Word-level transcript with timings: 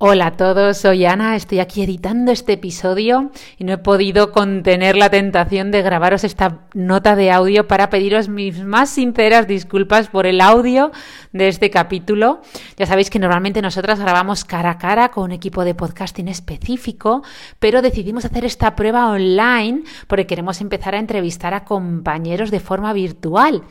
Hola 0.00 0.26
a 0.26 0.36
todos, 0.36 0.76
soy 0.76 1.06
Ana, 1.06 1.34
estoy 1.34 1.58
aquí 1.58 1.82
editando 1.82 2.30
este 2.30 2.52
episodio 2.52 3.32
y 3.56 3.64
no 3.64 3.72
he 3.72 3.78
podido 3.78 4.30
contener 4.30 4.94
la 4.94 5.10
tentación 5.10 5.72
de 5.72 5.82
grabaros 5.82 6.22
esta 6.22 6.60
nota 6.72 7.16
de 7.16 7.32
audio 7.32 7.66
para 7.66 7.90
pediros 7.90 8.28
mis 8.28 8.62
más 8.62 8.90
sinceras 8.90 9.48
disculpas 9.48 10.06
por 10.06 10.26
el 10.26 10.40
audio 10.40 10.92
de 11.32 11.48
este 11.48 11.70
capítulo. 11.70 12.42
Ya 12.76 12.86
sabéis 12.86 13.10
que 13.10 13.18
normalmente 13.18 13.60
nosotras 13.60 13.98
grabamos 13.98 14.44
cara 14.44 14.70
a 14.70 14.78
cara 14.78 15.08
con 15.08 15.24
un 15.24 15.32
equipo 15.32 15.64
de 15.64 15.74
podcasting 15.74 16.28
específico, 16.28 17.24
pero 17.58 17.82
decidimos 17.82 18.24
hacer 18.24 18.44
esta 18.44 18.76
prueba 18.76 19.10
online 19.10 19.82
porque 20.06 20.28
queremos 20.28 20.60
empezar 20.60 20.94
a 20.94 21.00
entrevistar 21.00 21.54
a 21.54 21.64
compañeros 21.64 22.52
de 22.52 22.60
forma 22.60 22.92
virtual. 22.92 23.64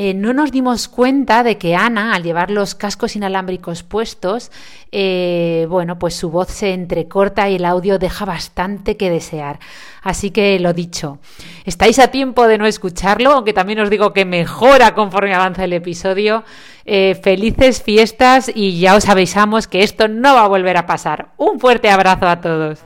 Eh, 0.00 0.14
no 0.14 0.32
nos 0.32 0.52
dimos 0.52 0.86
cuenta 0.86 1.42
de 1.42 1.58
que 1.58 1.74
Ana, 1.74 2.14
al 2.14 2.22
llevar 2.22 2.52
los 2.52 2.76
cascos 2.76 3.16
inalámbricos 3.16 3.82
puestos, 3.82 4.52
eh, 4.92 5.66
bueno, 5.68 5.98
pues 5.98 6.14
su 6.14 6.30
voz 6.30 6.50
se 6.50 6.72
entrecorta 6.72 7.50
y 7.50 7.56
el 7.56 7.64
audio 7.64 7.98
deja 7.98 8.24
bastante 8.24 8.96
que 8.96 9.10
desear. 9.10 9.58
Así 10.00 10.30
que 10.30 10.60
lo 10.60 10.72
dicho, 10.72 11.18
estáis 11.64 11.98
a 11.98 12.12
tiempo 12.12 12.46
de 12.46 12.58
no 12.58 12.66
escucharlo, 12.66 13.32
aunque 13.32 13.52
también 13.52 13.80
os 13.80 13.90
digo 13.90 14.12
que 14.12 14.24
mejora 14.24 14.94
conforme 14.94 15.34
avanza 15.34 15.64
el 15.64 15.72
episodio. 15.72 16.44
Eh, 16.84 17.18
felices 17.20 17.82
fiestas 17.82 18.52
y 18.54 18.78
ya 18.78 18.94
os 18.94 19.08
avisamos 19.08 19.66
que 19.66 19.82
esto 19.82 20.06
no 20.06 20.32
va 20.32 20.44
a 20.44 20.48
volver 20.48 20.76
a 20.76 20.86
pasar. 20.86 21.30
Un 21.38 21.58
fuerte 21.58 21.90
abrazo 21.90 22.28
a 22.28 22.40
todos. 22.40 22.78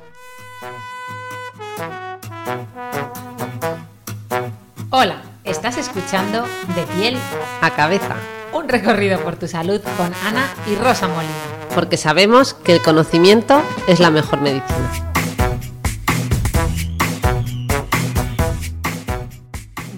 Hola. 4.88 5.31
Estás 5.44 5.76
escuchando 5.76 6.46
De 6.76 6.82
piel 6.94 7.18
a 7.60 7.70
cabeza. 7.74 8.14
Un 8.52 8.68
recorrido 8.68 9.18
por 9.20 9.34
tu 9.34 9.48
salud 9.48 9.80
con 9.96 10.14
Ana 10.24 10.48
y 10.70 10.76
Rosa 10.76 11.08
Molina. 11.08 11.32
Porque 11.74 11.96
sabemos 11.96 12.54
que 12.54 12.72
el 12.72 12.80
conocimiento 12.80 13.60
es 13.88 13.98
la 13.98 14.10
mejor 14.10 14.40
medicina. 14.40 15.12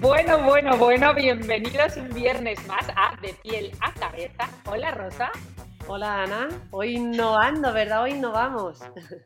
Bueno, 0.01 0.43
bueno, 0.43 0.77
bueno, 0.77 1.13
bienvenidos 1.13 1.95
un 1.97 2.09
viernes 2.09 2.65
más 2.65 2.87
a 2.95 3.15
De 3.21 3.33
piel 3.43 3.71
a 3.81 3.91
cabeza. 3.93 4.49
Hola 4.65 4.89
Rosa. 4.91 5.31
Hola 5.87 6.23
Ana, 6.23 6.49
hoy 6.71 6.95
innovando, 6.95 7.71
¿verdad? 7.71 8.01
Hoy 8.01 8.13
innovamos. 8.13 8.79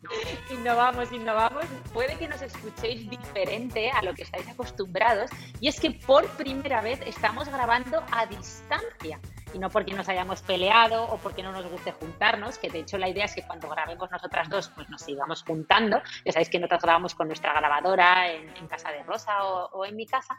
innovamos, 0.51 1.09
innovamos. 1.13 1.63
Puede 1.93 2.17
que 2.17 2.27
nos 2.27 2.41
escuchéis 2.41 3.09
diferente 3.09 3.89
a 3.89 4.01
lo 4.01 4.13
que 4.13 4.23
estáis 4.23 4.45
acostumbrados 4.49 5.31
y 5.61 5.69
es 5.69 5.79
que 5.79 5.91
por 5.91 6.27
primera 6.31 6.81
vez 6.81 6.99
estamos 7.05 7.47
grabando 7.47 8.03
a 8.11 8.25
distancia 8.25 9.21
y 9.53 9.59
no 9.59 9.69
porque 9.69 9.93
nos 9.93 10.07
hayamos 10.09 10.41
peleado 10.41 11.03
o 11.05 11.17
porque 11.17 11.43
no 11.43 11.51
nos 11.51 11.69
guste 11.69 11.91
juntarnos, 11.91 12.57
que 12.57 12.69
de 12.69 12.79
hecho 12.79 12.97
la 12.97 13.09
idea 13.09 13.25
es 13.25 13.35
que 13.35 13.43
cuando 13.43 13.69
grabemos 13.69 14.09
nosotras 14.11 14.49
dos, 14.49 14.69
pues 14.75 14.89
nos 14.89 15.01
sigamos 15.01 15.43
juntando. 15.43 16.01
Ya 16.25 16.31
sabéis 16.31 16.49
que 16.49 16.59
nosotras 16.59 16.81
grabamos 16.81 17.15
con 17.15 17.27
nuestra 17.27 17.53
grabadora 17.53 18.31
en, 18.31 18.49
casa 18.67 18.91
de 18.91 19.03
Rosa 19.03 19.43
o, 19.45 19.85
en 19.85 19.95
mi 19.95 20.05
casa, 20.05 20.37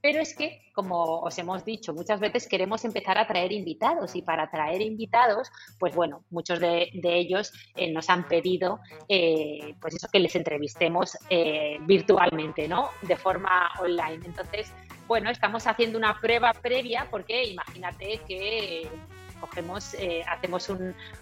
pero 0.00 0.20
es 0.20 0.36
que, 0.36 0.70
como 0.72 1.20
os 1.20 1.36
hemos 1.38 1.64
dicho 1.64 1.92
muchas 1.92 2.20
veces, 2.20 2.46
queremos 2.46 2.84
empezar 2.84 3.18
a 3.18 3.26
traer 3.26 3.52
invitados 3.52 4.14
y 4.14 4.22
para 4.22 4.50
traer 4.50 4.82
invitados, 4.82 5.50
pues 5.78 5.94
bueno, 5.94 6.24
muchos 6.30 6.60
de, 6.60 6.90
ellos 7.02 7.52
eh, 7.74 7.92
nos 7.92 8.08
han 8.08 8.28
pedido, 8.28 8.80
eh, 9.08 9.74
pues 9.80 9.94
eso, 9.94 10.08
que 10.12 10.20
les 10.20 10.34
entrevistemos 10.36 11.18
eh, 11.28 11.78
virtualmente, 11.82 12.68
¿no? 12.68 12.90
De 13.02 13.16
forma 13.16 13.70
online. 13.80 14.24
Entonces, 14.24 14.72
bueno, 15.12 15.28
estamos 15.28 15.66
haciendo 15.66 15.98
una 15.98 16.18
prueba 16.18 16.54
previa 16.54 17.06
porque 17.10 17.44
imagínate 17.44 18.18
que 18.26 18.88
cogemos, 19.38 19.92
eh, 19.92 20.24
hacemos 20.26 20.72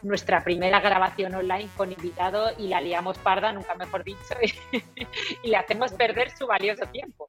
nuestra 0.02 0.44
primera 0.44 0.78
grabación 0.78 1.34
online 1.34 1.68
con 1.76 1.90
invitado 1.90 2.52
y 2.56 2.68
la 2.68 2.80
liamos 2.80 3.18
parda, 3.18 3.52
nunca 3.52 3.74
mejor 3.74 4.04
dicho, 4.04 4.36
y 5.42 5.48
le 5.48 5.56
hacemos 5.56 5.90
perder 5.90 6.30
su 6.30 6.46
valioso 6.46 6.86
tiempo. 6.86 7.26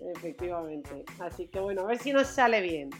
Efectivamente. 0.00 1.04
Así 1.18 1.46
que 1.48 1.60
bueno, 1.60 1.82
a 1.82 1.86
ver 1.86 1.98
si 1.98 2.12
nos 2.12 2.26
sale 2.26 2.62
bien. 2.62 2.90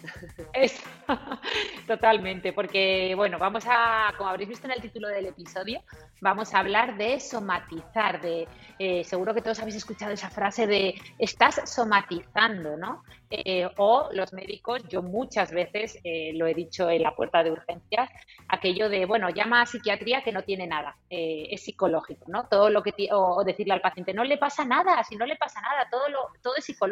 totalmente, 1.86 2.52
porque 2.52 3.14
bueno, 3.16 3.38
vamos 3.38 3.64
a, 3.66 4.12
como 4.18 4.28
habréis 4.28 4.50
visto 4.50 4.66
en 4.66 4.72
el 4.72 4.82
título 4.82 5.08
del 5.08 5.26
episodio, 5.26 5.82
vamos 6.20 6.54
a 6.54 6.58
hablar 6.58 6.98
de 6.98 7.18
somatizar, 7.18 8.20
de 8.20 8.46
eh, 8.78 9.02
seguro 9.04 9.32
que 9.32 9.40
todos 9.40 9.58
habéis 9.60 9.76
escuchado 9.76 10.12
esa 10.12 10.28
frase 10.28 10.66
de 10.66 10.94
estás 11.18 11.62
somatizando, 11.64 12.76
¿no? 12.76 13.02
Eh, 13.30 13.68
o 13.78 14.08
los 14.12 14.32
médicos, 14.32 14.82
yo 14.88 15.02
muchas 15.02 15.52
veces 15.52 15.98
eh, 16.02 16.32
lo 16.34 16.48
he 16.48 16.54
dicho 16.54 16.90
en 16.90 17.02
la 17.02 17.14
puerta 17.14 17.42
de 17.42 17.52
urgencias, 17.52 18.10
aquello 18.48 18.88
de, 18.88 19.06
bueno, 19.06 19.30
llama 19.30 19.62
a 19.62 19.66
psiquiatría 19.66 20.22
que 20.22 20.32
no 20.32 20.42
tiene 20.42 20.66
nada, 20.66 20.96
es 21.08 21.62
psicológico, 21.62 22.26
¿no? 22.28 22.48
Todo 22.48 22.70
lo 22.70 22.82
que, 22.82 22.92
o, 23.12 23.42
decirle 23.44 23.72
al 23.72 23.80
paciente, 23.80 24.12
no 24.12 24.24
le 24.24 24.36
pasa 24.36 24.64
nada, 24.64 25.02
si 25.04 25.16
no 25.16 25.26
le 25.26 25.36
pasa 25.36 25.60
nada, 25.60 25.88
todo, 25.88 26.08
lo, 26.08 26.18
todo 26.42 26.56
es 26.56 26.64
psicológico 26.64 26.89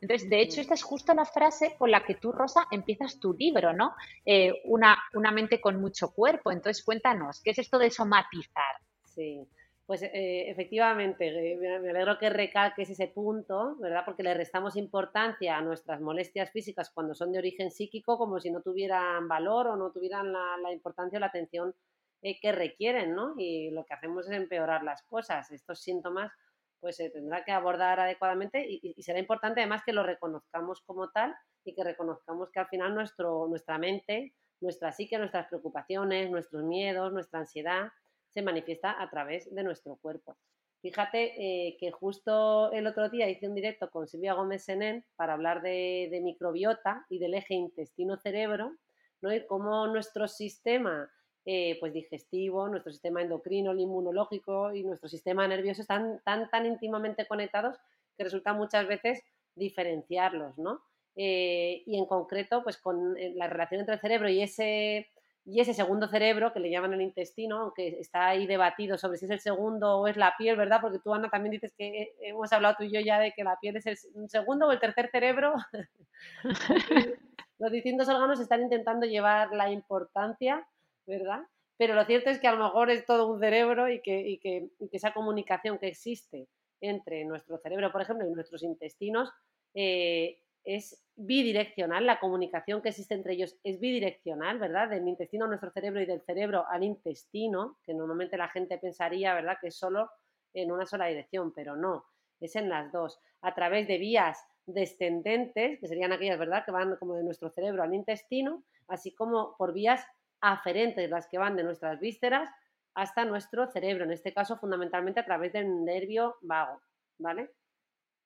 Entonces, 0.00 0.30
de 0.30 0.40
hecho, 0.40 0.60
esta 0.60 0.74
es 0.74 0.82
justo 0.82 1.12
la 1.14 1.24
frase 1.24 1.76
con 1.78 1.90
la 1.90 2.04
que 2.04 2.14
tú, 2.14 2.32
Rosa, 2.32 2.66
empiezas 2.70 3.20
tu 3.20 3.34
libro, 3.34 3.72
¿no? 3.72 3.94
Eh, 4.24 4.62
una, 4.64 4.96
una 5.14 5.30
mente 5.30 5.60
con 5.60 5.80
mucho 5.80 6.12
cuerpo. 6.12 6.50
Entonces, 6.50 6.84
cuéntanos, 6.84 7.42
¿qué 7.42 7.50
es 7.50 7.58
esto 7.58 7.78
de 7.78 7.90
somatizar? 7.90 8.76
Sí, 9.04 9.46
pues 9.84 10.02
eh, 10.02 10.48
efectivamente, 10.48 11.52
eh, 11.52 11.56
me 11.56 11.90
alegro 11.90 12.18
que 12.18 12.30
recalques 12.30 12.88
ese 12.88 13.08
punto, 13.08 13.76
¿verdad? 13.78 14.02
Porque 14.06 14.22
le 14.22 14.32
restamos 14.32 14.76
importancia 14.76 15.56
a 15.56 15.60
nuestras 15.60 16.00
molestias 16.00 16.50
físicas 16.50 16.90
cuando 16.90 17.14
son 17.14 17.32
de 17.32 17.38
origen 17.38 17.70
psíquico 17.70 18.16
como 18.16 18.40
si 18.40 18.50
no 18.50 18.62
tuvieran 18.62 19.28
valor 19.28 19.66
o 19.66 19.76
no 19.76 19.90
tuvieran 19.90 20.32
la, 20.32 20.56
la 20.62 20.72
importancia 20.72 21.18
o 21.18 21.20
la 21.20 21.26
atención 21.26 21.74
que 22.22 22.52
requieren, 22.52 23.14
¿no? 23.14 23.34
Y 23.38 23.70
lo 23.70 23.84
que 23.84 23.94
hacemos 23.94 24.26
es 24.26 24.32
empeorar 24.32 24.82
las 24.82 25.02
cosas. 25.04 25.50
Estos 25.50 25.80
síntomas 25.80 26.30
pues 26.80 26.96
se 26.96 27.10
tendrá 27.10 27.44
que 27.44 27.52
abordar 27.52 28.00
adecuadamente 28.00 28.66
y, 28.68 28.94
será 29.02 29.18
importante 29.18 29.60
además 29.60 29.82
que 29.84 29.92
lo 29.92 30.02
reconozcamos 30.02 30.80
como 30.82 31.10
tal 31.10 31.34
y 31.64 31.74
que 31.74 31.84
reconozcamos 31.84 32.50
que 32.50 32.60
al 32.60 32.68
final 32.68 32.94
nuestro, 32.94 33.46
nuestra 33.48 33.78
mente, 33.78 34.34
nuestra 34.60 34.92
psique, 34.92 35.18
nuestras 35.18 35.46
preocupaciones, 35.48 36.30
nuestros 36.30 36.64
miedos, 36.64 37.12
nuestra 37.12 37.40
ansiedad 37.40 37.88
se 38.30 38.42
manifiesta 38.42 39.00
a 39.00 39.10
través 39.10 39.52
de 39.54 39.62
nuestro 39.62 39.96
cuerpo. 39.96 40.36
Fíjate 40.82 41.34
eh, 41.36 41.76
que 41.78 41.90
justo 41.90 42.72
el 42.72 42.86
otro 42.86 43.10
día 43.10 43.28
hice 43.28 43.46
un 43.46 43.54
directo 43.54 43.90
con 43.90 44.08
Silvia 44.08 44.32
Gómez 44.32 44.64
Senén 44.64 45.04
para 45.16 45.34
hablar 45.34 45.60
de, 45.60 46.20
microbiota 46.22 47.04
y 47.10 47.18
del 47.18 47.34
eje 47.34 47.54
intestino-cerebro, 47.54 48.76
¿no? 49.20 49.34
y 49.34 49.44
cómo 49.46 49.86
nuestro 49.88 50.26
sistema 50.26 51.10
eh, 51.52 51.76
pues 51.80 51.92
digestivo, 51.92 52.68
nuestro 52.68 52.92
sistema 52.92 53.22
endocrino, 53.22 53.72
el 53.72 53.80
inmunológico 53.80 54.72
y 54.72 54.84
nuestro 54.84 55.08
sistema 55.08 55.48
nervioso 55.48 55.82
están 55.82 56.20
tan, 56.24 56.48
tan 56.48 56.64
íntimamente 56.64 57.26
conectados 57.26 57.76
que 58.16 58.22
resulta 58.22 58.52
muchas 58.52 58.86
veces 58.86 59.24
diferenciarlos, 59.56 60.56
¿no? 60.58 60.80
Eh, 61.16 61.82
y 61.86 61.98
en 61.98 62.06
concreto, 62.06 62.62
pues 62.62 62.76
con 62.78 63.18
eh, 63.18 63.32
la 63.34 63.48
relación 63.48 63.80
entre 63.80 63.96
el 63.96 64.00
cerebro 64.00 64.28
y 64.28 64.42
ese, 64.42 65.08
y 65.44 65.58
ese 65.58 65.74
segundo 65.74 66.06
cerebro, 66.06 66.52
que 66.52 66.60
le 66.60 66.70
llaman 66.70 66.92
el 66.92 67.02
intestino, 67.02 67.58
aunque 67.62 67.98
está 67.98 68.28
ahí 68.28 68.46
debatido 68.46 68.96
sobre 68.96 69.18
si 69.18 69.24
es 69.24 69.32
el 69.32 69.40
segundo 69.40 69.98
o 69.98 70.06
es 70.06 70.16
la 70.16 70.34
piel, 70.38 70.54
¿verdad? 70.54 70.80
Porque 70.80 71.00
tú, 71.00 71.12
Ana, 71.12 71.30
también 71.30 71.50
dices 71.50 71.74
que 71.76 72.14
hemos 72.20 72.52
hablado 72.52 72.76
tú 72.78 72.84
y 72.84 72.92
yo 72.92 73.00
ya 73.00 73.18
de 73.18 73.32
que 73.32 73.42
la 73.42 73.58
piel 73.60 73.74
es 73.74 73.86
el 73.86 73.96
segundo 74.28 74.68
o 74.68 74.70
el 74.70 74.78
tercer 74.78 75.10
cerebro. 75.10 75.54
Los 77.58 77.72
distintos 77.72 78.08
órganos 78.08 78.38
están 78.38 78.62
intentando 78.62 79.04
llevar 79.04 79.50
la 79.50 79.72
importancia 79.72 80.64
¿verdad? 81.10 81.40
Pero 81.76 81.94
lo 81.94 82.04
cierto 82.04 82.30
es 82.30 82.38
que 82.38 82.46
a 82.46 82.52
lo 82.52 82.64
mejor 82.64 82.90
es 82.90 83.04
todo 83.04 83.26
un 83.26 83.40
cerebro 83.40 83.88
y 83.88 84.00
que, 84.00 84.70
esa 84.92 85.12
comunicación 85.12 85.78
que 85.78 85.88
existe 85.88 86.48
entre 86.80 87.24
nuestro 87.24 87.58
cerebro, 87.58 87.90
por 87.92 88.02
ejemplo, 88.02 88.26
y 88.26 88.30
nuestros 88.30 88.62
intestinos 88.62 89.30
eh, 89.74 90.38
es 90.64 91.02
bidireccional, 91.16 92.06
la 92.06 92.20
comunicación 92.20 92.80
que 92.80 92.90
existe 92.90 93.14
entre 93.14 93.34
ellos 93.34 93.56
es 93.64 93.80
bidireccional, 93.80 94.58
¿verdad? 94.58 94.88
Del 94.88 95.08
intestino 95.08 95.46
a 95.46 95.48
nuestro 95.48 95.70
cerebro 95.70 96.00
y 96.00 96.06
del 96.06 96.20
cerebro 96.22 96.64
al 96.68 96.82
intestino, 96.84 97.78
que 97.84 97.94
normalmente 97.94 98.36
la 98.36 98.48
gente 98.48 98.78
pensaría, 98.78 99.34
¿verdad?, 99.34 99.58
que 99.60 99.68
es 99.68 99.76
solo 99.76 100.10
en 100.54 100.72
una 100.72 100.86
sola 100.86 101.06
dirección, 101.06 101.52
pero 101.52 101.76
no, 101.76 102.04
es 102.40 102.56
en 102.56 102.68
las 102.68 102.92
dos, 102.92 103.20
a 103.42 103.54
través 103.54 103.86
de 103.88 103.98
vías 103.98 104.38
descendentes, 104.66 105.78
que 105.80 105.88
serían 105.88 106.12
aquellas, 106.12 106.38
¿verdad?, 106.38 106.64
que 106.64 106.72
van 106.72 106.96
como 106.96 107.14
de 107.14 107.24
nuestro 107.24 107.50
cerebro 107.50 107.82
al 107.82 107.94
intestino, 107.94 108.64
así 108.86 109.12
como 109.12 109.56
por 109.56 109.72
vías 109.72 110.04
aferentes, 110.40 111.10
las 111.10 111.26
que 111.28 111.38
van 111.38 111.56
de 111.56 111.62
nuestras 111.62 112.00
vísceras 112.00 112.50
hasta 112.94 113.24
nuestro 113.24 113.66
cerebro, 113.66 114.04
en 114.04 114.12
este 114.12 114.32
caso 114.32 114.56
fundamentalmente 114.56 115.20
a 115.20 115.24
través 115.24 115.52
del 115.52 115.84
nervio 115.84 116.36
vago, 116.42 116.80
¿vale? 117.18 117.50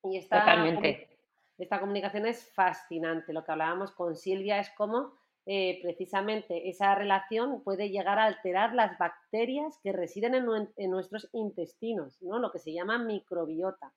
Y 0.03 0.17
esta, 0.17 0.39
Totalmente. 0.39 1.17
esta 1.57 1.79
comunicación 1.79 2.25
es 2.25 2.51
fascinante. 2.53 3.33
Lo 3.33 3.43
que 3.43 3.51
hablábamos 3.51 3.91
con 3.91 4.15
Silvia 4.15 4.59
es 4.59 4.69
cómo 4.71 5.13
eh, 5.47 5.79
precisamente 5.83 6.69
esa 6.69 6.95
relación 6.95 7.63
puede 7.63 7.89
llegar 7.89 8.17
a 8.17 8.25
alterar 8.25 8.73
las 8.73 8.97
bacterias 8.97 9.77
que 9.83 9.91
residen 9.91 10.33
en, 10.33 10.89
nuestros 10.89 11.29
intestinos, 11.33 12.19
¿no? 12.21 12.39
lo 12.39 12.51
que 12.51 12.59
se 12.59 12.73
llama 12.73 12.97
microbiota. 12.97 13.93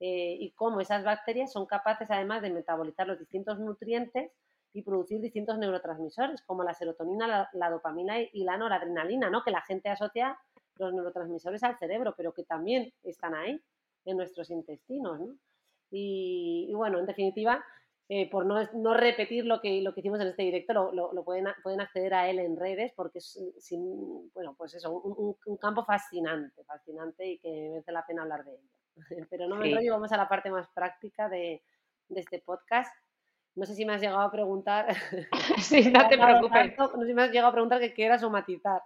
Eh, 0.00 0.36
y 0.38 0.52
cómo 0.52 0.80
esas 0.80 1.02
bacterias 1.04 1.52
son 1.52 1.66
capaces 1.66 2.08
además 2.10 2.42
de 2.42 2.50
metabolizar 2.50 3.06
los 3.06 3.18
distintos 3.18 3.58
nutrientes 3.58 4.30
y 4.72 4.82
producir 4.82 5.20
distintos 5.20 5.58
neurotransmisores, 5.58 6.42
como 6.42 6.62
la 6.62 6.74
serotonina, 6.74 7.48
la, 7.52 7.70
dopamina 7.70 8.20
y, 8.20 8.44
la 8.44 8.56
noradrenalina, 8.56 9.30
¿no? 9.30 9.42
que 9.42 9.50
la 9.50 9.62
gente 9.62 9.88
asocia 9.88 10.38
los 10.76 10.92
neurotransmisores 10.92 11.62
al 11.62 11.78
cerebro, 11.78 12.14
pero 12.16 12.32
que 12.32 12.44
también 12.44 12.92
están 13.02 13.34
ahí, 13.34 13.60
en 14.04 14.16
nuestros 14.16 14.50
intestinos. 14.50 15.20
¿no? 15.20 15.34
y 15.90 16.72
bueno, 16.74 16.98
en 16.98 17.06
definitiva, 17.06 17.64
eh, 18.10 18.30
por 18.30 18.46
no, 18.46 18.56
no, 18.72 18.94
repetir 18.94 19.44
lo 19.44 19.60
que, 19.60 19.82
lo 19.82 19.92
que 19.92 20.00
hicimos 20.00 20.18
en 20.20 20.28
este 20.28 20.42
directo, 20.42 20.72
lo, 20.72 21.12
lo, 21.12 21.24
pueden, 21.24 21.46
pueden 21.62 21.82
acceder 21.82 22.14
a 22.14 22.30
él 22.30 22.38
en 22.38 22.56
redes 22.56 22.90
porque 22.96 23.18
es 23.18 23.38
sin, 23.58 24.32
bueno, 24.32 24.54
pues 24.56 24.72
eso, 24.72 24.90
un, 24.90 25.36
un, 25.44 25.56
campo 25.58 25.84
fascinante, 25.84 26.64
fascinante 26.64 27.26
y 27.26 27.38
que 27.38 27.68
merece 27.68 27.92
la 27.92 28.06
pena 28.06 28.22
hablar 28.22 28.46
de 28.46 28.54
ello. 28.54 28.70
Pero 29.30 29.46
no 29.46 29.56
me 29.56 29.68
enrollo, 29.68 29.92
vamos 29.92 30.10
a 30.12 30.16
la 30.16 30.26
parte 30.26 30.50
más 30.50 30.66
práctica 30.68 31.28
de, 31.28 31.62
de, 32.08 32.20
este 32.20 32.38
podcast. 32.38 32.90
No 33.58 33.66
sé 33.66 33.74
si 33.74 33.84
me 33.84 33.94
has 33.94 34.00
llegado 34.00 34.20
a 34.20 34.30
preguntar. 34.30 34.86
Sí, 35.58 35.90
no 35.90 36.08
te 36.08 36.16
preocupes. 36.18 36.78
no 36.78 37.00
sé 37.00 37.06
si 37.06 37.14
me 37.14 37.22
has 37.22 37.30
llegado 37.30 37.48
a 37.48 37.52
preguntar 37.52 37.80
qué 37.80 37.92
quieras 37.92 38.20
somatizar. 38.20 38.80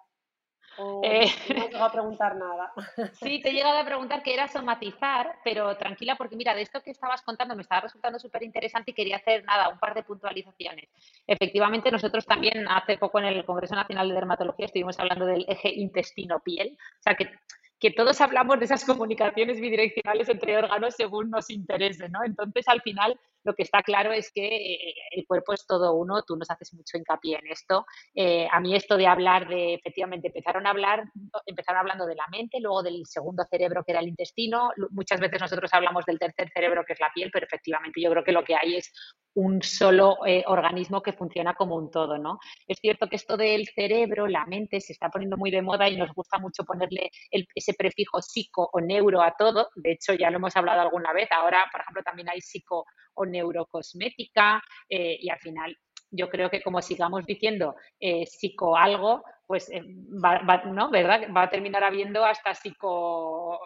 Eh, 1.03 1.27
no 1.55 1.69
te 1.69 1.77
he 1.77 1.81
a 1.81 1.93
preguntar 1.93 2.37
nada. 2.37 2.73
Sí, 3.13 3.43
te 3.43 3.51
he 3.51 3.53
llegado 3.53 3.79
a 3.79 3.85
preguntar 3.85 4.23
qué 4.23 4.33
era 4.33 4.49
somatizar, 4.49 5.37
pero 5.45 5.77
tranquila, 5.77 6.17
porque 6.17 6.35
mira, 6.37 6.55
de 6.55 6.63
esto 6.63 6.83
que 6.83 6.91
estabas 6.91 7.21
contando 7.21 7.55
me 7.55 7.61
estaba 7.61 7.83
resultando 7.83 8.19
súper 8.19 8.43
interesante 8.43 8.93
y 8.93 8.95
quería 8.95 9.17
hacer 9.17 9.45
nada, 9.45 9.69
un 9.69 9.79
par 9.79 9.93
de 9.95 10.03
puntualizaciones. 10.03 10.89
Efectivamente, 11.27 11.91
nosotros 11.91 12.25
también 12.25 12.67
hace 12.69 12.97
poco 12.97 13.19
en 13.19 13.27
el 13.27 13.45
Congreso 13.45 13.75
Nacional 13.75 14.09
de 14.09 14.15
Dermatología 14.15 14.67
estuvimos 14.67 14.99
hablando 14.99 15.27
del 15.27 15.45
eje 15.47 15.69
intestino-piel, 15.75 16.79
o 16.99 17.03
sea 17.03 17.15
que 17.15 17.31
que 17.79 17.91
todos 17.91 18.21
hablamos 18.21 18.61
de 18.61 18.67
esas 18.67 18.85
comunicaciones 18.85 19.61
bidireccionales 19.61 20.29
entre 20.29 20.57
órganos 20.57 20.95
según 20.95 21.31
nos 21.31 21.51
interese, 21.51 22.09
¿no? 22.09 22.23
Entonces, 22.25 22.69
al 22.69 22.81
final, 22.81 23.19
lo 23.45 23.55
que 23.55 23.63
está 23.63 23.83
claro 23.83 24.13
es 24.13 24.31
que 24.33 24.47
eh, 24.47 24.95
el 25.11 25.27
cuerpo 25.27 25.53
es 25.53 25.67
todo 25.67 25.95
uno, 25.95 26.23
tú 26.23 26.37
nos 26.37 26.51
haces 26.51 26.73
mucho 26.75 26.97
hincapié 26.97 27.39
en 27.39 27.47
esto. 27.49 27.87
Eh, 28.15 28.47
a 28.51 28.61
mí 28.61 28.75
esto 28.75 28.97
de 28.97 29.07
hablar 29.07 29.49
de, 29.49 29.75
efectivamente, 29.75 30.29
empezaron 30.29 30.67
a 30.67 30.71
hablar, 30.71 31.05
empezaron 31.47 31.81
hablando 31.81 32.07
de 32.07 32.15
la 32.15 32.27
mente, 32.31 32.61
luego 32.61 32.83
del 32.83 33.05
segundo 33.07 33.45
cerebro 33.51 33.83
que 33.85 33.93
era 33.93 34.01
el 34.01 34.09
intestino, 34.09 34.71
muchas 34.91 35.21
veces 35.21 35.41
nosotros 35.41 35.73
hablamos 35.73 36.05
del 36.05 36.19
tercer 36.19 36.51
cerebro 36.53 36.85
que 36.85 36.93
es 36.93 37.01
la 37.01 37.11
piel, 37.15 37.31
pero 37.33 37.47
efectivamente 37.47 38.01
yo 38.01 38.11
creo 38.11 38.25
que 38.25 38.33
lo 38.33 38.45
que 38.45 38.55
hay 38.55 38.77
es 38.77 38.93
un 39.35 39.63
solo 39.63 40.19
eh, 40.27 40.45
organismo 40.47 41.03
que 41.03 41.13
funciona 41.13 41.55
como 41.55 41.77
un 41.77 41.91
todo, 41.91 42.19
¿no? 42.19 42.39
Es 42.67 42.79
cierto 42.81 43.09
que 43.09 43.17
esto 43.17 43.37
del 43.37 43.67
cerebro, 43.75 44.27
la 44.27 44.45
mente, 44.47 44.81
se 44.81 44.93
está 44.93 45.09
poniendo 45.09 45.37
muy 45.37 45.51
de 45.51 45.63
moda 45.63 45.89
y 45.89 45.97
nos 45.97 46.13
gusta 46.13 46.39
mucho 46.39 46.65
ponerle 46.65 47.11
ese 47.31 47.75
prefijo 47.75 48.21
psico 48.21 48.69
o 48.73 48.81
neuro 48.81 49.23
a 49.23 49.35
todo. 49.39 49.71
De 49.75 49.93
hecho, 49.93 50.13
ya 50.15 50.31
lo 50.31 50.37
hemos 50.37 50.55
hablado 50.57 50.83
alguna 50.83 51.13
vez. 51.13 51.31
Ahora, 51.33 51.65
por 51.73 51.81
ejemplo, 51.81 52.03
también 52.03 52.29
hay 52.29 52.41
psico 52.41 52.85
o 53.15 53.27
neurocosmética 53.27 54.63
eh, 54.89 55.19
y 55.21 55.29
al 55.31 55.39
final 55.39 55.77
yo 56.11 56.29
creo 56.29 56.51
que 56.51 56.63
como 56.63 56.83
sigamos 56.83 57.25
diciendo 57.25 57.75
eh, 57.99 58.27
psico 58.27 58.77
algo, 58.77 59.23
pues 59.47 59.71
eh, 59.71 59.83
va, 60.23 60.63
¿no? 60.67 60.91
¿verdad? 60.91 61.23
va 61.35 61.45
a 61.45 61.51
terminar 61.51 61.85
habiendo 61.85 62.25
hasta 62.25 62.55
psico 62.55 63.59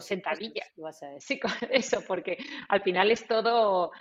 sentadilla. 0.00 0.64
eso, 1.70 2.02
porque 2.06 2.38
al 2.68 2.82
final 2.82 3.10
es 3.10 3.26
todo, 3.26 3.92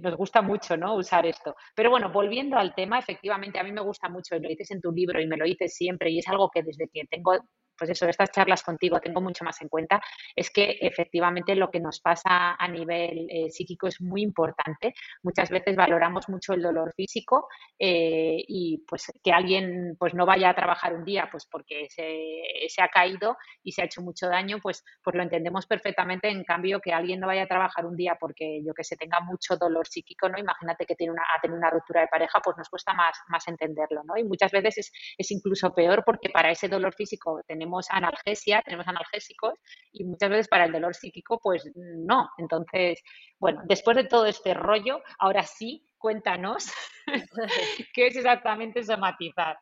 nos 0.00 0.16
gusta 0.16 0.42
mucho 0.42 0.76
¿no? 0.76 0.96
usar 0.96 1.26
esto. 1.26 1.54
Pero 1.76 1.90
bueno, 1.90 2.10
volviendo 2.10 2.56
al 2.56 2.74
tema, 2.74 2.98
efectivamente 2.98 3.60
a 3.60 3.62
mí 3.62 3.70
me 3.70 3.80
gusta 3.80 4.08
mucho, 4.08 4.36
lo 4.38 4.48
dices 4.48 4.72
en 4.72 4.80
tu 4.80 4.90
libro 4.90 5.20
y 5.20 5.28
me 5.28 5.36
lo 5.36 5.44
dices 5.44 5.74
siempre, 5.74 6.10
y 6.10 6.18
es 6.18 6.28
algo 6.28 6.50
que 6.50 6.64
desde 6.64 6.88
que 6.92 7.04
tengo 7.08 7.38
pues 7.82 7.98
eso, 7.98 8.06
estas 8.06 8.30
charlas 8.30 8.62
contigo 8.62 9.00
tengo 9.00 9.20
mucho 9.20 9.44
más 9.44 9.60
en 9.60 9.68
cuenta, 9.68 10.00
es 10.36 10.50
que 10.50 10.78
efectivamente 10.80 11.56
lo 11.56 11.68
que 11.68 11.80
nos 11.80 11.98
pasa 11.98 12.54
a 12.56 12.68
nivel 12.68 13.26
eh, 13.28 13.50
psíquico 13.50 13.88
es 13.88 14.00
muy 14.00 14.22
importante. 14.22 14.94
Muchas 15.24 15.50
veces 15.50 15.74
valoramos 15.74 16.28
mucho 16.28 16.52
el 16.52 16.62
dolor 16.62 16.94
físico 16.94 17.48
eh, 17.76 18.36
y 18.46 18.84
pues 18.86 19.10
que 19.20 19.32
alguien 19.32 19.96
pues 19.98 20.14
no 20.14 20.24
vaya 20.26 20.50
a 20.50 20.54
trabajar 20.54 20.94
un 20.94 21.04
día 21.04 21.28
pues 21.28 21.48
porque 21.50 21.88
se, 21.90 22.68
se, 22.68 22.82
ha 22.82 22.86
caído 22.86 23.36
y 23.64 23.72
se 23.72 23.82
ha 23.82 23.86
hecho 23.86 24.00
mucho 24.00 24.28
daño, 24.28 24.60
pues, 24.62 24.84
pues 25.02 25.16
lo 25.16 25.24
entendemos 25.24 25.66
perfectamente. 25.66 26.28
En 26.28 26.44
cambio, 26.44 26.78
que 26.78 26.92
alguien 26.92 27.18
no 27.18 27.26
vaya 27.26 27.42
a 27.42 27.48
trabajar 27.48 27.84
un 27.84 27.96
día 27.96 28.16
porque 28.20 28.62
yo 28.64 28.74
que 28.74 28.84
sé, 28.84 28.96
tenga 28.96 29.18
mucho 29.22 29.56
dolor 29.56 29.88
psíquico, 29.88 30.28
¿no? 30.28 30.38
Imagínate 30.38 30.86
que 30.86 30.94
tiene 30.94 31.14
una, 31.14 31.24
ha 31.36 31.40
tenido 31.40 31.58
una 31.58 31.70
ruptura 31.70 32.02
de 32.02 32.06
pareja, 32.06 32.38
pues 32.44 32.56
nos 32.56 32.68
cuesta 32.68 32.94
más, 32.94 33.18
más 33.26 33.48
entenderlo, 33.48 34.04
¿no? 34.04 34.16
Y 34.16 34.22
muchas 34.22 34.52
veces 34.52 34.78
es, 34.78 34.92
es 35.18 35.30
incluso 35.32 35.74
peor 35.74 36.04
porque 36.06 36.30
para 36.30 36.52
ese 36.52 36.68
dolor 36.68 36.94
físico 36.94 37.42
tenemos 37.48 37.71
analgesia, 37.90 38.62
tenemos 38.62 38.86
analgésicos 38.88 39.54
y 39.92 40.04
muchas 40.04 40.30
veces 40.30 40.48
para 40.48 40.64
el 40.64 40.72
dolor 40.72 40.94
psíquico 40.94 41.38
pues 41.42 41.70
no. 41.74 42.28
Entonces, 42.38 43.02
bueno, 43.38 43.62
después 43.64 43.96
de 43.96 44.04
todo 44.04 44.26
este 44.26 44.54
rollo, 44.54 45.02
ahora 45.18 45.42
sí, 45.44 45.86
cuéntanos 45.98 46.70
qué 47.94 48.06
es 48.06 48.16
exactamente 48.16 48.82
somatizar. 48.82 49.58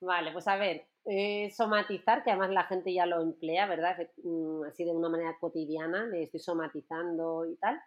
Vale, 0.00 0.32
pues 0.32 0.46
a 0.46 0.56
ver, 0.56 0.86
eh, 1.04 1.50
somatizar, 1.50 2.22
que 2.22 2.30
además 2.30 2.50
la 2.50 2.64
gente 2.64 2.92
ya 2.92 3.06
lo 3.06 3.22
emplea, 3.22 3.66
¿verdad? 3.66 3.96
Mm, 4.22 4.64
así 4.64 4.84
de 4.84 4.90
una 4.92 5.08
manera 5.08 5.36
cotidiana, 5.40 6.06
le 6.06 6.24
estoy 6.24 6.40
somatizando 6.40 7.46
y 7.46 7.56
tal. 7.56 7.80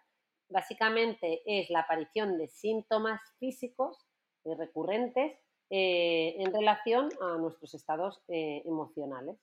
Básicamente 0.48 1.42
es 1.46 1.70
la 1.70 1.80
aparición 1.80 2.36
de 2.36 2.48
síntomas 2.48 3.20
físicos 3.38 3.96
eh, 4.44 4.54
recurrentes 4.58 5.38
eh, 5.74 6.34
en 6.36 6.52
relación 6.52 7.08
a 7.22 7.38
nuestros 7.38 7.72
estados 7.72 8.20
eh, 8.28 8.60
emocionales, 8.66 9.38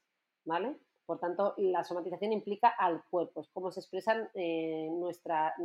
¿vale? 0.46 0.78
Por 1.08 1.20
tanto, 1.20 1.56
la 1.58 1.84
somatización 1.84 2.34
implica 2.34 2.68
al 2.68 3.04
cuerpo, 3.10 3.42
es 3.42 3.50
cómo 3.52 3.72
se 3.72 3.80
expresan 3.80 4.30
eh, 4.36 4.90
nuestras 4.92 5.56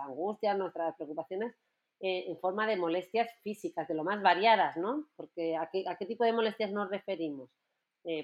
angustias, 0.00 0.58
nuestras 0.58 0.96
preocupaciones 0.96 1.54
en 2.00 2.36
forma 2.40 2.66
de 2.66 2.76
molestias 2.76 3.30
físicas, 3.42 3.86
de 3.86 3.94
lo 3.94 4.02
más 4.02 4.20
variadas, 4.20 4.76
¿no? 4.76 5.06
Porque 5.16 5.56
¿a 5.56 5.70
qué, 5.70 6.06
tipo 6.06 6.24
de 6.24 6.32
molestias 6.32 6.72
nos 6.72 6.90
referimos? 6.90 7.48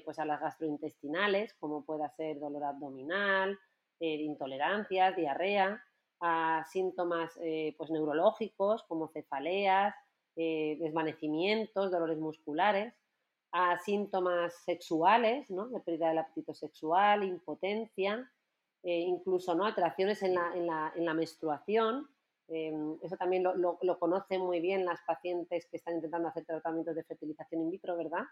pues 0.05 0.19
a 0.19 0.27
las 0.27 0.41
gastrointestinales, 0.41 1.55
como 1.55 1.87
pueda 1.87 2.11
ser 2.11 2.39
dolor 2.39 2.65
abdominal, 2.65 3.59
intolerancias, 4.01 5.17
diarrea, 5.17 5.83
a 6.21 6.67
síntomas 6.71 7.33
pues 7.79 7.91
neurológicos 7.91 8.83
como 8.83 9.09
cefaleas, 9.09 9.95
eh, 10.43 10.79
desvanecimientos, 10.81 11.91
dolores 11.91 12.17
musculares, 12.17 12.95
a 13.53 13.79
síntomas 13.81 14.55
sexuales, 14.65 15.49
de 15.49 15.81
pérdida 15.81 16.09
del 16.09 16.19
apetito 16.19 16.55
sexual, 16.55 17.25
impotencia, 17.25 18.33
eh, 18.83 19.01
incluso 19.01 19.55
¿no? 19.55 19.67
alteraciones 19.67 20.23
en 20.23 20.35
la 20.35 21.15
menstruación. 21.15 22.09
Em, 22.49 22.97
eso 23.03 23.19
también 23.19 23.43
lo, 23.43 23.55
lo, 23.55 23.99
conocen 23.99 24.41
muy 24.41 24.61
bien 24.61 24.87
las 24.87 25.01
pacientes 25.07 25.67
que 25.67 25.77
están 25.77 25.97
intentando 25.97 26.29
hacer 26.29 26.47
tratamientos 26.47 26.97
de 26.97 27.05
fertilización 27.05 27.61
in 27.61 27.71
vitro, 27.71 27.95
¿verdad? 27.99 28.25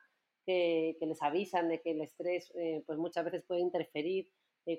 Que, 0.46 0.96
que 0.98 1.06
les 1.06 1.22
avisan 1.22 1.68
de 1.68 1.82
que 1.82 1.90
el 1.90 2.00
estrés 2.00 2.50
eh, 2.54 2.82
pues 2.86 2.98
muchas 2.98 3.26
veces 3.26 3.44
puede 3.46 3.60
interferir 3.60 4.30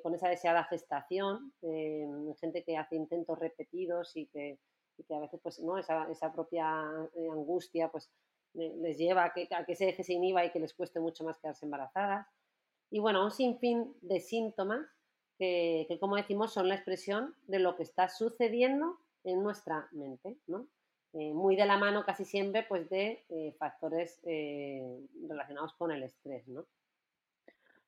con 0.04 0.14
esa 0.14 0.30
deseada 0.30 0.64
gestación, 0.66 1.52
em, 1.64 2.34
gente 2.36 2.64
que 2.64 2.78
hace 2.78 2.96
intentos 2.96 3.40
repetidos 3.40 4.16
y 4.16 4.28
que 4.28 4.60
y 5.00 5.04
que 5.04 5.16
a 5.16 5.20
veces 5.20 5.40
pues, 5.42 5.60
¿no? 5.60 5.78
esa, 5.78 6.10
esa 6.12 6.32
propia 6.32 6.84
eh, 7.16 7.30
angustia 7.32 7.90
pues, 7.90 8.12
les 8.54 8.98
lleva 8.98 9.26
a 9.26 9.34
que, 9.34 9.48
a 9.52 9.66
que 9.66 9.74
ese 9.74 9.90
eje 9.90 10.04
se 10.04 10.14
inhiba 10.14 10.44
y 10.44 10.52
que 10.52 10.60
les 10.60 10.74
cueste 10.74 11.00
mucho 11.00 11.24
más 11.24 11.38
quedarse 11.38 11.66
embarazadas. 11.66 12.28
Y 12.92 13.00
bueno, 13.00 13.24
un 13.24 13.32
sinfín 13.32 13.96
de 14.02 14.20
síntomas 14.20 14.86
que, 15.38 15.86
que, 15.88 16.00
como 16.00 16.16
decimos, 16.16 16.54
son 16.54 16.68
la 16.68 16.76
expresión 16.76 17.36
de 17.48 17.60
lo 17.60 17.76
que 17.76 17.84
está 17.84 18.10
sucediendo 18.10 18.98
en 19.24 19.44
nuestra 19.44 19.88
mente, 19.92 20.38
¿no? 20.48 20.68
Eh, 21.14 21.34
muy 21.34 21.56
de 21.56 21.66
la 21.66 21.78
mano 21.78 22.06
casi 22.06 22.24
siempre 22.24 22.64
pues, 22.64 22.90
de 22.90 23.26
eh, 23.30 23.56
factores 23.58 24.22
relacionados 24.24 25.74
con 25.74 25.92
el 25.92 26.04
estrés. 26.04 26.48
¿no? 26.48 26.66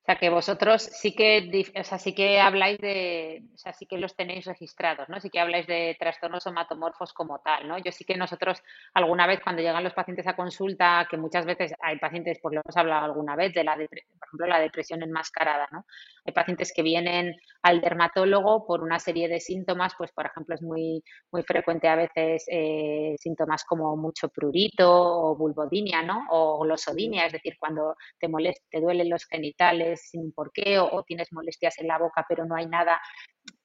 O 0.02 0.04
sea, 0.04 0.16
que 0.16 0.32
vosotros 0.32 0.82
sí 0.82 1.14
que, 1.14 1.64
o 1.80 1.84
sea, 1.84 2.00
sí 2.00 2.16
que 2.16 2.40
habláis 2.40 2.80
de, 2.80 3.44
o 3.54 3.58
sea, 3.58 3.72
sí 3.72 3.86
que 3.86 4.00
los 4.00 4.16
tenéis 4.16 4.46
registrados, 4.46 5.08
¿no? 5.10 5.20
Sí 5.20 5.30
que 5.30 5.40
habláis 5.40 5.68
de 5.68 5.96
trastornos 6.00 6.42
somatomorfos 6.42 7.14
como 7.14 7.38
tal, 7.40 7.68
¿no? 7.68 7.78
Yo 7.78 7.92
sí 7.92 8.04
que 8.04 8.18
nosotros 8.18 8.64
alguna 8.96 9.28
vez 9.28 9.42
cuando 9.44 9.62
llegan 9.62 9.84
los 9.84 9.94
pacientes 9.94 10.26
a 10.26 10.36
consulta, 10.36 11.08
que 11.08 11.18
muchas 11.18 11.46
veces 11.46 11.74
hay 11.80 12.00
pacientes, 12.00 12.40
pues 12.42 12.56
lo 12.56 12.62
hemos 12.66 12.76
hablado 12.78 13.06
alguna 13.06 13.36
vez, 13.36 13.54
de 13.54 13.64
la, 13.64 13.76
por 13.76 13.84
ejemplo, 13.84 14.48
la 14.48 14.60
depresión 14.60 15.04
enmascarada, 15.04 15.68
¿no? 15.72 15.86
Hay 16.26 16.34
pacientes 16.34 16.74
que 16.76 16.82
vienen 16.82 17.36
al 17.62 17.80
dermatólogo 17.80 18.66
por 18.66 18.82
una 18.82 18.98
serie 18.98 19.28
de 19.28 19.40
síntomas, 19.40 19.94
pues 19.96 20.12
por 20.12 20.26
ejemplo 20.26 20.56
es 20.56 20.64
muy, 20.64 21.04
muy 21.32 21.44
frecuente 21.44 21.88
a 21.88 21.96
veces 21.96 22.46
eh, 22.48 23.16
síntomas 23.20 23.64
como 23.66 23.96
mucho 23.98 24.30
prurito 24.30 24.90
o 24.92 25.36
vulvodinia, 25.36 26.02
¿no? 26.02 26.26
O 26.32 26.60
glosodinia, 26.62 27.28
es 27.28 27.34
decir, 27.34 27.56
cuando 27.60 27.96
te 28.20 28.28
molesta, 28.28 28.64
te 28.72 28.82
duelen 28.82 29.10
los 29.10 29.26
genitales 29.26 29.91
sin 29.98 30.22
un 30.22 30.32
porqué 30.32 30.80
o, 30.80 31.04
tienes 31.04 31.32
molestias 31.32 31.80
en 31.80 31.88
la 31.88 31.98
boca 31.98 32.26
pero 32.28 32.46
no 32.46 32.56
hay 32.56 32.66
nada 32.68 33.00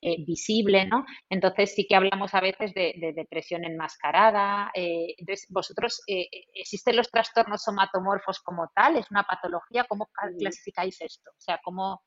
eh, 0.01 0.25
visible, 0.25 0.87
¿no? 0.87 1.05
Entonces 1.29 1.75
sí 1.75 1.87
que 1.87 1.97
hablamos 1.97 2.35
a 2.35 2.41
veces 2.41 2.73
de, 2.75 3.13
depresión 3.15 3.65
enmascarada. 3.65 4.71
Eh, 4.75 5.15
entonces, 5.19 5.47
vosotros, 5.51 6.01
eh, 6.07 6.29
¿existen 6.55 6.97
los 6.97 7.11
trastornos 7.11 7.63
somatomorfos 7.63 8.41
como 8.41 8.71
tal? 8.75 8.97
¿Es 8.97 9.11
una 9.11 9.25
patología? 9.25 9.85
¿Cómo 9.89 10.09
clasificáis 10.39 11.01
esto? 11.01 11.31
O 11.31 11.41
sea, 11.41 11.61
¿cómo 11.63 12.03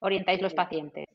orientáis 0.00 0.42
los 0.42 0.54
pacientes? 0.54 1.06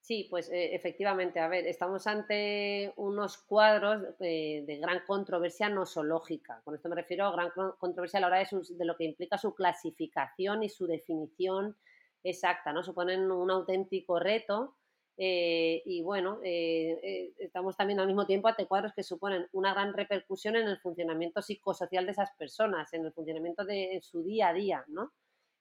Sí, 0.00 0.26
pues 0.28 0.50
efectivamente, 0.52 1.40
a 1.40 1.46
ver, 1.46 1.66
estamos 1.66 2.06
ante 2.06 2.92
unos 2.96 3.38
cuadros 3.38 4.18
de 4.18 4.78
gran 4.80 5.00
controversia 5.06 5.68
nosológica. 5.68 6.62
Con 6.64 6.74
esto 6.74 6.88
me 6.88 6.96
refiero 6.96 7.26
a 7.26 7.32
gran 7.32 7.50
controversia 7.78 8.18
a 8.18 8.20
la 8.22 8.26
hora 8.26 8.38
de, 8.38 8.84
lo 8.84 8.96
que 8.96 9.04
implica 9.04 9.38
su 9.38 9.54
clasificación 9.54 10.62
y 10.62 10.68
su 10.68 10.86
definición 10.86 11.76
exacta, 12.22 12.72
¿no? 12.72 12.82
Suponen 12.82 13.30
un 13.30 13.50
auténtico 13.50 14.18
reto. 14.18 14.76
Eh, 15.22 15.82
y 15.84 16.02
bueno, 16.02 16.40
eh, 16.42 16.98
eh, 17.02 17.34
estamos 17.38 17.76
también 17.76 18.00
al 18.00 18.06
mismo 18.06 18.26
tiempo 18.26 18.48
ante 18.48 18.66
cuadros 18.66 18.94
que 18.94 19.02
suponen 19.02 19.46
una 19.52 19.74
gran 19.74 19.92
repercusión 19.92 20.56
en 20.56 20.66
el 20.66 20.78
funcionamiento 20.78 21.42
psicosocial 21.42 22.06
de 22.06 22.12
esas 22.12 22.30
personas, 22.38 22.90
en 22.94 23.04
el 23.04 23.12
funcionamiento 23.12 23.66
de 23.66 24.00
su 24.02 24.22
día 24.22 24.48
a 24.48 24.54
día, 24.54 24.84
¿no? 24.88 25.12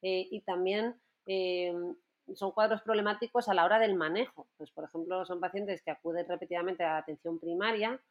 y 0.02 0.40
también 0.44 0.96
son 2.34 2.52
cuadros 2.54 2.82
problemáticos 2.84 3.50
a 3.50 3.54
la 3.54 3.66
hora 3.66 3.80
del 3.80 3.96
manejo. 3.96 4.48
Pues, 4.56 4.72
por 4.72 4.86
ejemplo, 4.86 5.26
son 5.26 5.42
pacientes 5.42 5.82
que 5.82 5.92
acuden 5.92 6.26
repetidamente 6.26 6.86
a 6.86 6.94
la 6.94 6.98
atención 7.00 7.38
primaria, 7.38 8.02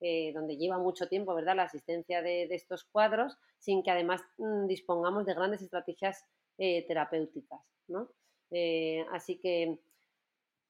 donde 0.00 0.56
lleva 0.56 0.78
mucho 0.78 1.08
tiempo 1.08 1.34
¿verdad? 1.34 1.56
la 1.56 1.64
asistencia 1.64 2.22
de, 2.22 2.46
de 2.48 2.54
estos 2.54 2.84
cuadros, 2.84 3.36
sin 3.58 3.82
que 3.82 3.90
además 3.90 4.22
mm, 4.38 4.66
dispongamos 4.66 5.26
de 5.26 5.34
grandes 5.34 5.62
estrategias 5.62 6.24
terapéuticas. 6.56 7.60
¿no? 7.88 8.08
Eh, 8.50 9.04
así 9.12 9.38
que 9.38 9.78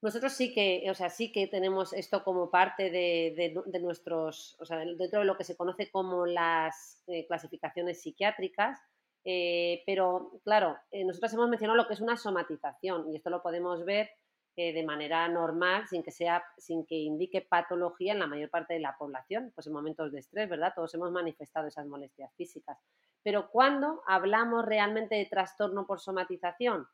nosotros 0.03 0.33
sí 0.33 0.53
que, 0.53 0.89
o 0.91 0.95
sea, 0.95 1.11
sí 1.11 1.33
que 1.33 1.47
tenemos 1.47 1.93
esto 1.93 2.23
como 2.23 2.51
parte 2.51 2.91
de, 2.91 3.81
nuestros, 3.81 4.57
o 4.61 4.65
sea, 4.65 4.79
dentro 4.79 5.21
de 5.21 5.25
lo 5.25 5.37
que 5.37 5.45
se 5.45 5.57
conoce 5.57 5.91
como 5.91 6.27
las 6.27 7.03
eh, 7.07 7.27
clasificaciones 7.27 8.03
psiquiátricas, 8.03 8.79
eh, 9.25 9.83
pero 9.87 10.41
claro, 10.45 10.77
nosotros 10.93 11.33
hemos 11.33 11.49
mencionado 11.49 11.77
lo 11.77 11.89
que 11.89 11.95
es 11.95 12.01
una 12.01 12.17
somatización 12.17 13.13
y 13.13 13.17
esto 13.17 13.31
lo 13.31 13.43
podemos 13.43 13.85
ver 13.85 14.11
de 14.57 14.85
manera 14.85 15.29
normal, 15.29 15.87
sin 15.87 16.03
que 16.03 16.11
sea, 16.11 16.43
sin 16.57 16.87
que 16.87 16.95
indique 16.95 17.43
patología 17.43 18.13
en 18.13 18.19
la 18.19 18.27
mayor 18.27 18.51
parte 18.51 18.75
de 18.75 18.81
la 18.81 18.97
población, 18.97 19.53
pues 19.55 19.67
en 19.67 19.73
momentos 19.73 20.13
de 20.13 20.21
estrés, 20.21 20.49
¿verdad? 20.49 20.73
Todos 20.75 20.95
hemos 20.95 21.11
manifestado 21.11 21.69
esas 21.69 21.87
molestias 21.87 22.33
físicas. 22.37 22.79
Pero 23.23 23.51
cuando 23.51 24.03
hablamos 24.07 24.65
realmente 24.65 25.15
de 25.17 25.27
trastorno 25.27 25.87
por 25.87 26.01
somatización, 26.01 26.87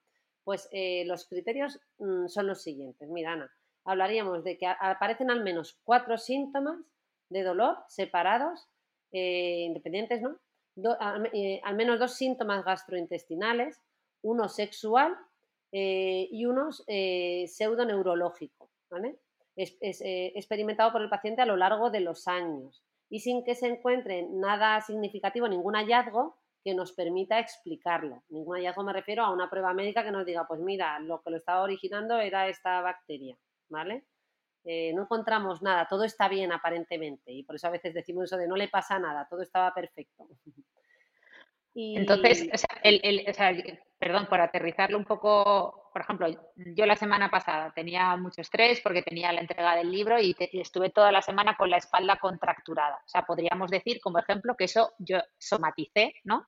pues 0.45 0.69
eh, 0.73 1.04
los 1.07 1.28
criterios 1.28 1.78
mm, 1.99 2.26
son 2.26 2.47
los 2.47 2.62
siguientes. 2.62 3.09
Mira, 3.09 3.33
Ana, 3.33 3.52
hablaríamos 3.85 4.45
de 4.45 4.59
que 4.59 4.66
aparecen 4.66 5.31
al 5.31 5.42
menos 5.42 5.78
cuatro 5.85 6.19
síntomas 6.19 6.78
de 7.28 7.42
dolor 7.42 7.78
separados, 7.88 8.69
eh, 9.12 9.64
independientes, 9.66 10.21
¿no? 10.23 10.38
Eh, 11.33 11.61
al, 11.64 11.75
menos 11.76 11.99
dos 11.99 12.14
síntomas 12.14 12.64
gastrointestinales, 12.64 13.78
uno 14.23 14.49
sexual 14.49 15.16
y 15.73 16.45
uno 16.45 16.71
pseudoneurológico, 16.71 18.71
¿vale? 18.91 19.19
Es, 19.57 19.76
experimentado 19.81 20.93
por 20.93 21.02
el 21.02 21.09
paciente 21.09 21.43
a 21.43 21.47
lo 21.47 21.57
largo 21.57 21.91
de 21.91 22.00
los 22.00 22.29
años 22.29 22.85
y 23.09 23.21
sin 23.21 23.45
que 23.45 23.55
se 23.55 23.67
encuentre 23.67 24.26
nada 24.31 24.81
significativo, 24.81 25.49
ningún 25.49 25.75
hallazgo, 25.75 26.37
que 26.64 26.75
nos 26.75 26.93
permita 26.93 27.38
explicarlo. 27.38 28.23
Ningún 28.29 28.57
hallazgo 28.57 28.85
me 28.85 28.93
refiero 28.93 29.25
a 29.25 29.33
una 29.33 29.50
prueba 29.50 29.75
médica 29.75 30.05
que 30.05 30.12
nos 30.12 30.25
diga, 30.25 30.47
pues 30.47 30.61
mira, 30.61 30.99
lo 31.00 31.21
que 31.23 31.31
lo 31.31 31.37
estaba 31.37 31.62
originando 31.62 32.19
era 32.19 32.49
esta 32.49 32.81
bacteria, 32.81 33.37
¿vale? 33.69 34.05
Eh, 34.64 34.93
no 34.95 35.02
encontramos 35.02 35.61
nada, 35.61 35.88
todo 35.88 36.05
está 36.05 36.29
bien 36.29 36.52
aparentemente 36.52 37.33
y 37.33 37.43
por 37.43 37.57
eso 37.57 37.67
a 37.67 37.71
veces 37.71 37.95
decimos 37.95 38.25
eso 38.25 38.37
de 38.37 38.47
no 38.47 38.55
le 38.55 38.69
pasa 38.69 38.99
nada, 38.99 39.26
todo 39.29 39.43
estaba 39.43 39.75
perfecto. 39.75 40.29
Entonces, 41.75 42.49
perdón, 43.99 44.26
por 44.26 44.41
aterrizarlo 44.41 44.99
un 44.99 45.05
poco, 45.05 45.91
por 45.93 46.02
ejemplo, 46.02 46.29
yo 46.57 46.87
la 46.87 46.97
semana 46.97 47.31
pasada 47.31 47.73
tenía 47.75 48.14
mucho 48.17 48.43
estrés 48.43 48.81
porque 48.83 49.02
tenía 49.02 49.33
la 49.33 49.41
entrega 49.41 49.76
del 49.76 49.91
libro 49.91 50.21
y, 50.21 50.37
y, 50.38 50.61
estuve 50.61 50.91
toda 50.91 51.11
la 51.11 51.23
semana 51.23 51.57
con 51.57 51.71
la 51.71 51.79
espalda 51.79 52.17
contracturada. 52.17 52.97
O 52.97 53.09
sea, 53.09 53.23
podríamos 53.23 53.71
decir 53.71 54.00
como 54.02 54.19
ejemplo 54.19 54.55
que 54.57 54.64
eso 54.64 54.93
yo 54.99 55.19
somaticé, 55.38 56.14
¿no? 56.25 56.47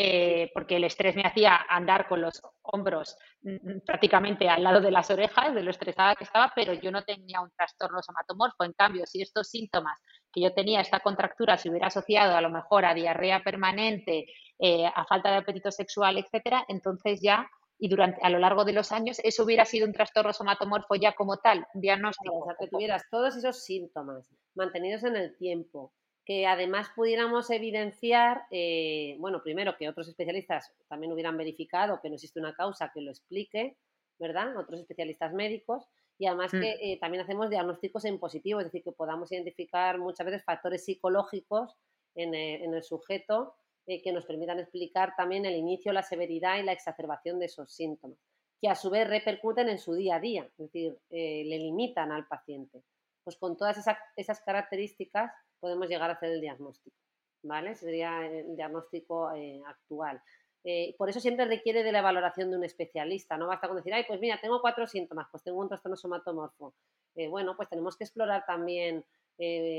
Eh, 0.00 0.52
porque 0.54 0.76
el 0.76 0.84
estrés 0.84 1.16
me 1.16 1.24
hacía 1.24 1.56
andar 1.68 2.06
con 2.06 2.20
los 2.20 2.40
hombros 2.62 3.16
mm, 3.42 3.54
mm, 3.54 3.80
prácticamente 3.84 4.48
al 4.48 4.62
lado 4.62 4.80
de 4.80 4.92
las 4.92 5.10
orejas, 5.10 5.52
de 5.52 5.64
lo 5.64 5.72
estresada 5.72 6.14
que 6.14 6.22
estaba, 6.22 6.52
pero 6.54 6.72
yo 6.72 6.92
no 6.92 7.02
tenía 7.02 7.40
un 7.40 7.50
trastorno 7.50 8.00
somatomorfo. 8.00 8.62
En 8.62 8.74
cambio, 8.74 9.06
si 9.06 9.22
estos 9.22 9.48
síntomas 9.48 9.98
que 10.32 10.40
yo 10.40 10.54
tenía, 10.54 10.82
esta 10.82 11.00
contractura, 11.00 11.58
se 11.58 11.68
hubiera 11.68 11.88
asociado 11.88 12.36
a 12.36 12.40
lo 12.40 12.48
mejor 12.48 12.84
a 12.84 12.94
diarrea 12.94 13.42
permanente, 13.42 14.26
eh, 14.58 14.86
a 14.86 15.04
falta 15.04 15.30
de 15.30 15.36
apetito 15.36 15.70
sexual, 15.70 16.18
etcétera, 16.18 16.64
entonces 16.68 17.20
ya 17.20 17.48
y 17.78 17.88
durante 17.88 18.20
a 18.22 18.30
lo 18.30 18.38
largo 18.38 18.64
de 18.64 18.72
los 18.72 18.90
años 18.90 19.20
eso 19.22 19.44
hubiera 19.44 19.64
sido 19.64 19.86
un 19.86 19.92
trastorno 19.92 20.32
somatomorfo 20.32 20.96
ya 20.96 21.14
como 21.14 21.36
tal, 21.36 21.64
un 21.74 21.80
diagnóstico. 21.80 22.40
O 22.40 22.44
sea, 22.44 22.56
que 22.58 22.66
tuvieras 22.66 23.04
todos 23.10 23.36
esos 23.36 23.62
síntomas 23.62 24.28
mantenidos 24.54 25.04
en 25.04 25.16
el 25.16 25.36
tiempo, 25.36 25.92
que 26.24 26.46
además 26.46 26.88
pudiéramos 26.94 27.50
evidenciar, 27.50 28.42
eh, 28.50 29.16
bueno, 29.20 29.42
primero 29.42 29.76
que 29.76 29.88
otros 29.88 30.08
especialistas 30.08 30.72
también 30.88 31.12
hubieran 31.12 31.36
verificado 31.36 32.00
que 32.02 32.08
no 32.08 32.16
existe 32.16 32.40
una 32.40 32.54
causa 32.54 32.90
que 32.92 33.00
lo 33.00 33.10
explique, 33.10 33.76
¿verdad? 34.18 34.56
Otros 34.56 34.80
especialistas 34.80 35.32
médicos. 35.32 35.86
Y 36.18 36.26
además 36.26 36.50
que 36.50 36.58
mm. 36.58 36.78
eh, 36.80 36.98
también 37.00 37.22
hacemos 37.22 37.48
diagnósticos 37.48 38.04
en 38.04 38.18
positivo, 38.18 38.58
es 38.58 38.66
decir, 38.66 38.82
que 38.82 38.90
podamos 38.90 39.30
identificar 39.30 39.98
muchas 39.98 40.26
veces 40.26 40.44
factores 40.44 40.84
psicológicos 40.84 41.76
en, 42.16 42.34
el 42.34 42.82
sujeto 42.82 43.54
que 44.02 44.12
nos 44.12 44.26
permitan 44.26 44.60
explicar 44.60 45.14
también 45.16 45.46
el 45.46 45.56
inicio, 45.56 45.92
la 45.92 46.02
severidad 46.02 46.58
y 46.58 46.62
la 46.62 46.72
exacerbación 46.72 47.38
de 47.38 47.46
esos 47.46 47.72
síntomas, 47.72 48.18
que 48.60 48.68
a 48.68 48.74
su 48.74 48.90
vez 48.90 49.08
repercuten 49.08 49.68
en 49.68 49.78
su 49.78 49.94
día 49.94 50.16
a 50.16 50.20
día, 50.20 50.44
es 50.44 50.58
decir, 50.58 50.98
le 51.10 51.58
limitan 51.58 52.12
al 52.12 52.26
paciente. 52.26 52.82
Pues 53.24 53.36
con 53.36 53.56
todas 53.56 53.78
esas 54.16 54.40
características 54.40 55.32
podemos 55.60 55.88
llegar 55.88 56.10
a 56.10 56.14
hacer 56.14 56.32
el 56.32 56.40
diagnóstico, 56.40 56.96
¿vale? 57.42 57.74
Sería 57.74 58.26
el 58.26 58.56
diagnóstico 58.56 59.32
eh, 59.34 59.60
actual. 59.66 60.20
Eh, 60.64 60.94
por 60.98 61.08
eso 61.08 61.20
siempre 61.20 61.46
requiere 61.46 61.82
de 61.82 61.92
la 61.92 62.02
valoración 62.02 62.50
de 62.50 62.56
un 62.56 62.64
especialista, 62.64 63.36
no 63.36 63.46
basta 63.46 63.68
con 63.68 63.76
decir, 63.76 63.94
ay, 63.94 64.04
pues 64.06 64.20
mira, 64.20 64.38
tengo 64.40 64.60
cuatro 64.60 64.86
síntomas, 64.86 65.28
pues 65.30 65.42
tengo 65.42 65.60
un 65.60 65.68
trastorno 65.68 65.96
somatomorfo. 65.96 66.74
Eh, 67.14 67.28
bueno, 67.28 67.56
pues 67.56 67.68
tenemos 67.68 67.96
que 67.96 68.04
explorar 68.04 68.44
también 68.46 69.04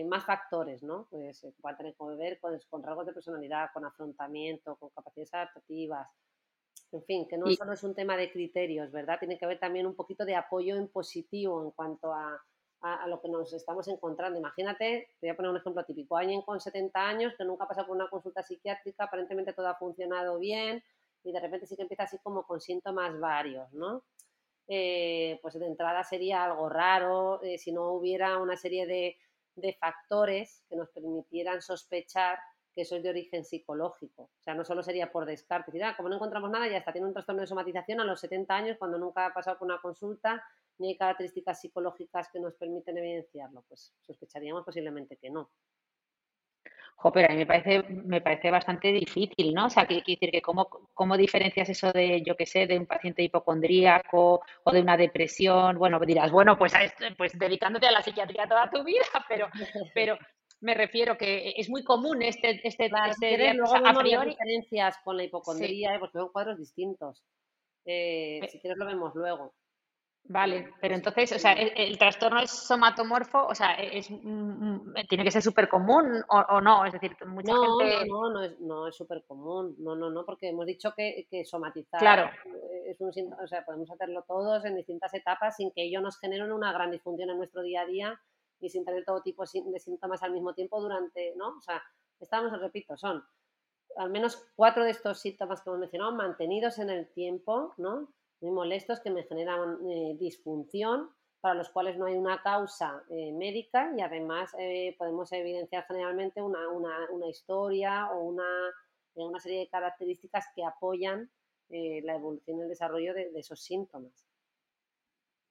más 0.06 0.26
factores, 0.26 0.84
¿no? 0.84 1.08
Pues 1.10 1.42
que 1.42 1.52
puedan 1.62 1.78
tener 1.78 1.96
que 1.96 2.16
ver 2.16 2.40
con, 2.40 2.58
con, 2.70 2.84
rasgos 2.84 3.06
de 3.06 3.14
personalidad, 3.14 3.70
con 3.74 3.86
afrontamiento, 3.86 4.76
con 4.78 4.90
capacidades 4.90 5.34
adaptativas, 5.34 6.08
en 6.92 7.04
fin, 7.04 7.28
que 7.28 7.38
no 7.38 7.52
solo 7.52 7.74
es 7.74 7.84
un 7.84 7.94
tema 7.94 8.16
de 8.16 8.32
criterios, 8.32 8.92
¿verdad? 8.92 9.20
Tiene 9.20 9.38
que 9.38 9.46
haber 9.46 9.60
también 9.60 9.86
un 9.86 9.96
poquito 9.96 10.26
de 10.26 10.36
apoyo 10.36 10.76
en 10.76 10.88
positivo 10.88 11.64
en 11.64 11.72
cuanto 11.72 12.14
a 12.14 12.42
a, 12.82 13.08
lo 13.08 13.22
que 13.22 13.30
nos 13.30 13.52
estamos 13.54 13.88
encontrando. 13.88 14.40
Imagínate, 14.40 15.10
te 15.20 15.28
voy 15.28 15.30
a 15.30 15.36
poner 15.36 15.52
un 15.52 15.58
ejemplo 15.58 15.84
típico, 15.84 16.18
alguien 16.18 16.42
con 16.42 16.60
70 16.60 17.00
años 17.00 17.34
que 17.38 17.44
nunca 17.44 17.66
ha 17.66 17.68
pasado 17.68 17.88
por 17.88 17.96
una 17.96 18.10
consulta 18.10 18.44
psiquiátrica, 18.44 19.06
aparentemente 19.06 19.54
todo 19.54 19.68
ha 19.68 19.76
funcionado 19.76 20.40
bien 20.40 20.84
y 21.24 21.32
de 21.32 21.40
repente 21.40 21.66
sí 21.66 21.76
que 21.76 21.82
empieza 21.82 22.04
así 22.04 22.18
como 22.20 22.46
con 22.46 22.62
síntomas 22.62 23.20
varios, 23.20 23.72
¿no? 23.74 24.04
Eh, 24.68 25.40
pues 25.42 25.60
de 25.60 25.66
entrada 25.66 26.04
sería 26.04 26.46
algo 26.46 26.70
raro 26.70 27.42
eh, 27.42 27.58
si 27.58 27.72
no 27.72 27.92
hubiera 27.92 28.38
una 28.38 28.56
serie 28.56 28.86
de, 28.86 29.18
de 29.62 29.74
factores 29.74 30.64
que 30.70 30.76
nos 30.76 30.90
permitieran 30.90 31.62
sospechar 31.62 32.40
que 32.74 32.82
eso 32.82 32.96
es 32.96 33.04
de 33.04 33.10
origen 33.10 33.44
psicológico. 33.44 34.24
O 34.24 34.42
sea, 34.42 34.54
no 34.54 34.64
solo 34.64 34.84
sería 34.84 35.12
por 35.12 35.26
descarte, 35.26 35.72
decir, 35.72 35.84
ah, 35.84 35.96
como 35.96 36.10
no 36.10 36.16
encontramos 36.16 36.50
nada, 36.50 36.68
ya 36.68 36.78
está, 36.78 36.92
tiene 36.92 37.08
un 37.08 37.14
trastorno 37.14 37.42
de 37.42 37.48
somatización 37.48 38.00
a 38.00 38.06
los 38.06 38.20
70 38.20 38.56
años 38.56 38.78
cuando 38.78 38.98
nunca 38.98 39.26
ha 39.26 39.34
pasado 39.34 39.58
por 39.58 39.66
una 39.66 39.82
consulta 39.82 40.44
ni 40.80 40.90
hay 40.90 40.98
características 40.98 41.60
psicológicas 41.60 42.30
que 42.32 42.40
nos 42.40 42.56
permiten 42.56 42.98
evidenciarlo? 42.98 43.64
Pues 43.68 43.94
sospecharíamos 44.02 44.64
posiblemente 44.64 45.18
que 45.18 45.30
no. 45.30 45.52
Pero 47.14 47.28
a 47.28 47.32
mí 47.32 47.38
me 47.38 47.46
parece, 47.46 47.84
me 47.90 48.22
parece 48.22 48.52
bastante 48.52 48.92
difícil, 48.92 49.54
¿no? 49.54 49.68
O 49.68 49.70
sea, 49.70 49.88
quiere 49.88 50.04
decir 50.06 50.32
que 50.32 50.42
cómo, 50.42 50.68
cómo 50.94 51.16
diferencias 51.16 51.70
eso 51.70 51.92
de, 51.94 52.22
yo 52.26 52.36
qué 52.36 52.46
sé, 52.46 52.68
de 52.68 52.78
un 52.78 52.86
paciente 52.86 53.24
hipocondríaco 53.24 54.42
o 54.64 54.72
de 54.72 54.82
una 54.82 54.98
depresión. 54.98 55.78
Bueno, 55.78 56.00
dirás, 56.02 56.32
bueno, 56.32 56.58
pues, 56.58 56.74
pues 57.18 57.38
dedicándote 57.40 57.88
a 57.88 57.92
la 57.92 58.02
psiquiatría 58.02 58.48
toda 58.48 58.70
tu 58.70 58.84
vida, 58.84 59.04
pero, 59.30 59.48
pero 59.94 60.18
me 60.60 60.74
refiero 60.74 61.18
que 61.18 61.54
es 61.56 61.70
muy 61.70 61.84
común 61.84 62.22
este, 62.22 62.60
este, 62.68 62.90
claro, 62.90 63.12
este 63.12 63.54
luego 63.54 63.76
a 63.76 63.94
priori. 63.94 64.32
diferencias 64.32 64.98
con 65.04 65.16
la 65.16 65.24
hipocondría, 65.24 65.96
¿eh? 65.96 66.00
porque 66.00 66.18
son 66.18 66.30
cuadros 66.30 66.58
distintos. 66.58 67.24
Eh, 67.86 68.42
si 68.52 68.60
quieres 68.60 68.78
lo 68.78 68.86
vemos 68.86 69.16
luego. 69.16 69.54
Vale, 70.26 70.74
pero 70.80 70.94
entonces, 70.94 71.32
o 71.32 71.40
sea, 71.40 71.54
¿el, 71.54 71.98
trastorno 71.98 72.40
es 72.40 72.52
somatomorfo? 72.52 73.48
O 73.48 73.56
sea, 73.56 73.74
es, 73.74 74.12
mm, 74.12 74.18
mm, 74.24 74.94
¿tiene 75.08 75.24
que 75.24 75.32
ser 75.32 75.42
súper 75.42 75.68
común 75.68 76.24
o, 76.28 76.62
no? 76.62 76.86
Es 76.86 76.94
decir, 76.94 77.18
mucha 77.26 77.52
no, 77.52 77.80
gente... 77.80 78.06
No, 78.08 78.30
no, 78.30 78.44
es, 78.44 78.60
no 78.60 78.88
es 78.88 78.96
súper 78.96 79.24
común. 79.26 79.76
No, 79.80 79.96
no, 79.96 80.12
no, 80.12 80.26
porque 80.26 80.50
hemos 80.50 80.68
dicho 80.68 80.94
que, 80.96 81.26
que 81.32 81.46
somatizar 81.46 82.00
claro. 82.00 82.30
es 82.86 83.02
un 83.02 83.10
o 83.10 83.48
sea, 83.48 83.66
podemos 83.66 83.90
hacerlo 83.90 84.24
todos 84.28 84.64
en 84.66 84.76
distintas 84.76 85.14
etapas 85.16 85.56
sin 85.56 85.72
que 85.72 85.84
ello 85.84 86.00
nos 86.00 86.20
genere 86.20 86.54
una 86.54 86.72
gran 86.72 86.92
disfunción 86.92 87.32
en 87.32 87.38
nuestro 87.38 87.64
día 87.64 87.82
a 87.82 87.86
día 87.86 88.22
y 88.60 88.70
sin 88.70 88.86
tener 88.86 89.04
todo 89.06 89.22
tipo 89.22 89.44
de 89.44 89.80
síntomas 89.80 90.22
al 90.22 90.32
mismo 90.32 90.54
tiempo 90.54 90.80
durante, 90.80 91.34
¿no? 91.38 91.58
O 91.58 91.62
sea, 91.62 91.82
estamos, 92.20 92.52
repito, 92.60 92.98
son 92.98 93.24
al 93.98 94.10
menos 94.10 94.48
cuatro 94.56 94.84
de 94.84 94.92
estos 94.92 95.20
síntomas 95.20 95.62
que 95.62 95.70
hemos 95.70 95.80
mencionado 95.80 96.12
mantenidos 96.14 96.78
en 96.80 96.90
el 96.90 97.08
tiempo, 97.12 97.74
¿no? 97.78 98.10
Muy 98.42 98.52
molestos 98.52 99.00
que 99.00 99.10
me 99.10 99.24
generan 99.24 99.78
eh, 99.90 100.16
disfunción, 100.20 101.10
para 101.42 101.56
los 101.56 101.70
cuales 101.70 101.98
no 101.98 102.06
hay 102.06 102.16
una 102.16 102.42
causa 102.42 103.02
eh, 103.10 103.32
médica 103.32 103.94
y 103.98 104.02
además 104.02 104.54
eh, 104.60 104.96
podemos 104.98 105.32
evidenciar 105.32 105.86
generalmente 105.88 106.42
una, 106.42 106.60
historia 107.30 108.12
o 108.12 108.24
una, 108.24 108.44
una, 109.14 109.40
serie 109.40 109.60
de 109.60 109.70
características 109.70 110.48
que 110.54 110.66
apoyan 110.66 111.30
la 111.70 112.16
evolución 112.16 112.58
y 112.58 112.62
el 112.64 112.70
desarrollo 112.70 113.14
de, 113.14 113.30
esos 113.36 113.62
síntomas. 113.62 114.12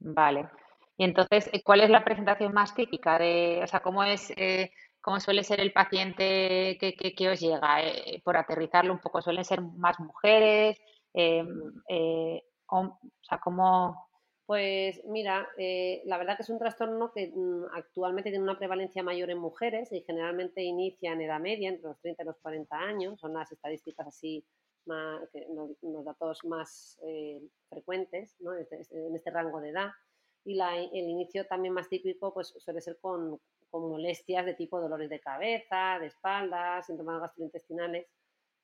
Vale. 0.01 0.49
Y 0.97 1.05
entonces, 1.05 1.49
¿cuál 1.65 1.83
es 1.83 1.91
la 1.91 2.05
presentación 2.05 2.53
más 2.53 2.75
típica 2.75 3.19
de, 3.21 3.61
o 3.63 3.67
sea, 3.69 3.81
cómo 3.81 4.03
es, 4.03 4.35
cómo 5.01 5.21
suele 5.21 5.45
ser 5.45 5.61
el 5.61 5.73
paciente 5.73 6.77
que, 6.81 7.15
que 7.15 7.29
os 7.31 7.39
llega? 7.39 7.79
por 8.25 8.37
aterrizarlo 8.37 8.93
un 8.93 8.99
poco, 8.99 9.23
¿suelen 9.23 9.45
ser 9.45 9.63
más 9.63 10.01
mujeres? 10.01 10.77
O, 12.69 12.99
sea, 13.23 13.39
¿cómo...? 13.39 14.09
Pues 14.47 15.05
mira, 15.05 15.47
eh, 15.59 16.01
la 16.07 16.17
verdad 16.17 16.37
que 16.37 16.43
es 16.43 16.49
un 16.49 16.59
trastorno 16.59 17.13
que 17.13 17.31
mm, 17.35 17.67
actualmente 17.75 18.31
tiene 18.31 18.45
una 18.45 18.59
prevalencia 18.59 19.03
mayor 19.03 19.31
en 19.31 19.39
mujeres 19.39 19.93
y 19.93 20.01
generalmente 20.01 20.63
inicia 20.63 21.13
en 21.13 21.21
edad 21.21 21.39
media, 21.39 21.69
entre 21.69 21.89
los 21.89 22.01
30 22.01 22.23
y 22.23 22.27
los 22.27 22.39
40 22.39 22.77
años, 22.77 23.21
son 23.21 23.35
las 23.35 23.53
estadísticas 23.53 24.07
así, 24.07 24.43
más, 24.87 25.21
los, 25.83 26.05
datos 26.05 26.45
más 26.47 26.99
frecuentes 27.69 28.37
¿no? 28.41 28.55
Este, 28.55 28.87
en 28.91 29.15
este 29.15 29.31
rango 29.31 29.61
de 29.61 29.69
edad. 29.69 29.91
Y 30.45 30.59
el 30.59 31.11
inicio 31.11 31.47
también 31.47 31.75
más 31.75 31.91
típico 31.91 32.33
pues 32.33 32.55
suele 32.57 32.81
ser 32.81 32.99
con, 33.01 33.39
molestias 33.71 34.47
de 34.47 34.55
tipo 34.55 34.81
dolores 34.81 35.11
de 35.11 35.21
cabeza, 35.21 35.99
de 36.01 36.07
espalda, 36.07 36.83
síntomas 36.83 37.21
gastrointestinales 37.21 38.07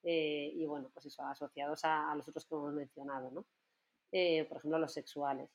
eh, 0.03 0.51
y 0.55 0.65
bueno, 0.65 0.91
pues 0.95 1.05
eso, 1.07 1.23
asociados 1.25 1.85
a, 1.85 2.11
a 2.11 2.15
los 2.15 2.27
otros 2.27 2.47
que 2.47 2.55
hemos 2.55 2.73
mencionado, 2.73 3.31
¿no? 3.31 3.45
Eh, 4.13 4.45
por 4.45 4.59
ejemplo, 4.59 4.79
los 4.79 4.93
sexuales. 4.93 5.51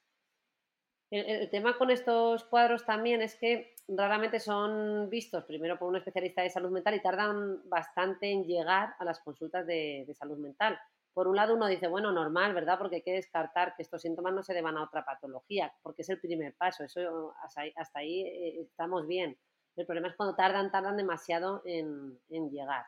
El, 1.12 1.50
tema 1.50 1.76
con 1.78 1.90
estos 1.90 2.44
cuadros 2.44 2.86
también 2.86 3.22
es 3.22 3.36
que 3.36 3.74
raramente 3.88 4.40
son 4.40 5.10
vistos 5.10 5.44
primero 5.46 5.80
por 5.80 5.90
un 5.90 5.96
especialista 5.96 6.44
de 6.44 6.52
salud 6.52 6.70
mental 6.70 6.94
y 6.94 7.02
tardan 7.02 7.68
bastante 7.68 8.30
en 8.30 8.46
llegar 8.46 8.94
a 9.00 9.06
las 9.06 9.20
consultas 9.22 9.66
de, 9.66 10.06
salud 10.14 10.38
mental. 10.38 10.80
Por 11.14 11.28
un 11.28 11.36
lado 11.36 11.56
uno 11.56 11.66
dice, 11.66 11.88
bueno, 11.88 12.12
normal, 12.12 12.54
¿verdad? 12.54 12.78
Porque 12.78 12.98
hay 12.98 13.02
que 13.02 13.14
descartar 13.14 13.76
que 13.76 13.82
estos 13.82 14.04
síntomas 14.04 14.34
no 14.34 14.44
se 14.44 14.54
deban 14.54 14.78
a 14.78 14.84
otra 14.84 15.04
patología, 15.04 15.74
porque 15.82 16.04
es 16.04 16.10
el 16.10 16.20
primer 16.20 16.54
paso, 16.56 16.84
eso 16.84 17.34
hasta 17.42 18.00
ahí, 18.00 18.22
eh, 18.22 18.62
estamos 18.62 19.08
bien. 19.08 19.36
El 19.76 19.88
problema 19.88 20.10
es 20.10 20.16
cuando 20.16 20.36
tardan, 20.36 20.72
tardan 20.72 20.98
demasiado 20.98 21.64
en 21.66 22.20
llegar. 22.52 22.86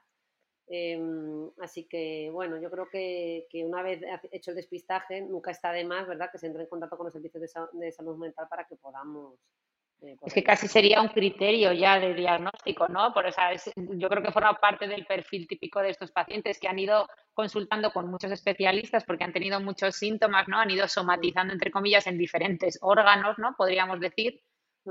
Em, 0.73 1.49
así 1.59 1.83
que, 1.83 2.29
bueno, 2.31 2.57
yo 2.61 2.71
creo 2.71 2.87
que, 2.89 3.45
una 3.65 3.83
vez 3.83 4.01
hecho 4.31 4.51
el 4.51 4.55
despistaje, 4.55 5.19
nunca 5.21 5.51
está 5.51 5.73
de 5.73 5.83
más, 5.83 6.07
¿verdad?, 6.07 6.29
que 6.31 6.37
se 6.37 6.47
entre 6.47 6.63
en 6.63 6.69
contacto 6.69 6.95
con 6.95 7.07
los 7.07 7.13
servicios 7.13 7.43
de, 7.73 7.91
salud 7.91 8.15
mental 8.15 8.47
para 8.49 8.63
que 8.65 8.77
podamos. 8.77 9.37
Eh, 9.99 10.15
es 10.25 10.33
que 10.33 10.43
casi 10.43 10.69
sería 10.69 11.01
un 11.01 11.09
criterio 11.09 11.73
ya 11.73 11.99
de 11.99 12.13
diagnóstico, 12.13 12.87
¿no? 12.87 13.13
Por 13.13 13.27
eso 13.27 13.41
yo 13.75 14.07
creo 14.07 14.23
que 14.23 14.31
forma 14.31 14.53
parte 14.61 14.87
del 14.87 15.05
perfil 15.05 15.45
típico 15.45 15.81
de 15.81 15.89
estos 15.89 16.09
pacientes 16.11 16.57
que 16.57 16.69
han 16.69 16.79
ido 16.79 17.05
consultando 17.33 17.91
con 17.91 18.09
muchos 18.09 18.31
especialistas 18.31 19.03
porque 19.03 19.25
han 19.25 19.33
tenido 19.33 19.59
muchos 19.59 19.97
síntomas, 19.97 20.47
¿no? 20.47 20.57
Han 20.57 20.71
ido 20.71 20.87
somatizando, 20.87 21.51
entre 21.51 21.69
comillas, 21.69 22.07
en 22.07 22.17
diferentes 22.17 22.79
órganos, 22.81 23.37
¿no? 23.39 23.55
Podríamos 23.57 23.99
decir. 23.99 24.41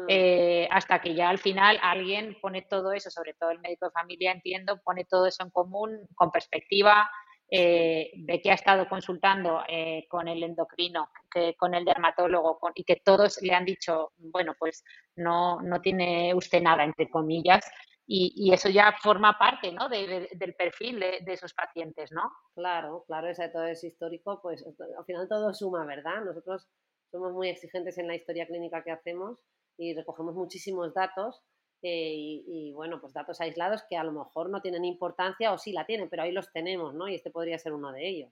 Eh, 0.09 0.69
hasta 0.71 1.01
que 1.01 1.15
ya 1.15 1.29
al 1.29 1.39
final 1.39 1.79
alguien 1.83 2.37
pone 2.41 2.63
todo 2.63 2.93
eso, 2.93 3.11
sobre 3.11 3.35
todo 3.35 3.51
el 3.51 3.59
médico 3.59 3.87
de 3.87 3.93
familia, 3.93 4.31
entiendo, 4.33 4.81
pone 4.85 5.05
todo 5.05 5.27
eso 5.27 5.43
en 5.43 5.51
común, 5.51 6.07
con 6.15 6.31
perspectiva 6.31 7.11
eh, 7.51 8.13
de 8.15 8.41
que 8.41 8.53
ha 8.53 8.55
estado 8.55 8.89
consultando 8.89 9.65
eh, 9.69 10.07
con 10.09 10.29
el 10.29 10.41
endocrino, 10.45 11.11
que, 11.29 11.57
con 11.57 11.75
el 11.75 11.85
dermatólogo, 11.85 12.61
y 12.77 12.85
que 12.85 13.03
todos 13.05 13.43
le 13.43 13.53
han 13.53 13.65
dicho, 13.65 14.13
bueno, 14.19 14.55
pues 14.57 14.85
no, 15.17 15.61
no 15.61 15.81
tiene 15.81 16.33
usted 16.35 16.63
nada, 16.63 16.85
entre 16.85 17.11
comillas, 17.11 17.69
y, 18.13 18.53
eso 18.53 18.69
ya 18.69 18.93
forma 19.01 19.39
parte 19.39 19.71
¿no? 19.71 19.89
del 19.89 20.55
perfil 20.59 20.99
de, 20.99 21.23
esos 21.27 21.55
pacientes, 21.55 22.11
¿no? 22.11 22.23
Claro, 22.57 23.05
claro, 23.07 23.29
ese 23.29 23.49
todo 23.51 23.67
es 23.67 23.85
histórico, 23.85 24.41
pues 24.43 24.65
al 24.67 25.05
final 25.05 25.29
todo 25.29 25.55
suma, 25.55 25.85
¿verdad? 25.87 26.25
Nosotros 26.25 26.69
somos 27.13 27.33
muy 27.33 27.49
exigentes 27.49 27.99
en 27.99 28.09
la 28.09 28.17
historia 28.17 28.47
clínica 28.47 28.83
que 28.83 28.91
hacemos 28.91 29.39
y 29.81 29.95
recogemos 29.95 30.35
muchísimos 30.35 30.93
datos 30.93 31.43
eh, 31.83 32.13
y, 32.15 32.73
bueno, 32.75 33.01
pues 33.01 33.15
datos 33.15 33.41
aislados 33.41 33.83
que 33.89 33.97
a 33.97 34.05
lo 34.05 34.13
mejor 34.13 34.51
no 34.51 34.61
tienen 34.61 34.85
importancia 34.85 35.53
o 35.53 35.59
sí 35.59 35.73
la 35.73 35.87
tienen, 35.87 36.11
pero 36.11 36.23
ahí 36.23 36.33
los 36.33 36.53
tenemos, 36.53 36.95
¿no? 36.95 37.09
Y 37.09 37.15
este 37.15 37.31
podría 37.31 37.59
ser 37.59 37.73
uno 37.73 37.91
de 37.91 38.07
ellos. 38.07 38.31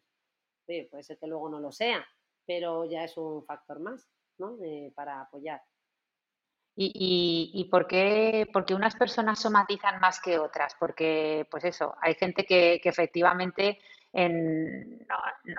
puede 0.67 1.03
ser 1.03 1.19
que 1.19 1.27
luego 1.27 1.49
no 1.49 1.59
lo 1.59 1.73
sea, 1.73 2.07
pero 2.47 2.85
ya 2.85 3.05
es 3.05 3.17
un 3.17 3.43
factor 3.47 3.81
más, 3.81 4.07
¿no? 4.37 4.59
Eh, 4.63 4.93
para 4.95 5.23
apoyar. 5.23 5.63
¿Y, 6.77 7.51
y, 7.55 7.65
por, 7.65 7.89
qué, 7.89 8.47
porque 8.53 8.75
unas 8.75 8.95
personas 8.95 9.41
somatizan 9.41 9.99
más 10.01 10.21
que 10.21 10.39
otras? 10.39 10.75
Porque, 10.79 11.45
pues 11.51 11.65
eso, 11.65 11.97
hay 12.01 12.15
gente 12.15 12.45
que, 12.45 12.79
que 12.81 12.91
efectivamente 12.91 13.79
en, 14.13 15.07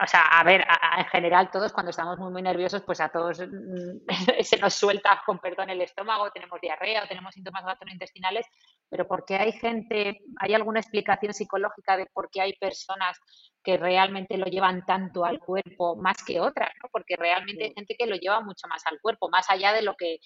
o 0.01 0.07
sea, 0.07 0.39
a 0.39 0.43
ver, 0.43 0.65
en 0.97 1.05
general 1.05 1.51
todos 1.51 1.71
cuando 1.71 1.91
estamos 1.91 2.17
muy, 2.17 2.31
muy 2.31 2.41
nerviosos, 2.41 2.81
pues 2.81 2.99
a 2.99 3.09
todos 3.09 3.39
mm, 3.39 4.07
se 4.43 4.57
nos 4.57 4.73
suelta, 4.73 5.21
con 5.25 5.37
perdón, 5.39 5.69
el 5.69 5.81
estómago, 5.81 6.31
tenemos 6.31 6.59
diarrea 6.59 7.03
o 7.03 7.07
tenemos 7.07 7.33
síntomas 7.33 7.63
gastrointestinales, 7.63 8.47
pero 8.89 9.07
¿por 9.07 9.23
qué 9.25 9.35
hay 9.35 9.51
gente, 9.51 10.21
hay 10.39 10.53
alguna 10.55 10.79
explicación 10.79 11.33
psicológica 11.33 11.95
de 11.95 12.07
por 12.07 12.29
qué 12.31 12.41
hay 12.41 12.53
personas 12.53 13.19
que 13.63 13.77
realmente 13.77 14.35
lo 14.37 14.45
llevan 14.45 14.83
tanto 14.83 15.25
al 15.25 15.39
cuerpo 15.39 15.95
más 15.95 16.23
que 16.23 16.39
otras, 16.39 16.71
¿no? 16.81 16.89
Porque 16.91 17.17
realmente 17.17 17.65
hay 17.65 17.73
gente 17.73 17.95
que 17.97 18.07
lo 18.07 18.15
lleva 18.15 18.41
mucho 18.41 18.67
más 18.67 18.81
al 18.87 18.99
cuerpo, 18.99 19.29
más 19.29 19.47
allá 19.49 19.73
de 19.73 19.83
lo 19.83 19.95
que 19.95 20.19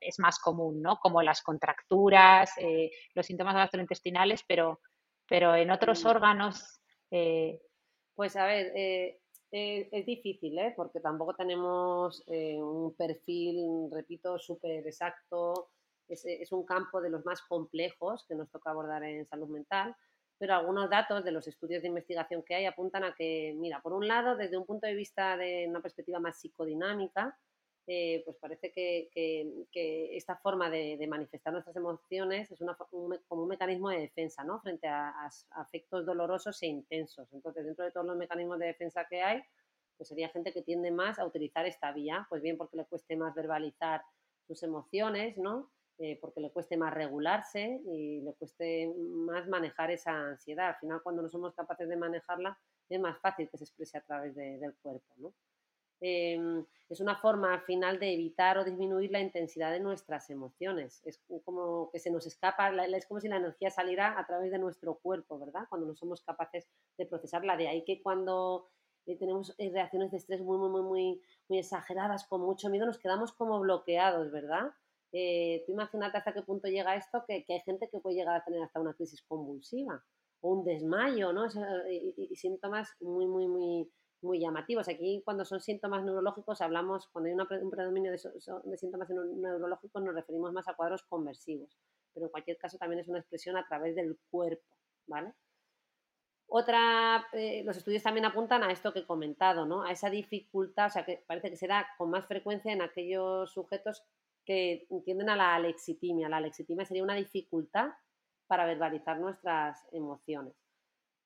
es 0.00 0.18
más 0.18 0.40
común, 0.40 0.82
¿no? 0.82 0.96
Como 0.96 1.22
las 1.22 1.42
contracturas, 1.42 2.50
eh, 2.58 2.90
los 3.14 3.26
síntomas 3.26 3.54
gastrointestinales, 3.54 4.42
pero, 4.48 4.80
pero 5.28 5.54
en 5.54 5.70
otros 5.70 6.04
órganos 6.04 6.79
eh, 7.10 7.60
pues 8.14 8.36
a 8.36 8.46
ver, 8.46 8.72
eh, 8.76 9.20
eh, 9.50 9.88
es 9.90 10.06
difícil, 10.06 10.58
¿eh? 10.58 10.74
porque 10.76 11.00
tampoco 11.00 11.34
tenemos 11.34 12.22
un 12.26 12.94
perfil, 12.94 13.88
repito, 13.90 14.38
súper 14.38 14.86
exacto. 14.86 15.70
Es, 16.06 16.26
es, 16.26 16.52
un 16.52 16.66
campo 16.66 17.00
de 17.00 17.08
los 17.08 17.24
más 17.24 17.40
complejos 17.42 18.26
que 18.28 18.34
nos 18.34 18.50
toca 18.50 18.72
abordar 18.72 19.04
en 19.04 19.26
salud 19.26 19.48
mental, 19.48 19.96
pero 20.38 20.54
algunos 20.54 20.90
datos 20.90 21.24
de 21.24 21.30
los 21.32 21.46
estudios 21.46 21.82
de 21.82 21.88
investigación 21.88 22.42
que 22.42 22.56
hay 22.56 22.66
apuntan 22.66 23.04
a 23.04 23.14
que, 23.14 23.54
mira, 23.56 23.80
por 23.80 23.92
un 23.92 24.06
lado, 24.06 24.36
desde 24.36 24.58
un 24.58 24.66
punto 24.66 24.86
de 24.86 24.94
vista 24.94 25.36
de 25.36 25.66
una 25.68 25.80
perspectiva 25.80 26.18
más 26.18 26.40
psicodinámica, 26.40 27.38
eh, 27.92 28.22
pues 28.24 28.36
parece 28.36 28.70
que, 28.70 29.10
esta 30.16 30.36
forma 30.36 30.70
de, 30.70 31.04
manifestar 31.08 31.52
nuestras 31.52 31.74
emociones 31.74 32.48
es 32.48 32.60
una, 32.60 32.76
un, 32.92 33.18
como 33.26 33.42
un 33.42 33.48
mecanismo 33.48 33.88
de 33.88 33.98
defensa, 33.98 34.44
¿no? 34.44 34.60
Frente 34.60 34.86
a, 34.86 35.12
afectos 35.50 36.06
dolorosos 36.06 36.62
e 36.62 36.68
intensos. 36.68 37.32
Entonces, 37.32 37.64
dentro 37.64 37.84
de 37.84 37.90
todos 37.90 38.06
los 38.06 38.16
mecanismos 38.16 38.60
de 38.60 38.66
defensa 38.66 39.08
que 39.10 39.22
hay, 39.22 39.42
pues 39.96 40.08
sería 40.08 40.28
gente 40.28 40.52
que 40.52 40.62
tiende 40.62 40.92
más 40.92 41.18
a 41.18 41.26
utilizar 41.26 41.66
esta 41.66 41.90
vía, 41.90 42.28
pues 42.28 42.42
bien 42.42 42.56
porque 42.56 42.76
le 42.76 42.84
cueste 42.84 43.16
más 43.16 43.34
verbalizar 43.34 44.02
sus 44.46 44.62
emociones, 44.62 45.36
¿no? 45.36 45.72
Eh, 45.98 46.16
porque 46.20 46.40
le 46.40 46.52
cueste 46.52 46.76
más 46.76 46.94
regularse 46.94 47.80
y 47.92 48.20
le 48.20 48.34
cueste 48.34 48.94
más 48.96 49.48
manejar 49.48 49.90
esa 49.90 50.12
ansiedad. 50.12 50.68
Al 50.68 50.76
final, 50.76 51.02
cuando 51.02 51.22
no 51.22 51.28
somos 51.28 51.56
capaces 51.56 51.88
de 51.88 51.96
manejarla, 51.96 52.56
es 52.88 53.00
más 53.00 53.18
fácil 53.18 53.50
que 53.50 53.58
se 53.58 53.64
exprese 53.64 53.98
a 53.98 54.02
través 54.02 54.36
del 54.36 54.76
cuerpo, 54.80 55.12
¿no? 55.16 55.34
Em, 56.00 56.64
es 56.88 57.00
una 57.00 57.16
forma 57.16 57.54
al 57.54 57.62
final 57.62 57.98
de 57.98 58.12
evitar 58.14 58.58
o 58.58 58.64
disminuir 58.64 59.10
la 59.12 59.20
intensidad 59.20 59.70
de 59.70 59.80
nuestras 59.80 60.28
emociones. 60.30 61.02
Es 61.04 61.22
como 61.44 61.90
que 61.92 61.98
se 62.00 62.10
nos 62.10 62.26
escapa, 62.26 62.70
es 62.84 63.06
como 63.06 63.20
si 63.20 63.28
la 63.28 63.36
energía 63.36 63.70
saliera 63.70 64.18
a 64.18 64.26
través 64.26 64.50
de 64.50 64.58
nuestro 64.58 64.96
cuerpo, 64.96 65.38
¿verdad? 65.38 65.66
Cuando 65.68 65.86
no 65.86 65.94
somos 65.94 66.22
capaces 66.22 66.68
de 66.98 67.06
procesarla. 67.06 67.56
De 67.56 67.68
ahí 67.68 67.84
que 67.84 68.02
cuando 68.02 68.70
eh, 69.06 69.16
tenemos 69.16 69.54
eh, 69.58 69.70
reacciones 69.70 70.10
de 70.10 70.18
estrés 70.18 70.40
muy, 70.42 70.58
muy, 70.58 70.68
muy, 70.82 71.20
muy, 71.48 71.58
exageradas, 71.58 72.26
con 72.26 72.42
mucho 72.42 72.68
miedo, 72.68 72.86
nos 72.86 72.98
quedamos 72.98 73.32
como 73.32 73.58
bloqueados, 73.60 74.30
¿verdad? 74.30 74.70
Eh, 75.12 75.64
tú 75.66 75.72
imagínate 75.72 76.18
hasta 76.18 76.32
qué 76.32 76.42
punto 76.42 76.68
llega 76.68 76.94
esto, 76.96 77.24
que, 77.26 77.44
hay 77.48 77.60
gente 77.60 77.88
que 77.90 77.98
puede 77.98 78.16
llegar 78.16 78.36
a 78.36 78.44
tener 78.44 78.62
hasta 78.62 78.80
una 78.80 78.94
crisis 78.94 79.22
convulsiva 79.22 80.04
o 80.40 80.52
un 80.54 80.64
desmayo, 80.64 81.32
¿no? 81.32 81.46
y, 81.90 82.34
síntomas 82.36 82.88
muy, 83.00 83.26
muy, 83.26 83.46
muy, 83.48 83.92
muy 84.22 84.40
llamativos. 84.40 84.88
Aquí, 84.88 85.22
cuando 85.24 85.44
son 85.44 85.60
síntomas 85.60 86.04
neurológicos, 86.04 86.60
hablamos, 86.60 87.08
cuando 87.08 87.28
hay 87.28 87.62
un 87.62 87.70
predominio 87.70 88.12
de, 88.12 88.18
de, 88.64 88.76
síntomas 88.76 89.08
neurológicos, 89.10 90.02
nos 90.02 90.14
referimos 90.14 90.52
más 90.52 90.68
a 90.68 90.74
cuadros 90.74 91.02
conversivos. 91.04 91.76
Pero 92.12 92.26
en 92.26 92.32
cualquier 92.32 92.58
caso, 92.58 92.78
también 92.78 93.00
es 93.00 93.08
una 93.08 93.20
expresión 93.20 93.56
a 93.56 93.66
través 93.66 93.94
del 93.94 94.18
cuerpo, 94.30 94.76
¿vale? 95.06 95.32
Otra, 96.52 97.28
eh, 97.32 97.62
los 97.64 97.76
estudios 97.76 98.02
también 98.02 98.24
apuntan 98.24 98.64
a 98.64 98.72
esto 98.72 98.92
que 98.92 99.00
he 99.00 99.06
comentado, 99.06 99.66
¿no? 99.66 99.84
A 99.84 99.92
esa 99.92 100.10
dificultad, 100.10 100.86
o 100.86 100.90
sea, 100.90 101.04
que 101.04 101.22
parece 101.26 101.50
que 101.50 101.56
se 101.56 101.68
da 101.68 101.86
con 101.96 102.10
más 102.10 102.26
frecuencia 102.26 102.72
en 102.72 102.82
aquellos 102.82 103.52
sujetos 103.52 104.02
que 104.44 104.88
tienden 105.04 105.30
a 105.30 105.36
la 105.36 105.54
alexitimia. 105.54 106.28
La 106.28 106.38
alexitimia 106.38 106.84
sería 106.84 107.04
una 107.04 107.14
dificultad 107.14 107.90
para 108.48 108.66
verbalizar 108.66 109.20
nuestras 109.20 109.86
emociones. 109.92 110.59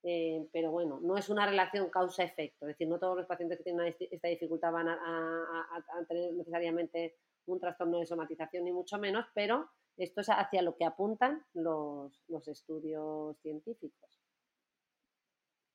Eh, 0.06 0.46
pero 0.52 0.70
bueno, 0.70 1.00
no 1.00 1.16
es 1.16 1.30
una 1.30 1.46
relación 1.46 1.88
causa-efecto, 1.88 2.66
es 2.66 2.74
decir, 2.74 2.86
no 2.86 2.98
todos 2.98 3.16
los 3.16 3.26
pacientes 3.26 3.56
que 3.56 3.64
tienen 3.64 3.94
esta 4.10 4.28
dificultad 4.28 4.70
van 4.70 4.88
a, 4.90 6.06
tener 6.06 6.34
necesariamente 6.34 7.16
un 7.46 7.58
trastorno 7.58 8.00
de 8.00 8.06
somatización, 8.06 8.64
ni 8.64 8.72
mucho 8.72 8.98
menos, 8.98 9.24
pero 9.34 9.66
esto 9.96 10.20
es 10.20 10.28
hacia 10.28 10.60
lo 10.60 10.76
que 10.76 10.84
apuntan 10.84 11.42
los, 11.54 12.12
estudios 12.46 13.38
científicos. 13.40 14.20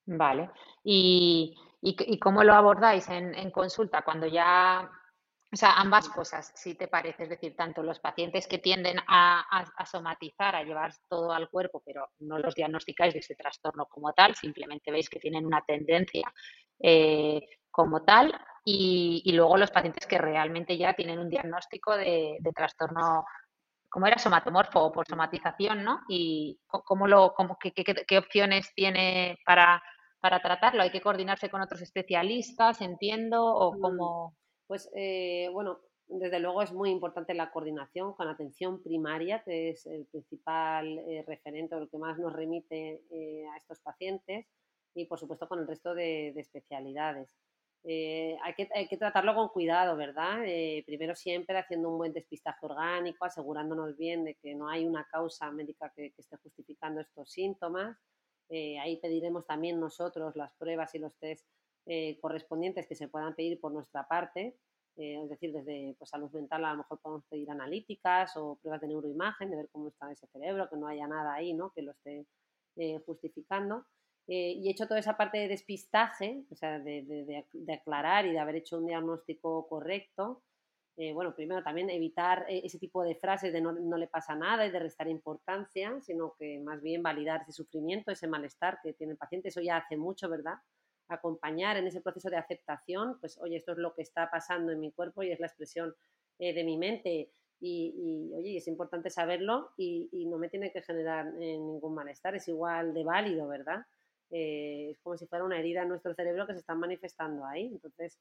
Vale. 0.06 0.52
¿Y, 0.84 1.58
cómo 2.22 2.44
lo 2.44 2.54
abordáis 2.54 3.10
en, 3.10 3.50
consulta? 3.50 4.04
Cuando 4.04 4.28
ya 4.28 4.92
o 5.52 5.56
sea, 5.56 5.74
ambas 5.80 6.08
cosas, 6.10 6.52
si 6.54 6.76
te 6.76 6.88
parece, 6.88 7.24
es 7.24 7.30
decir, 7.30 7.56
tanto 7.56 7.82
los 7.82 8.00
pacientes 8.00 8.48
que 8.48 8.60
tienden 8.60 8.98
a, 9.08 9.66
somatizar, 9.90 10.56
a 10.56 10.64
llevar 10.64 10.94
todo 11.08 11.32
al 11.32 11.50
cuerpo, 11.50 11.82
pero 11.84 12.10
no 12.20 12.38
los 12.38 12.54
diagnosticáis 12.54 13.14
de 13.14 13.20
ese 13.20 13.36
trastorno 13.36 13.88
como 13.88 14.14
tal, 14.14 14.36
simplemente 14.36 14.92
veis 14.92 15.10
que 15.10 15.20
tienen 15.20 15.48
una 15.48 15.62
tendencia 15.66 16.32
eh, 16.80 17.42
como 17.72 18.04
tal, 18.04 18.40
y, 18.64 19.32
luego 19.34 19.58
los 19.58 19.72
pacientes 19.72 20.06
que 20.06 20.20
realmente 20.20 20.78
ya 20.78 20.94
tienen 20.94 21.18
un 21.18 21.30
diagnóstico 21.30 21.98
de, 21.98 22.38
trastorno, 22.56 23.26
como 23.90 24.06
era 24.06 24.20
somatomorfo 24.20 24.80
o 24.80 24.92
por 24.92 25.08
somatización, 25.08 25.84
¿no? 25.84 26.02
Y 26.08 26.60
cómo 26.68 27.08
lo, 27.08 27.34
cómo, 27.34 27.58
qué, 27.60 27.72
qué, 27.74 28.18
opciones 28.20 28.72
tiene 28.76 29.40
para, 29.44 29.82
para 30.20 30.40
tratarlo. 30.40 30.84
¿Hay 30.84 30.92
que 30.92 31.02
coordinarse 31.02 31.50
con 31.50 31.62
otros 31.62 31.82
especialistas, 31.82 32.82
entiendo, 32.82 33.44
o 33.44 33.74
mm. 33.74 33.82
cómo...? 33.82 34.36
Pues 34.70 34.88
eh, 34.94 35.50
bueno, 35.52 35.80
desde 36.08 36.40
luego 36.40 36.62
es 36.62 36.72
muy 36.72 36.92
importante 36.92 37.34
la 37.34 37.50
coordinación 37.50 38.14
con 38.14 38.28
atención 38.28 38.84
primaria, 38.84 39.42
que 39.44 39.70
es 39.70 39.88
el 39.88 40.06
principal 40.06 41.00
eh, 41.00 41.24
referente 41.26 41.74
o 41.74 41.80
el 41.80 41.90
que 41.90 41.98
más 41.98 42.20
nos 42.20 42.34
remite 42.34 43.02
eh, 43.10 43.48
a 43.52 43.58
estos 43.58 43.80
pacientes, 43.80 44.46
y 44.94 45.06
por 45.06 45.18
supuesto 45.18 45.48
con 45.48 45.58
el 45.58 45.68
resto 45.68 45.96
de, 45.96 46.30
especialidades. 46.40 47.36
hay, 47.84 48.54
que, 48.56 48.70
hay, 48.76 48.88
que, 48.88 48.98
tratarlo 48.98 49.34
con 49.34 49.50
cuidado, 49.50 49.98
¿verdad? 49.98 50.44
primero 50.86 51.16
siempre 51.16 51.58
haciendo 51.58 51.90
un 51.90 51.98
buen 51.98 52.14
despistaje 52.14 52.64
orgánico, 52.64 53.26
asegurándonos 53.26 53.98
bien 53.98 54.24
de 54.24 54.36
que 54.36 54.54
no 54.54 54.70
hay 54.70 54.86
una 54.86 55.06
causa 55.06 55.50
médica 55.50 55.92
que, 55.96 56.12
que 56.12 56.22
esté 56.22 56.38
justificando 56.38 57.02
estos 57.02 57.32
síntomas. 57.32 57.98
ahí 58.52 58.98
pediremos 59.02 59.48
también 59.48 59.80
nosotros 59.80 60.36
las 60.36 60.54
pruebas 60.54 60.94
y 60.94 61.00
los 61.00 61.16
test 61.16 61.48
eh, 61.86 62.20
correspondientes 62.22 62.88
que 62.88 62.96
se 62.96 63.08
puedan 63.08 63.36
pedir 63.36 63.60
por 63.60 63.72
nuestra 63.72 64.08
parte, 64.08 64.58
eh, 64.98 65.24
es 65.24 65.30
decir, 65.30 65.52
desde 65.52 65.96
pues, 65.98 66.10
salud 66.10 66.30
mental 66.32 66.66
a 66.66 66.72
lo 66.72 66.80
mejor 66.80 67.00
podemos 67.02 67.26
pedir 67.26 67.50
analíticas 67.50 68.36
o 68.38 68.60
pruebas 68.62 68.82
de 68.82 68.90
neuroimagen, 68.90 69.50
de 69.50 69.56
ver 69.56 69.70
cómo 69.72 69.88
está 69.88 70.12
ese 70.12 70.28
cerebro, 70.28 70.70
que 70.70 70.78
no 70.78 70.88
haya 70.88 71.08
nada 71.08 71.34
ahí 71.34 71.54
¿no? 71.54 71.72
que 71.72 71.82
lo 71.82 71.92
esté 71.92 72.28
eh, 72.76 73.00
justificando. 73.06 73.86
y 74.28 74.68
he 74.68 74.72
hecho 74.72 74.88
toda 74.88 75.00
esa 75.00 75.18
parte 75.18 75.40
de 75.40 75.48
despistaje, 75.48 76.44
o 76.52 76.56
sea, 76.56 76.80
de, 76.80 77.46
aclarar 77.74 78.28
y 78.28 78.34
de 78.34 78.40
haber 78.40 78.58
hecho 78.58 78.78
un 78.78 78.86
diagnóstico 78.86 79.68
correcto. 79.68 80.44
bueno, 81.16 81.34
primero 81.34 81.64
también 81.64 81.90
evitar 81.90 82.46
ese 82.50 82.78
tipo 82.78 83.04
de 83.04 83.16
frases 83.16 83.52
de 83.54 83.62
no, 83.62 83.72
no, 83.72 83.98
le 83.98 84.08
pasa 84.08 84.36
nada 84.36 84.68
y 84.68 84.72
de 84.72 84.80
restar 84.80 85.08
importancia, 85.08 86.00
sino 86.02 86.36
que 86.38 86.60
más 86.60 86.82
bien 86.82 87.02
validar 87.02 87.42
ese 87.42 87.54
sufrimiento, 87.54 88.12
ese 88.12 88.28
malestar 88.28 88.80
que 88.84 88.94
tiene 88.94 89.14
el 89.14 89.18
paciente. 89.18 89.48
Eso 89.48 89.62
ya 89.62 89.78
hace 89.78 89.98
mucho, 89.98 90.30
¿verdad? 90.30 90.60
Acompañar 91.10 91.76
en 91.78 91.88
ese 91.88 92.02
proceso 92.02 92.30
de 92.30 92.38
aceptación, 92.38 93.20
pues 93.20 93.38
oye, 93.42 93.58
esto 93.58 93.74
es 93.74 93.80
lo 93.80 93.94
que 93.94 94.04
está 94.04 94.30
pasando 94.30 94.72
en 94.72 94.80
mi 94.80 94.92
cuerpo 94.92 95.24
y 95.24 95.32
es 95.32 95.40
la 95.40 95.48
expresión 95.48 95.94
eh, 96.38 96.54
de 96.54 96.64
mi 96.64 96.78
mente 96.78 97.32
y, 97.62 98.32
oye, 98.34 98.58
es 98.58 98.68
importante 98.68 99.10
saberlo 99.10 99.72
y, 99.76 100.08
no 100.28 100.38
me 100.38 100.48
tiene 100.48 100.72
que 100.72 100.82
generar 100.82 101.28
eh, 101.28 101.58
ningún 101.58 101.94
malestar, 101.94 102.36
es 102.36 102.48
igual 102.48 102.94
de 102.94 103.04
válido, 103.04 103.48
¿verdad? 103.48 103.86
Eh, 104.30 104.92
es 104.92 105.00
como 105.00 105.18
si 105.18 105.26
fuera 105.26 105.44
una 105.44 105.60
herida 105.60 105.82
en 105.82 105.90
nuestro 105.90 106.14
cerebro 106.14 106.48
que 106.48 106.54
se 106.54 106.60
está 106.60 106.76
manifestando 106.76 107.46
ahí, 107.46 107.68
entonces 107.68 108.20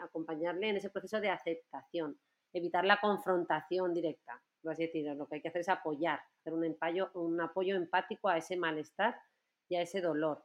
acompañarle 0.00 0.68
en 0.68 0.76
ese 0.76 0.88
proceso 0.88 1.20
de 1.20 1.30
aceptación, 1.30 2.16
evitar 2.52 2.84
la 2.84 3.00
confrontación 3.00 3.92
directa, 3.92 4.40
así 4.70 4.86
decir, 4.86 5.04
lo 5.16 5.26
que 5.26 5.36
hay 5.36 5.42
que 5.42 5.48
hacer 5.48 5.62
es 5.62 5.68
apoyar, 5.68 6.20
hacer 6.40 6.54
un, 6.54 6.76
un 7.14 7.40
apoyo 7.40 7.74
empático 7.74 8.28
a 8.28 8.38
ese 8.38 8.56
malestar 8.56 9.16
y 9.68 9.74
a 9.74 9.82
ese 9.82 10.00
dolor 10.00 10.44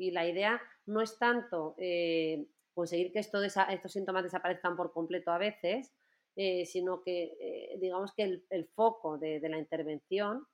y 0.00 0.10
la 0.12 0.26
idea 0.26 0.60
no 0.86 1.02
es 1.02 1.18
tanto 1.18 1.74
eh, 1.76 2.46
conseguir 2.72 3.12
que 3.12 3.18
estos 3.18 3.92
síntomas 3.92 4.22
desaparezcan 4.22 4.74
por 4.74 4.92
completo 4.92 5.30
a 5.30 5.36
veces, 5.36 5.92
eh, 6.36 6.64
sino 6.64 7.02
que 7.02 7.36
eh, 7.38 7.78
digamos 7.78 8.14
que 8.14 8.42
el, 8.48 8.68
foco 8.74 9.18
de, 9.18 9.46
la 9.46 9.58
intervención 9.58 10.46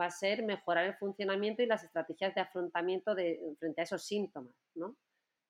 va 0.00 0.06
a 0.06 0.10
ser 0.10 0.42
mejorar 0.42 0.86
el 0.86 0.94
funcionamiento 0.94 1.62
y 1.62 1.66
las 1.66 1.84
estrategias 1.84 2.34
de 2.34 2.40
afrontamiento 2.40 3.14
frente 3.58 3.82
a 3.82 3.84
esos 3.84 4.02
síntomas, 4.06 4.54
¿no? 4.74 4.96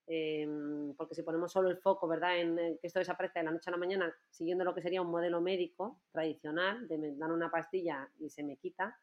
Em, 0.07 0.93
porque 0.97 1.15
si 1.15 1.23
ponemos 1.23 1.53
solo 1.53 1.71
el 1.71 1.79
foco, 1.79 2.09
¿verdad?, 2.09 2.39
en, 2.41 2.57
que 2.57 2.89
esto 2.89 2.99
desaparezca 2.99 3.39
de 3.39 3.47
la 3.47 3.53
noche 3.53 3.71
a 3.71 3.73
la 3.73 3.79
mañana, 3.79 4.15
siguiendo 4.31 4.65
lo 4.65 4.75
que 4.75 4.83
sería 4.83 5.01
un 5.01 5.11
modelo 5.11 5.41
médico 5.41 6.01
tradicional, 6.13 6.89
de 6.89 6.99
me 6.99 7.15
dan 7.15 7.31
una 7.31 7.51
pastilla 7.51 8.11
y 8.19 8.29
se 8.29 8.43
me 8.43 8.57
quita, 8.57 8.99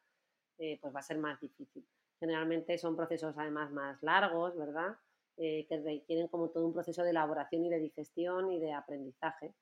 pues 0.58 0.94
va 0.94 1.00
a 1.00 1.04
ser 1.04 1.18
más 1.18 1.40
difícil. 1.40 1.88
Generalmente 2.22 2.78
son 2.78 2.96
procesos 2.96 3.34
además 3.36 3.72
más 3.72 4.02
largos, 4.04 4.56
¿verdad? 4.56 4.96
Eh, 5.38 5.66
que 5.68 5.82
requieren 5.82 6.28
como 6.28 6.50
todo 6.52 6.68
un 6.68 6.74
proceso 6.74 7.02
de 7.02 7.10
elaboración 7.10 7.66
y 7.66 7.70
de 7.72 7.80
digestión 7.80 8.52
y 8.52 8.60
de 8.60 8.74
aprendizaje. 8.74 9.56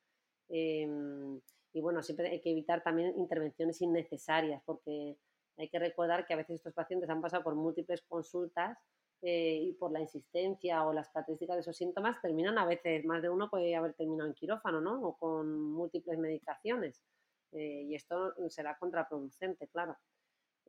Em, 0.49 1.39
y 1.71 1.79
bueno, 1.79 2.03
siempre 2.03 2.29
hay 2.29 2.41
que 2.41 2.51
evitar 2.51 2.83
también 2.83 3.17
intervenciones 3.17 3.81
innecesarias 3.81 4.61
porque 4.65 5.17
hay 5.57 5.69
que 5.69 5.79
recordar 5.79 6.25
que 6.27 6.33
a 6.33 6.37
veces 6.37 6.55
estos 6.55 6.73
pacientes 6.73 7.09
han 7.09 7.21
pasado 7.21 7.43
por 7.43 7.55
múltiples 7.55 8.01
consultas 8.01 8.77
eh, 9.21 9.59
y 9.63 9.73
por 9.75 9.93
la 9.93 10.01
insistencia 10.01 10.85
o 10.85 10.91
las 10.91 11.07
características 11.11 11.55
de 11.55 11.61
esos 11.61 11.77
síntomas 11.77 12.21
terminan 12.21 12.57
a 12.57 12.65
veces, 12.65 13.05
más 13.05 13.21
de 13.21 13.29
uno 13.29 13.49
puede 13.49 13.73
haber 13.73 13.93
terminado 13.93 14.27
en 14.27 14.35
quirófano, 14.35 14.81
¿no? 14.81 15.01
O 15.01 15.17
con 15.17 15.61
múltiples 15.71 16.19
medicaciones. 16.19 17.01
Eh, 17.53 17.83
y 17.87 17.95
esto 17.95 18.33
será 18.49 18.77
contraproducente, 18.77 19.69
claro. 19.69 19.97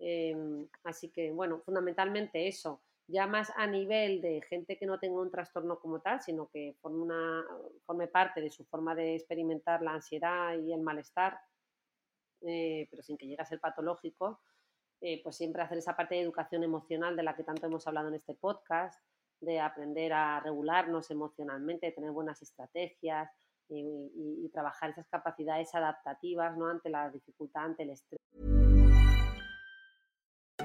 Em, 0.01 0.67
así 0.85 1.11
que, 1.11 1.31
bueno, 1.31 1.61
fundamentalmente 1.61 2.49
eso, 2.49 2.81
ya 3.07 3.27
más 3.27 3.53
a 3.57 3.67
nivel 3.67 4.23
de 4.23 4.41
gente 4.43 4.79
que 4.79 4.87
no 4.87 4.99
tenga 4.99 5.21
un 5.21 5.31
trastorno 5.31 5.79
como 5.79 6.01
tal, 6.01 6.23
sino 6.23 6.49
que 6.49 6.75
forme, 6.81 7.03
una, 7.03 7.45
parte 8.11 8.41
de 8.41 8.51
su 8.51 8.65
forma 8.65 8.95
de 8.95 9.17
experimentar 9.17 9.83
la 9.83 9.93
ansiedad 9.93 10.57
y 10.59 10.73
el 10.73 10.81
malestar, 10.81 11.39
eh, 12.43 12.89
pero 12.91 13.03
sin 13.03 13.19
que 13.19 13.27
llegue 13.27 13.43
a 13.43 13.47
ser 13.47 13.61
patológico, 13.61 14.41
eh, 15.03 15.23
pues 15.23 15.37
siempre 15.37 15.63
hacer 15.63 15.79
esa 15.79 15.97
parte 15.97 16.15
de 16.15 16.23
educación 16.23 16.65
emocional 16.65 17.15
de 17.15 17.23
la 17.23 17.37
que 17.37 17.45
tanto 17.45 17.67
hemos 17.67 17.87
hablado 17.87 18.09
en 18.09 18.15
este 18.15 18.35
podcast, 18.35 18.99
de 19.41 19.61
aprender 19.61 20.13
a 20.13 20.41
regularnos 20.41 21.11
emocionalmente, 21.11 21.87
de 21.87 21.93
tener 21.93 22.13
buenas 22.13 22.41
estrategias 22.43 23.31
y, 23.69 24.45
y 24.45 24.49
trabajar 24.51 24.91
esas 24.91 25.09
capacidades 25.09 25.75
adaptativas 25.75 26.57
¿no? 26.57 26.69
ante 26.69 26.91
la 26.91 27.11
dificultad, 27.11 27.65
ante 27.65 27.83
el 27.83 27.91
estrés. 27.91 28.21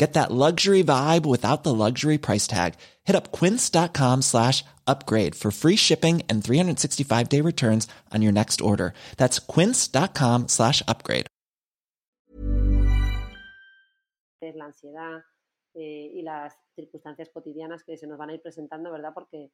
Get 0.00 0.14
that 0.14 0.30
luxury 0.30 0.82
vibe 0.82 1.26
without 1.26 1.62
the 1.62 1.74
luxury 1.74 2.16
price 2.16 2.46
tag. 2.46 2.76
Hit 3.04 3.14
up 3.14 3.32
quince.com 3.32 4.22
slash 4.22 4.64
upgrade 4.86 5.34
for 5.34 5.50
free 5.50 5.76
shipping 5.76 6.22
and 6.26 6.42
365 6.42 7.28
day 7.28 7.42
returns 7.42 7.86
on 8.10 8.22
your 8.22 8.32
next 8.32 8.62
order. 8.62 8.94
That's 9.18 9.38
quince.com 9.38 10.48
slash 10.48 10.82
upgrade. 10.88 11.26
La 14.40 14.64
ansiedad 14.64 15.22
eh, 15.74 16.10
y 16.14 16.22
las 16.22 16.56
circunstancias 16.74 17.28
cotidianas 17.28 17.84
que 17.84 17.98
se 17.98 18.06
nos 18.06 18.16
van 18.16 18.30
a 18.30 18.34
ir 18.34 18.40
presentando, 18.40 18.90
¿verdad? 18.90 19.12
Porque 19.12 19.50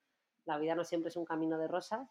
la 0.46 0.58
vida 0.58 0.76
no 0.76 0.84
siempre 0.84 1.08
es 1.08 1.16
un 1.16 1.24
camino 1.24 1.58
de 1.58 1.66
rosas, 1.66 2.08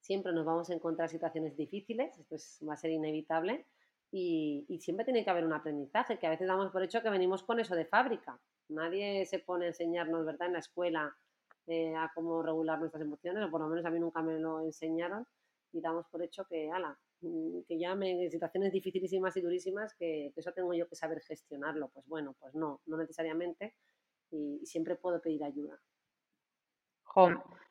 siempre 0.00 0.34
nos 0.34 0.44
vamos 0.44 0.68
a 0.68 0.74
encontrar 0.74 1.08
situaciones 1.08 1.56
difíciles, 1.56 2.18
esto 2.18 2.34
es, 2.34 2.60
va 2.68 2.74
a 2.74 2.76
ser 2.76 2.90
inevitable 2.90 3.66
y, 4.12 4.78
siempre 4.80 5.04
tiene 5.04 5.24
que 5.24 5.30
haber 5.30 5.44
un 5.44 5.52
aprendizaje, 5.52 6.18
que 6.18 6.26
a 6.26 6.30
veces 6.30 6.48
damos 6.48 6.70
por 6.72 6.82
hecho 6.82 7.02
que 7.02 7.10
venimos 7.10 7.42
con 7.42 7.60
eso 7.60 7.74
de 7.74 7.84
fábrica. 7.84 8.40
Nadie 8.68 9.24
se 9.26 9.38
pone 9.38 9.66
a 9.66 9.68
enseñarnos, 9.68 10.26
¿verdad?, 10.26 10.48
en 10.48 10.54
la 10.54 10.58
escuela 10.58 11.16
eh, 11.66 11.94
a 11.94 12.10
cómo 12.14 12.42
regular 12.42 12.78
nuestras 12.78 13.02
emociones, 13.02 13.44
o 13.44 13.50
por 13.50 13.60
lo 13.60 13.68
menos 13.68 13.84
a 13.84 13.90
mí 13.90 14.00
nunca 14.00 14.22
me 14.22 14.38
lo 14.38 14.60
enseñaron, 14.60 15.26
y 15.72 15.80
damos 15.80 16.06
por 16.08 16.22
hecho 16.22 16.44
que, 16.44 16.70
ala, 16.70 16.98
mm, 17.20 17.60
que 17.68 17.78
ya 17.78 17.94
me, 17.94 18.24
en 18.24 18.30
situaciones 18.30 18.72
dificilísimas 18.72 19.36
y 19.36 19.42
durísimas, 19.42 19.94
que, 19.94 20.32
eso 20.34 20.52
tengo 20.52 20.74
yo 20.74 20.88
que 20.88 20.96
saber 20.96 21.20
gestionarlo. 21.20 21.88
Pues 21.88 22.06
bueno, 22.08 22.34
pues 22.40 22.54
no, 22.54 22.80
no 22.86 22.96
necesariamente, 22.96 23.76
y, 24.30 24.60
siempre 24.66 24.96
puedo 24.96 25.20
pedir 25.20 25.44
ayuda. 25.44 25.78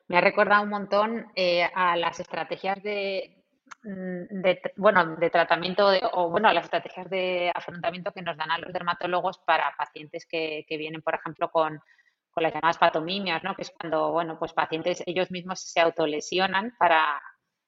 me 0.08 0.16
ha 0.16 0.20
recordado 0.22 0.62
un 0.62 0.70
montón 0.70 1.26
eh, 1.34 1.64
a 1.74 1.96
las 1.96 2.18
estrategias 2.20 2.82
de, 2.82 3.39
de, 3.82 4.60
bueno, 4.76 5.16
de 5.16 5.30
tratamiento 5.30 5.88
o 6.12 6.30
bueno, 6.30 6.52
las 6.52 6.64
estrategias 6.64 7.08
de 7.08 7.50
afrontamiento 7.54 8.12
que 8.12 8.22
nos 8.22 8.36
dan 8.36 8.50
a 8.50 8.58
los 8.58 8.72
dermatólogos 8.72 9.38
para 9.38 9.74
pacientes 9.76 10.26
que, 10.26 10.64
que 10.68 10.76
vienen, 10.76 11.02
por 11.02 11.14
ejemplo, 11.14 11.50
con, 11.50 11.80
con, 12.30 12.42
las 12.42 12.52
llamadas 12.52 12.78
patomimias, 12.78 13.42
¿no? 13.42 13.54
que 13.54 13.62
es 13.62 13.70
cuando, 13.70 14.12
bueno, 14.12 14.38
pues 14.38 14.52
pacientes 14.52 15.02
ellos 15.06 15.30
mismos 15.30 15.60
se 15.60 15.80
autolesionan 15.80 16.74
para, 16.78 17.22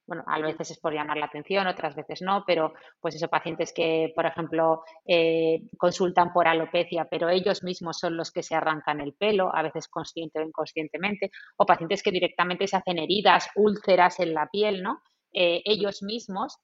bueno, 0.07 0.23
a 0.27 0.39
veces 0.41 0.73
es 0.73 0.79
por 0.79 0.93
llamar 0.93 1.17
la 1.17 1.27
atención, 1.27 1.67
otras 1.67 1.95
veces 1.95 2.21
no, 2.21 2.45
pero 2.47 2.75
pues 3.01 3.15
eso, 3.15 3.29
pacientes 3.29 3.73
que, 3.73 4.13
por 4.15 4.27
ejemplo, 4.27 4.85
eh, 5.07 5.63
consultan 5.79 6.33
por 6.33 6.47
alopecia, 6.47 7.07
pero 7.07 7.31
ellos 7.31 7.63
mismos 7.63 7.99
son 7.99 8.19
los 8.19 8.31
que 8.31 8.43
se 8.43 8.55
arrancan 8.55 9.01
el 9.01 9.15
pelo, 9.15 9.55
a 9.55 9.63
veces 9.63 9.89
consciente 9.89 10.41
o 10.41 10.43
inconscientemente, 10.43 11.31
o 11.57 11.65
pacientes 11.65 12.03
que 12.03 12.11
directamente 12.11 12.67
se 12.67 12.77
hacen 12.77 12.99
heridas, 12.99 13.49
úlceras 13.55 14.21
en 14.21 14.35
la 14.35 14.47
piel, 14.49 14.83
¿no? 14.83 15.01
Eh, 15.33 15.63
ellos 15.65 16.03
mismos 16.03 16.59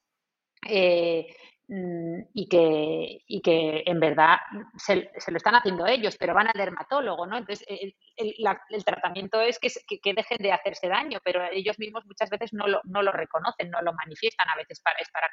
eh, 0.69 1.27
y, 1.69 2.49
que, 2.49 3.19
y 3.27 3.43
que 3.43 3.83
en 3.85 4.01
verdad 4.01 4.39
se, 4.77 5.11
lo 5.29 5.37
están 5.37 5.55
haciendo 5.55 5.87
ellos, 5.87 6.17
pero 6.19 6.35
van 6.35 6.47
al 6.47 6.55
dermatólogo, 6.57 7.27
¿no? 7.27 7.37
Entonces, 7.37 7.67
el, 7.69 8.85
tratamiento 8.85 9.41
es 9.41 9.59
que, 9.59 9.69
que, 10.03 10.15
dejen 10.15 10.39
de 10.39 10.53
hacerse 10.53 10.89
daño, 10.89 11.19
pero 11.23 11.43
ellos 11.53 11.79
mismos 11.79 12.07
muchas 12.07 12.31
veces 12.31 12.53
no 12.53 12.67
lo, 12.67 12.81
no 12.85 13.03
lo 13.03 13.13
reconocen, 13.13 13.71
no 13.71 13.83
lo 13.83 13.93
manifiestan, 13.93 14.49
a 14.49 14.57
veces 14.57 14.81
para, 14.81 14.99
es 14.99 15.11
para 15.11 15.29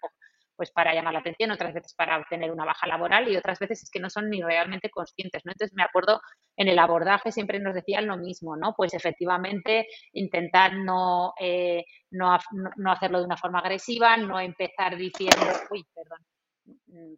pues 0.55 0.71
para 0.71 0.93
llamar 0.93 1.13
la 1.13 1.19
atención, 1.19 1.51
otras 1.51 1.73
veces 1.73 1.93
para 1.93 2.17
obtener 2.17 2.51
una 2.51 2.65
baja 2.65 2.87
laboral 2.87 3.29
y 3.29 3.35
otras 3.35 3.59
veces 3.59 3.83
es 3.83 3.89
que 3.89 3.99
no 3.99 4.09
son 4.09 4.29
ni 4.29 4.41
realmente 4.41 4.89
conscientes, 4.89 5.43
¿no? 5.45 5.51
Entonces 5.51 5.75
me 5.75 5.83
acuerdo 5.83 6.21
en 6.55 6.69
el 6.69 6.79
abordaje 6.79 7.31
siempre 7.31 7.59
nos 7.59 7.75
decían 7.75 8.07
lo 8.07 8.17
mismo, 8.17 8.55
¿no? 8.55 8.73
Pues 8.75 8.93
efectivamente 8.93 9.87
intentar 10.13 10.75
no, 10.77 11.33
eh, 11.39 11.83
no, 12.11 12.37
no, 12.77 12.91
hacerlo 12.91 13.19
de 13.19 13.25
una 13.25 13.37
forma 13.37 13.59
agresiva, 13.59 14.15
no 14.17 14.39
empezar 14.39 14.95
diciendo, 14.95 15.45
uy, 15.69 15.85
perdón, 15.93 16.19
mm, 16.19 16.24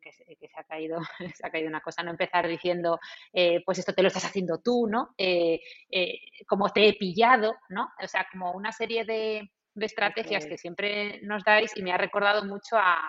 que 0.01 0.11
se, 0.11 0.35
que 0.35 0.47
se, 0.47 0.59
ha 0.59 0.63
caído 0.63 0.99
se 1.35 1.47
ha 1.47 1.49
caído 1.49 1.69
una 1.69 1.81
cosa 1.81 2.03
no 2.03 2.11
empezar 2.11 2.47
diciendo 2.47 2.99
eh, 3.31 3.63
pues 3.65 3.79
esto 3.79 3.93
te 3.93 4.01
lo 4.01 4.09
estás 4.09 4.25
haciendo 4.25 4.59
tú 4.59 4.87
no 4.87 5.13
eh, 5.17 5.61
como 6.47 6.69
te 6.69 6.89
he 6.89 6.93
pillado 6.93 7.55
no 7.69 7.89
o 8.03 8.07
sea 8.07 8.27
como 8.31 8.51
una 8.51 8.71
serie 8.71 9.05
de, 9.05 9.49
de 9.73 9.85
estrategias 9.85 10.45
que 10.45 10.57
siempre 10.57 11.21
nos 11.21 11.43
dais 11.43 11.71
y 11.77 11.83
me 11.83 11.91
ha 11.91 11.97
recordado 11.97 12.43
mucho 12.43 12.77
a, 12.77 12.99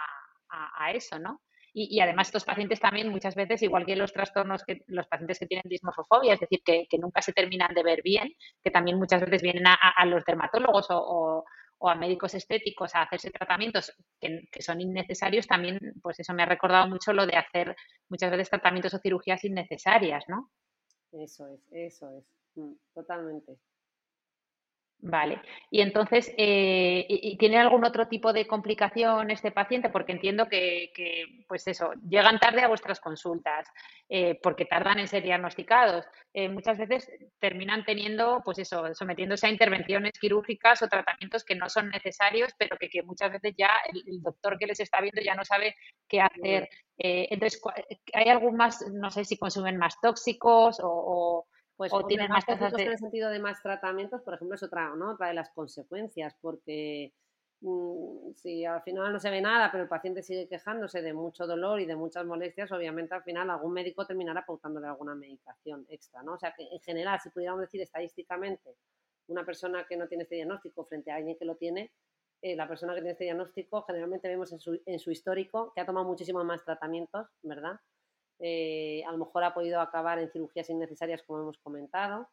a, 0.51 0.93
eso, 0.93 1.19
¿no? 1.19 1.43
Y, 1.73 2.01
además 2.01 2.29
estos 2.29 2.45
pacientes 2.45 2.81
también 2.81 3.09
muchas 3.09 3.37
veces, 3.37 3.63
igual 3.63 3.87
que 3.87 3.95
los 3.95 4.13
trastornos, 4.13 4.65
que 4.65 4.83
los 4.89 5.07
pacientes 5.07 5.39
que 5.39 5.47
tienen 5.47 5.65
dismorfofobia, 5.67 6.35
es 6.35 6.41
decir, 6.41 6.61
que, 6.65 6.87
nunca 6.99 7.23
se 7.23 7.33
terminan 7.33 7.73
de 7.73 7.85
ver 7.85 8.03
bien, 8.03 8.33
que 8.65 8.71
también 8.71 8.99
muchas 8.99 9.21
veces 9.21 9.43
vienen 9.43 9.65
a, 9.67 10.05
los 10.07 10.25
dermatólogos 10.25 10.87
o, 10.91 11.45
a 11.81 11.95
médicos 11.95 12.35
estéticos 12.35 12.95
a 12.95 13.03
hacerse 13.03 13.31
tratamientos 13.31 13.93
que, 14.21 14.63
son 14.63 14.81
innecesarios, 14.81 15.47
también, 15.47 15.79
pues 16.03 16.19
eso 16.21 16.35
me 16.35 16.43
ha 16.43 16.47
recordado 16.47 16.89
mucho 16.89 17.13
lo 17.13 17.27
de 17.27 17.37
hacer 17.37 17.77
muchas 18.09 18.31
veces 18.31 18.51
tratamientos 18.51 18.95
o 18.95 18.99
cirugías 18.99 19.45
innecesarias, 19.45 20.25
¿no? 20.29 20.51
Eso 21.13 21.47
es, 21.49 21.61
eso 21.71 22.11
es, 22.19 22.25
mm, 22.57 22.73
totalmente. 22.95 23.59
Vale. 25.01 25.41
Y 25.71 25.81
entonces, 25.81 26.35
eh, 26.37 27.07
¿y, 27.09 27.37
¿tiene 27.39 27.59
algún 27.59 27.85
otro 27.85 28.09
tipo 28.09 28.33
de 28.33 28.49
complicación 28.49 29.31
este 29.31 29.53
paciente? 29.53 29.91
Porque 29.91 30.11
entiendo 30.11 30.49
que, 30.49 30.91
pues 31.47 31.69
eso, 31.69 31.93
llegan 32.09 32.41
tarde 32.41 32.63
a 32.63 32.69
vuestras 32.69 32.99
consultas, 32.99 33.69
eh, 34.09 34.41
porque 34.43 34.65
tardan 34.65 34.99
en 34.99 35.07
ser 35.07 35.23
diagnosticados. 35.23 36.05
Eh, 36.35 36.49
muchas 36.49 36.79
veces 36.79 37.09
terminan 37.39 37.85
teniendo, 37.85 38.43
pues 38.45 38.59
eso, 38.59 38.93
sometiéndose 38.93 39.47
a 39.47 39.51
intervenciones 39.51 40.19
quirúrgicas 40.21 40.83
o 40.83 40.89
tratamientos 40.89 41.45
que 41.45 41.55
no 41.55 41.69
son 41.69 41.91
necesarios, 41.91 42.53
pero 42.59 42.77
que, 42.77 42.89
muchas 43.05 43.31
veces 43.31 43.55
ya 43.57 43.71
el, 43.93 44.21
doctor 44.21 44.59
que 44.59 44.67
les 44.67 44.81
está 44.81 45.01
viendo 45.01 45.23
ya 45.23 45.37
no 45.37 45.45
sabe 45.45 45.77
qué 46.09 46.21
hacer. 46.21 46.69
entonces, 46.97 47.63
¿hay 48.13 48.29
algún 48.29 48.57
más, 48.57 48.85
no 48.91 49.11
sé 49.11 49.25
si 49.25 49.39
consumen 49.39 49.77
más 49.77 50.01
tóxicos 50.01 50.81
o 50.83 51.47
pues 51.79 51.93
o 51.93 52.05
tienen 52.05 52.29
más 52.29 52.45
de... 52.45 52.83
en 52.83 52.91
el 52.91 52.99
sentido 52.99 53.31
de 53.31 53.39
más 53.39 53.63
tratamientos, 53.63 54.21
por 54.23 54.35
ejemplo, 54.35 54.57
es 54.57 54.63
otra, 54.65 54.97
¿no? 54.97 55.13
otra 55.13 55.29
de 55.29 55.35
las 55.35 55.51
consecuencias, 55.51 56.35
porque 56.41 57.15
mm, 57.61 58.33
si 58.35 58.65
al 58.65 58.83
final 58.83 59.13
no 59.13 59.21
se 59.21 59.31
ve 59.31 59.41
nada, 59.41 59.71
pero 59.71 59.85
el 59.85 59.89
paciente 59.89 60.25
sigue 60.25 60.49
quejándose 60.49 61.03
de 61.03 61.13
mucho 61.13 61.47
dolor 61.47 61.81
y 61.81 61.87
de 61.87 61.95
muchas 61.95 62.27
molestias, 62.27 62.73
obviamente 62.73 63.15
al 63.15 63.23
final 63.23 63.49
algún 63.49 63.73
médico 63.73 64.05
terminará 64.05 64.45
pautándole 64.45 64.89
alguna 64.89 65.15
medicación 65.15 65.87
extra, 65.89 66.21
¿no? 66.25 66.35
O 66.35 66.39
sea 66.39 66.53
que 66.53 66.65
en 66.65 66.81
general, 66.81 67.21
si 67.23 67.31
pudiéramos 67.31 67.61
decir 67.61 67.81
estadísticamente, 67.81 68.75
una 69.29 69.45
persona 69.45 69.87
que 69.89 69.97
no 69.97 70.09
tiene 70.09 70.25
este 70.25 70.35
diagnóstico 70.35 70.85
frente 70.85 71.13
a 71.13 71.15
alguien 71.15 71.39
que 71.39 71.45
lo 71.45 71.55
tiene, 71.55 71.93
eh, 72.43 72.57
la 72.57 72.67
persona 72.67 72.93
que 72.95 73.03
tiene 73.03 73.13
este 73.13 73.25
diagnóstico 73.25 73.83
generalmente 73.83 74.27
vemos 74.27 74.51
en 74.51 74.59
su, 74.59 74.81
en 74.85 74.99
su 74.99 75.13
histórico 75.13 75.73
que 75.73 75.81
ha 75.81 75.87
tomado 75.87 76.07
muchísimos 76.07 76.45
más 76.45 76.65
tratamientos, 76.65 77.29
¿verdad? 77.43 77.79
Eh, 78.41 79.03
a 79.07 79.13
lo 79.13 79.19
mejor 79.19 79.45
ha 79.45 79.55
podido 79.55 79.81
acabar 79.81 80.19
en 80.19 80.31
cirugías 80.31 80.71
innecesarias, 80.71 81.23
como 81.23 81.41
hemos 81.41 81.59
comentado. 81.59 82.29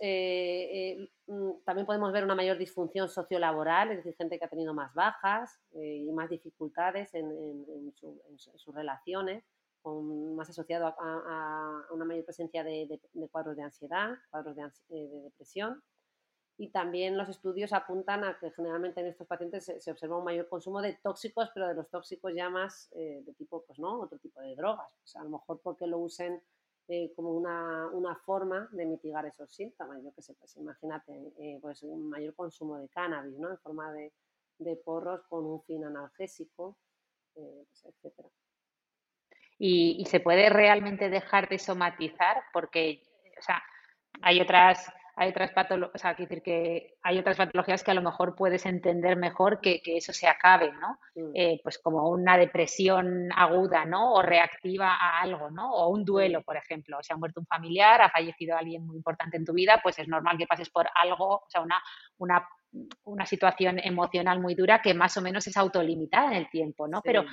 Eh, 0.00 0.98
eh, 1.00 1.10
mm, 1.28 1.62
también 1.64 1.86
podemos 1.86 2.12
ver 2.12 2.24
una 2.24 2.34
mayor 2.34 2.58
disfunción 2.58 3.08
sociolaboral, 3.08 3.92
es 3.92 3.98
decir, 3.98 4.16
gente 4.16 4.38
que 4.38 4.44
ha 4.44 4.48
tenido 4.48 4.74
más 4.74 4.92
bajas 4.92 5.60
y 5.72 6.10
más 6.12 6.28
dificultades 6.28 7.14
en, 7.14 7.94
sus 7.94 8.74
relaciones, 8.74 9.44
con, 9.80 10.34
más 10.34 10.50
asociado 10.50 10.86
a, 10.98 11.86
una 11.92 12.04
mayor 12.04 12.24
presencia 12.24 12.64
de, 12.64 13.00
cuadros 13.30 13.56
de 13.56 13.62
ansiedad, 13.62 14.16
cuadros 14.30 14.56
de 14.56 15.22
depresión 15.22 15.80
y 16.58 16.70
también 16.70 17.16
los 17.16 17.28
estudios 17.28 17.72
apuntan 17.72 18.24
a 18.24 18.36
que 18.36 18.50
generalmente 18.50 19.00
en 19.00 19.06
estos 19.06 19.28
pacientes 19.28 19.64
se, 19.64 19.90
observa 19.90 20.18
un 20.18 20.24
mayor 20.24 20.48
consumo 20.48 20.82
de 20.82 20.94
tóxicos, 20.94 21.50
pero 21.54 21.68
de 21.68 21.74
los 21.74 21.88
tóxicos 21.88 22.32
ya 22.34 22.50
más 22.50 22.90
eh, 22.96 23.22
de 23.24 23.32
tipo, 23.34 23.62
pues 23.64 23.78
no, 23.78 24.00
otro 24.00 24.18
tipo 24.18 24.40
de 24.40 24.56
drogas. 24.56 24.88
A 25.14 25.22
lo 25.22 25.30
mejor 25.30 25.60
porque 25.62 25.86
lo 25.86 25.98
usen 25.98 26.42
eh, 26.88 27.12
como 27.14 27.30
una, 27.30 28.16
forma 28.26 28.68
de 28.72 28.86
mitigar 28.86 29.24
esos 29.24 29.54
síntomas. 29.54 30.02
Yo 30.02 30.12
qué 30.12 30.20
sé, 30.20 30.34
pues 30.34 30.56
imagínate, 30.56 31.32
eh, 31.38 31.58
pues 31.62 31.84
un 31.84 32.10
mayor 32.10 32.34
consumo 32.34 32.76
de 32.76 32.88
cannabis, 32.88 33.38
¿no? 33.38 33.52
En 33.52 33.58
forma 33.58 33.92
de, 33.92 34.12
porros 34.84 35.22
con 35.28 35.44
un 35.44 35.62
fin 35.62 35.84
analgésico, 35.84 36.76
pues, 37.34 37.84
etcétera. 37.84 38.28
Y, 39.58 39.96
y 40.00 40.06
se 40.06 40.18
puede 40.18 40.50
realmente 40.50 41.08
dejar 41.08 41.48
de 41.48 41.60
somatizar 41.60 42.42
porque, 42.52 43.00
o 43.38 43.42
sea, 43.42 43.62
hay 44.20 44.40
otras 44.40 44.92
hay 45.18 45.30
otras 45.30 45.50
patologías, 45.50 45.94
o 45.94 45.98
sea, 45.98 46.14
decir 46.14 46.42
que 46.42 46.94
hay 47.02 47.18
otras 47.18 47.36
patologías 47.36 47.82
que 47.82 47.90
a 47.90 47.94
lo 47.94 48.02
mejor 48.02 48.36
puedes 48.36 48.64
entender 48.66 49.16
mejor 49.16 49.60
que, 49.60 49.82
que 49.82 49.96
eso 49.96 50.12
se 50.12 50.28
acabe, 50.28 50.72
¿no? 50.72 50.98
Mm. 51.16 51.30
Eh, 51.34 51.60
pues 51.62 51.78
como 51.78 52.08
una 52.08 52.38
depresión 52.38 53.28
aguda, 53.34 53.84
¿no? 53.84 54.14
O 54.14 54.22
reactiva 54.22 54.94
a 54.94 55.20
algo, 55.20 55.50
¿no? 55.50 55.72
O 55.72 55.88
un 55.88 56.04
duelo, 56.04 56.42
por 56.42 56.56
ejemplo. 56.56 56.98
O 56.98 57.02
sea, 57.02 57.16
ha 57.16 57.18
muerto 57.18 57.40
un 57.40 57.46
familiar, 57.46 58.00
ha 58.00 58.10
fallecido 58.10 58.56
alguien 58.56 58.86
muy 58.86 58.96
importante 58.96 59.36
en 59.36 59.44
tu 59.44 59.52
vida, 59.52 59.80
pues 59.82 59.98
es 59.98 60.06
normal 60.06 60.38
que 60.38 60.46
pases 60.46 60.70
por 60.70 60.88
algo, 60.94 61.36
o 61.36 61.46
sea, 61.48 61.62
una, 61.62 61.82
una 62.18 62.46
una 63.04 63.24
situación 63.24 63.78
emocional 63.82 64.40
muy 64.40 64.54
dura 64.54 64.82
que 64.82 64.94
más 64.94 65.16
o 65.16 65.22
menos 65.22 65.46
es 65.46 65.56
autolimitada 65.56 66.28
en 66.28 66.34
el 66.34 66.50
tiempo, 66.50 66.86
¿no? 66.86 67.00
Pero 67.02 67.24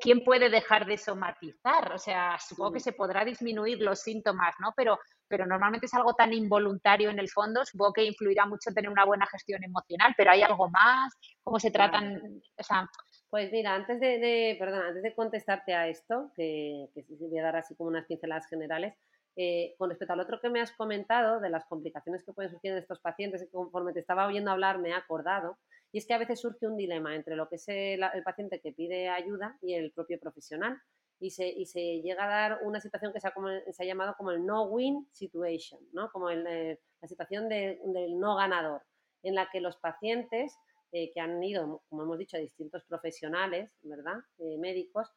¿quién 0.00 0.24
puede 0.24 0.50
dejar 0.50 0.86
de 0.86 0.98
somatizar? 0.98 1.92
O 1.92 1.98
sea, 1.98 2.38
supongo 2.38 2.72
que 2.72 2.80
se 2.80 2.92
podrá 2.92 3.24
disminuir 3.24 3.80
los 3.80 4.00
síntomas, 4.00 4.54
¿no? 4.60 4.72
Pero, 4.76 4.98
pero 5.28 5.46
normalmente 5.46 5.86
es 5.86 5.94
algo 5.94 6.14
tan 6.14 6.32
involuntario 6.32 7.10
en 7.10 7.18
el 7.18 7.28
fondo, 7.28 7.64
supongo 7.64 7.94
que 7.94 8.04
influirá 8.04 8.46
mucho 8.46 8.72
tener 8.74 8.90
una 8.90 9.04
buena 9.04 9.26
gestión 9.26 9.62
emocional, 9.64 10.14
pero 10.16 10.30
¿hay 10.30 10.42
algo 10.42 10.68
más? 10.70 11.12
¿Cómo 11.42 11.58
se 11.58 11.70
tratan? 11.70 12.20
O 12.58 12.62
sea, 12.62 12.88
pues 13.30 13.50
mira, 13.50 13.74
antes 13.74 13.98
de, 13.98 14.18
de, 14.18 14.56
perdón, 14.58 14.82
antes 14.82 15.02
de 15.02 15.14
contestarte 15.14 15.74
a 15.74 15.88
esto, 15.88 16.30
que, 16.36 16.88
que 16.94 17.04
voy 17.08 17.38
a 17.38 17.44
dar 17.44 17.56
así 17.56 17.74
como 17.74 17.88
unas 17.88 18.04
pinceladas 18.04 18.46
generales, 18.46 18.94
eh, 19.34 19.74
con 19.78 19.88
respecto 19.88 20.12
al 20.12 20.20
otro 20.20 20.40
que 20.40 20.50
me 20.50 20.60
has 20.60 20.72
comentado, 20.72 21.40
de 21.40 21.48
las 21.48 21.64
complicaciones 21.64 22.22
que 22.22 22.34
pueden 22.34 22.50
surgir 22.50 22.72
en 22.72 22.78
estos 22.78 23.00
pacientes, 23.00 23.40
que 23.40 23.48
conforme 23.48 23.94
te 23.94 24.00
estaba 24.00 24.26
oyendo 24.26 24.50
hablar 24.50 24.78
me 24.78 24.90
he 24.90 24.94
acordado, 24.94 25.56
y 25.92 25.98
es 25.98 26.06
que 26.06 26.14
a 26.14 26.18
veces 26.18 26.40
surge 26.40 26.66
un 26.66 26.76
dilema 26.76 27.14
entre 27.14 27.36
lo 27.36 27.48
que 27.48 27.56
es 27.56 27.68
el, 27.68 28.00
paciente 28.24 28.60
que 28.60 28.72
pide 28.72 29.10
ayuda 29.10 29.58
y 29.60 29.74
el 29.74 29.92
propio 29.92 30.18
profesional. 30.18 30.80
Y 31.20 31.30
se, 31.30 31.46
y 31.46 31.66
se 31.66 32.00
llega 32.00 32.24
a 32.24 32.28
dar 32.28 32.58
una 32.64 32.80
situación 32.80 33.12
que 33.12 33.20
se 33.20 33.28
ha, 33.28 33.86
llamado 33.86 34.14
como 34.16 34.32
el 34.32 34.44
no-win 34.44 35.06
situation, 35.12 35.78
¿no? 35.92 36.10
como 36.10 36.30
eh, 36.30 36.80
la 37.00 37.08
situación 37.08 37.48
del 37.48 38.18
no 38.18 38.34
ganador, 38.34 38.82
en 39.22 39.36
la 39.36 39.48
que 39.52 39.60
los 39.60 39.76
pacientes 39.76 40.52
eh, 40.90 41.12
que 41.12 41.20
han 41.20 41.40
ido, 41.44 41.84
como 41.88 42.02
hemos 42.02 42.18
dicho, 42.18 42.36
a 42.36 42.40
distintos 42.40 42.82
profesionales, 42.88 43.70
¿verdad? 43.82 44.16
Eh, 44.38 44.58
médicos, 44.58 45.12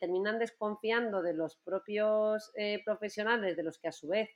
terminan 0.00 0.40
desconfiando 0.40 1.22
de 1.22 1.32
los 1.32 1.58
propios 1.58 2.50
profesionales, 2.84 3.56
de 3.56 3.62
los 3.62 3.78
que 3.78 3.86
a 3.86 3.92
su 3.92 4.08
vez 4.08 4.28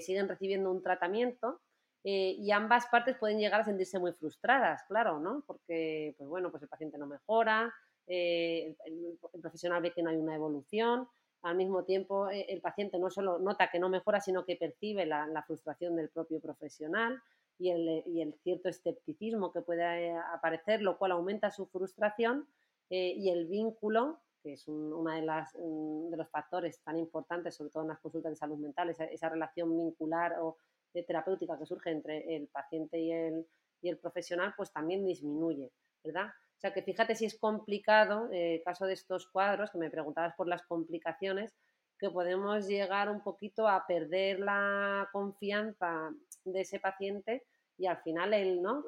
siguen 0.00 0.26
recibiendo 0.26 0.68
un 0.72 0.82
tratamiento 0.82 1.60
eh, 2.02 2.34
y 2.38 2.50
ambas 2.50 2.86
partes 2.86 3.16
pueden 3.18 3.38
llegar 3.38 3.60
a 3.60 3.64
sentirse 3.64 3.98
muy 3.98 4.12
frustradas, 4.12 4.82
claro, 4.84 5.20
¿no? 5.20 5.44
Porque, 5.46 6.14
pues 6.16 6.28
bueno, 6.28 6.50
pues 6.50 6.62
el 6.62 6.68
paciente 6.68 6.96
no 6.96 7.06
mejora, 7.06 7.72
eh, 8.06 8.74
el, 8.86 9.18
profesional 9.40 9.82
ve 9.82 9.92
que 9.92 10.02
no 10.02 10.10
hay 10.10 10.16
una 10.16 10.34
evolución, 10.34 11.08
al 11.42 11.56
mismo 11.56 11.84
tiempo 11.84 12.28
eh, 12.30 12.46
el 12.48 12.60
paciente 12.60 12.98
no 12.98 13.10
solo 13.10 13.38
nota 13.38 13.70
que 13.70 13.78
no 13.78 13.88
mejora, 13.88 14.20
sino 14.20 14.44
que 14.44 14.56
percibe 14.56 15.04
la, 15.04 15.44
frustración 15.46 15.96
del 15.96 16.08
propio 16.08 16.40
profesional 16.40 17.22
y 17.58 17.70
el, 17.70 18.02
y 18.06 18.22
el, 18.22 18.34
cierto 18.42 18.70
escepticismo 18.70 19.52
que 19.52 19.60
puede 19.60 20.10
aparecer, 20.34 20.80
lo 20.80 20.96
cual 20.96 21.12
aumenta 21.12 21.50
su 21.50 21.66
frustración 21.66 22.46
y 22.88 23.30
el 23.30 23.46
vínculo 23.46 24.18
que 24.42 24.54
es 24.54 24.66
uno 24.68 25.10
de, 25.12 25.22
las, 25.22 25.52
de 25.52 26.16
los 26.16 26.28
factores 26.30 26.80
tan 26.80 26.98
importantes, 26.98 27.54
sobre 27.54 27.70
todo 27.70 27.82
en 27.82 27.90
las 27.90 27.98
consultas 28.00 28.32
de 28.32 28.36
salud 28.36 28.58
mental, 28.58 28.88
esa, 28.88 29.04
esa 29.04 29.28
relación 29.28 29.76
vincular 29.76 30.36
o 30.40 30.56
de 30.92 31.02
terapéutica 31.02 31.58
que 31.58 31.66
surge 31.66 31.90
entre 31.90 32.36
el 32.36 32.48
paciente 32.48 32.98
y 32.98 33.12
el, 33.12 33.46
y 33.82 33.88
el 33.88 33.98
profesional, 33.98 34.54
pues 34.56 34.72
también 34.72 35.04
disminuye, 35.04 35.70
¿verdad? 36.04 36.26
O 36.26 36.60
sea 36.60 36.74
que 36.74 36.82
fíjate 36.82 37.14
si 37.14 37.24
es 37.24 37.38
complicado, 37.38 38.28
eh, 38.32 38.60
caso 38.64 38.84
de 38.86 38.92
estos 38.92 39.26
cuadros, 39.28 39.70
que 39.70 39.78
me 39.78 39.90
preguntabas 39.90 40.34
por 40.36 40.46
las 40.46 40.62
complicaciones, 40.62 41.54
que 41.98 42.10
podemos 42.10 42.66
llegar 42.66 43.08
un 43.10 43.22
poquito 43.22 43.68
a 43.68 43.86
perder 43.86 44.40
la 44.40 45.08
confianza 45.12 46.10
de 46.44 46.60
ese 46.60 46.80
paciente 46.80 47.44
y 47.76 47.86
al 47.86 47.98
final 48.02 48.34
el, 48.34 48.60
¿no? 48.60 48.84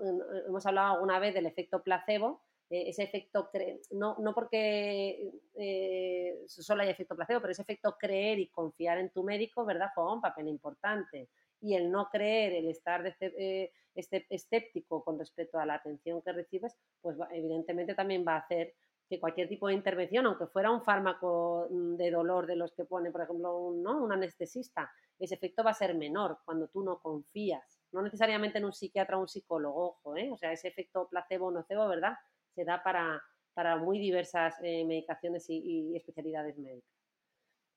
hemos 0.46 0.66
hablado 0.66 0.94
alguna 0.94 1.18
vez 1.18 1.32
del 1.32 1.46
efecto 1.46 1.82
placebo, 1.82 2.42
eh, 2.68 2.88
ese 2.88 3.04
efecto, 3.04 3.50
no, 3.92 4.16
no 4.18 4.34
porque 4.34 5.30
eh, 5.54 6.42
solo 6.46 6.82
hay 6.82 6.90
efecto 6.90 7.16
placebo, 7.16 7.40
pero 7.40 7.52
ese 7.52 7.62
efecto 7.62 7.96
creer 7.98 8.38
y 8.38 8.48
confiar 8.48 8.98
en 8.98 9.10
tu 9.10 9.22
médico, 9.22 9.64
¿verdad? 9.64 9.90
Juega 9.94 10.12
un 10.14 10.20
papel 10.20 10.48
importante 10.48 11.28
y 11.62 11.74
el 11.76 11.90
no 11.90 12.08
creer, 12.10 12.52
el 12.52 12.68
estar 12.68 13.16
eh, 13.20 13.72
este, 13.94 14.26
escéptico 14.28 15.02
con 15.04 15.18
respecto 15.18 15.58
a 15.58 15.64
la 15.64 15.74
atención 15.74 16.20
que 16.20 16.32
recibes, 16.32 16.76
pues 17.00 17.16
evidentemente 17.30 17.94
también 17.94 18.24
va 18.26 18.34
a 18.34 18.38
hacer 18.40 18.74
que 19.08 19.20
cualquier 19.20 19.48
tipo 19.48 19.68
de 19.68 19.74
intervención, 19.74 20.26
aunque 20.26 20.46
fuera 20.46 20.70
un 20.70 20.82
fármaco 20.82 21.68
mm, 21.70 21.96
de 21.96 22.10
dolor 22.10 22.46
de 22.46 22.56
los 22.56 22.72
que 22.74 22.84
pone, 22.84 23.12
por 23.12 23.22
ejemplo, 23.22 23.56
un, 23.56 23.82
¿no? 23.82 24.02
un 24.02 24.12
anestesista, 24.12 24.90
ese 25.18 25.36
efecto 25.36 25.62
va 25.62 25.70
a 25.70 25.74
ser 25.74 25.94
menor 25.94 26.38
cuando 26.44 26.66
tú 26.68 26.82
no 26.82 26.98
confías, 26.98 27.80
no 27.92 28.02
necesariamente 28.02 28.58
en 28.58 28.64
un 28.64 28.72
psiquiatra 28.72 29.16
o 29.16 29.20
un 29.20 29.28
psicólogo, 29.28 29.90
ojo, 29.90 30.16
¿eh? 30.16 30.30
o 30.32 30.36
sea, 30.36 30.52
ese 30.52 30.68
efecto 30.68 31.08
placebo 31.08 31.46
o 31.46 31.50
nocebo, 31.52 31.86
¿verdad? 31.86 32.14
Se 32.54 32.64
da 32.64 32.82
para, 32.82 33.22
para 33.54 33.76
muy 33.76 33.98
diversas 34.00 34.56
eh, 34.62 34.84
medicaciones 34.84 35.48
y 35.48 35.94
especialidades 35.94 36.58
médicas 36.58 36.91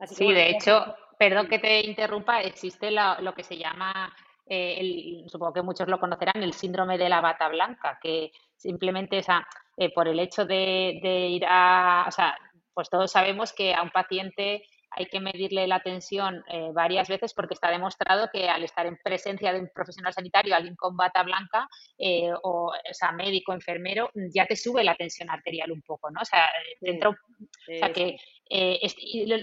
sí, 0.06 0.34
de 0.34 0.50
hecho, 0.50 0.96
perdón 1.18 1.48
que 1.48 1.60
te 1.60 1.86
interrumpa, 1.86 2.42
existe 2.42 2.92
lo 2.92 3.34
que 3.34 3.44
se 3.44 3.58
llama, 3.58 4.14
eh, 4.46 5.24
supongo 5.28 5.54
que 5.54 5.62
muchos 5.62 5.88
lo 5.88 6.00
conocerán, 6.00 6.44
el 6.44 6.54
síndrome 6.54 6.98
de 6.98 7.10
la 7.10 7.22
bata 7.22 7.48
blanca, 7.48 8.00
que 8.02 8.32
simplemente 8.56 9.18
esa, 9.18 9.48
eh, 9.78 9.94
por 9.94 10.08
el 10.08 10.20
hecho 10.20 10.46
de, 10.46 11.00
de, 11.02 11.28
ir 11.28 11.46
a, 11.48 12.06
o 12.08 12.12
sea, 12.12 12.38
pues 12.74 12.90
todos 12.90 13.12
sabemos 13.12 13.54
que 13.54 13.74
a 13.74 13.82
un 13.82 13.90
paciente 13.90 14.64
hay 14.96 15.08
que 15.08 15.20
medirle 15.20 15.68
la 15.68 15.82
tensión 15.82 16.44
eh, 16.48 16.70
varias 16.74 17.08
veces 17.10 17.34
porque 17.34 17.54
está 17.54 17.70
demostrado 17.70 18.30
que 18.32 18.50
al 18.50 18.64
estar 18.64 18.86
en 18.86 18.98
presencia 19.04 19.52
de 19.52 19.60
un 19.60 19.70
profesional 19.74 20.14
sanitario, 20.14 20.56
alguien 20.56 20.76
con 20.76 20.96
bata 20.96 21.22
blanca 21.24 21.68
eh, 21.98 22.32
o, 22.44 22.72
sea, 22.92 23.12
médico, 23.12 23.54
enfermero, 23.54 24.10
ya 24.34 24.46
te 24.46 24.56
sube 24.56 24.84
la 24.84 24.96
tensión 24.96 25.30
arterial 25.30 25.72
un 25.72 25.82
poco, 25.82 26.10
¿no? 26.12 26.22
O 26.22 26.26
sea, 26.26 26.48
dentro, 26.80 27.12
o 27.12 27.78
sea 27.78 27.92
que 27.92 28.18
eh, 28.50 28.80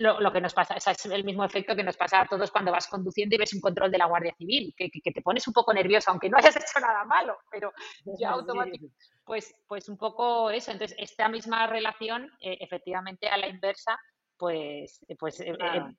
lo, 0.00 0.32
que 0.32 0.40
nos 0.40 0.54
pasa 0.54 0.76
es 0.76 1.06
el 1.06 1.24
mismo 1.24 1.44
efecto 1.44 1.74
que 1.74 1.82
nos 1.82 1.96
pasa 1.96 2.20
a 2.20 2.26
todos 2.26 2.50
cuando 2.50 2.72
vas 2.72 2.86
conduciendo 2.86 3.34
y 3.34 3.38
ves 3.38 3.52
un 3.52 3.60
control 3.60 3.90
de 3.90 3.98
la 3.98 4.06
Guardia 4.06 4.34
Civil, 4.38 4.72
que, 4.76 4.90
que, 4.90 5.12
te 5.12 5.22
pones 5.22 5.46
un 5.46 5.52
poco 5.52 5.74
nervioso, 5.74 6.10
aunque 6.10 6.30
no 6.30 6.38
hayas 6.38 6.56
hecho 6.56 6.80
nada 6.80 7.04
malo, 7.04 7.36
pero 7.50 7.72
ya 8.18 8.30
automáticamente, 8.30 8.96
pues, 9.24 9.54
pues 9.68 9.88
un 9.88 9.98
poco 9.98 10.50
eso. 10.50 10.70
Entonces, 10.70 10.96
esta 10.98 11.28
misma 11.28 11.66
relación, 11.66 12.30
efectivamente, 12.40 13.28
a 13.28 13.36
la 13.36 13.48
inversa, 13.48 13.98
pues, 14.42 14.98
eh, 15.06 15.14
pues 15.16 15.38
eh, 15.38 15.54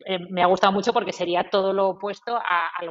eh, 0.06 0.20
me 0.30 0.44
ha 0.44 0.48
gustado 0.48 0.74
mucho 0.74 0.92
porque 0.92 1.14
sería 1.14 1.50
todo 1.50 1.72
lo 1.72 1.92
opuesto 1.92 2.38
al, 2.38 2.90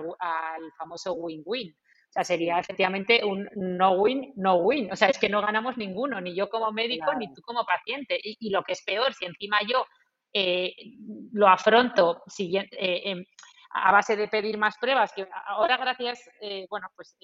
famoso 0.79 1.13
win-win. 1.13 1.71
O 1.71 2.11
sea, 2.11 2.25
sería 2.25 2.59
efectivamente 2.59 3.23
un 3.23 3.47
no-win, 3.55 4.33
no-win. 4.37 4.91
O 4.91 4.97
sea, 4.97 5.09
es 5.09 5.19
que 5.19 5.29
no 5.29 5.43
ganamos 5.43 5.77
ninguno, 5.77 6.23
ni 6.23 6.35
yo 6.35 6.49
como 6.49 6.73
médico, 6.73 7.13
ni 7.17 7.31
tú 7.35 7.43
como 7.43 7.67
paciente. 7.67 8.19
Y, 8.23 8.49
lo 8.49 8.63
que 8.63 8.73
es 8.73 8.83
peor, 8.83 9.13
si 9.13 9.27
encima 9.27 9.59
yo 9.69 9.85
lo 11.35 11.49
afronto 11.49 12.23
em, 12.39 13.23
a 13.75 13.93
base 13.93 14.17
de 14.17 14.29
pedir 14.29 14.57
más 14.57 14.79
pruebas, 14.79 15.13
que 15.13 15.29
ahora 15.49 15.77
gracias, 15.77 16.31
bueno, 16.71 16.89
pues, 16.97 17.15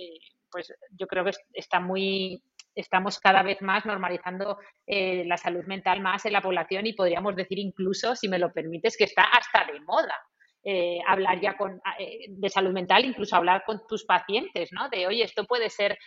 pues 0.50 0.70
yo 0.90 1.06
creo 1.06 1.24
que 1.24 1.32
está 1.54 1.80
muy 1.80 2.42
estamos 2.78 3.18
cada 3.18 3.42
vez 3.42 3.60
más 3.60 3.84
normalizando 3.84 4.58
eh, 4.86 5.24
la 5.26 5.36
salud 5.36 5.64
mental 5.66 6.00
más 6.00 6.24
en 6.24 6.32
la 6.32 6.42
población 6.42 6.86
y 6.86 6.92
podríamos 6.92 7.34
decir 7.34 7.58
incluso, 7.58 8.14
si 8.14 8.28
me 8.28 8.38
lo 8.38 8.52
permites, 8.52 8.96
que 8.96 9.04
está 9.04 9.24
hasta 9.24 9.70
de 9.70 9.80
moda. 9.80 10.14
Eh, 10.62 10.98
hablar 11.06 11.40
ya 11.40 11.56
con, 11.56 11.80
eh, 11.98 12.26
de 12.28 12.48
salud 12.50 12.72
mental, 12.72 13.04
incluso 13.04 13.36
hablar 13.36 13.64
con 13.64 13.80
tus 13.88 14.04
pacientes, 14.04 14.70
¿no? 14.72 14.88
De, 14.88 15.06
oye, 15.06 15.24
esto 15.24 15.44
puede 15.44 15.70
ser 15.70 15.98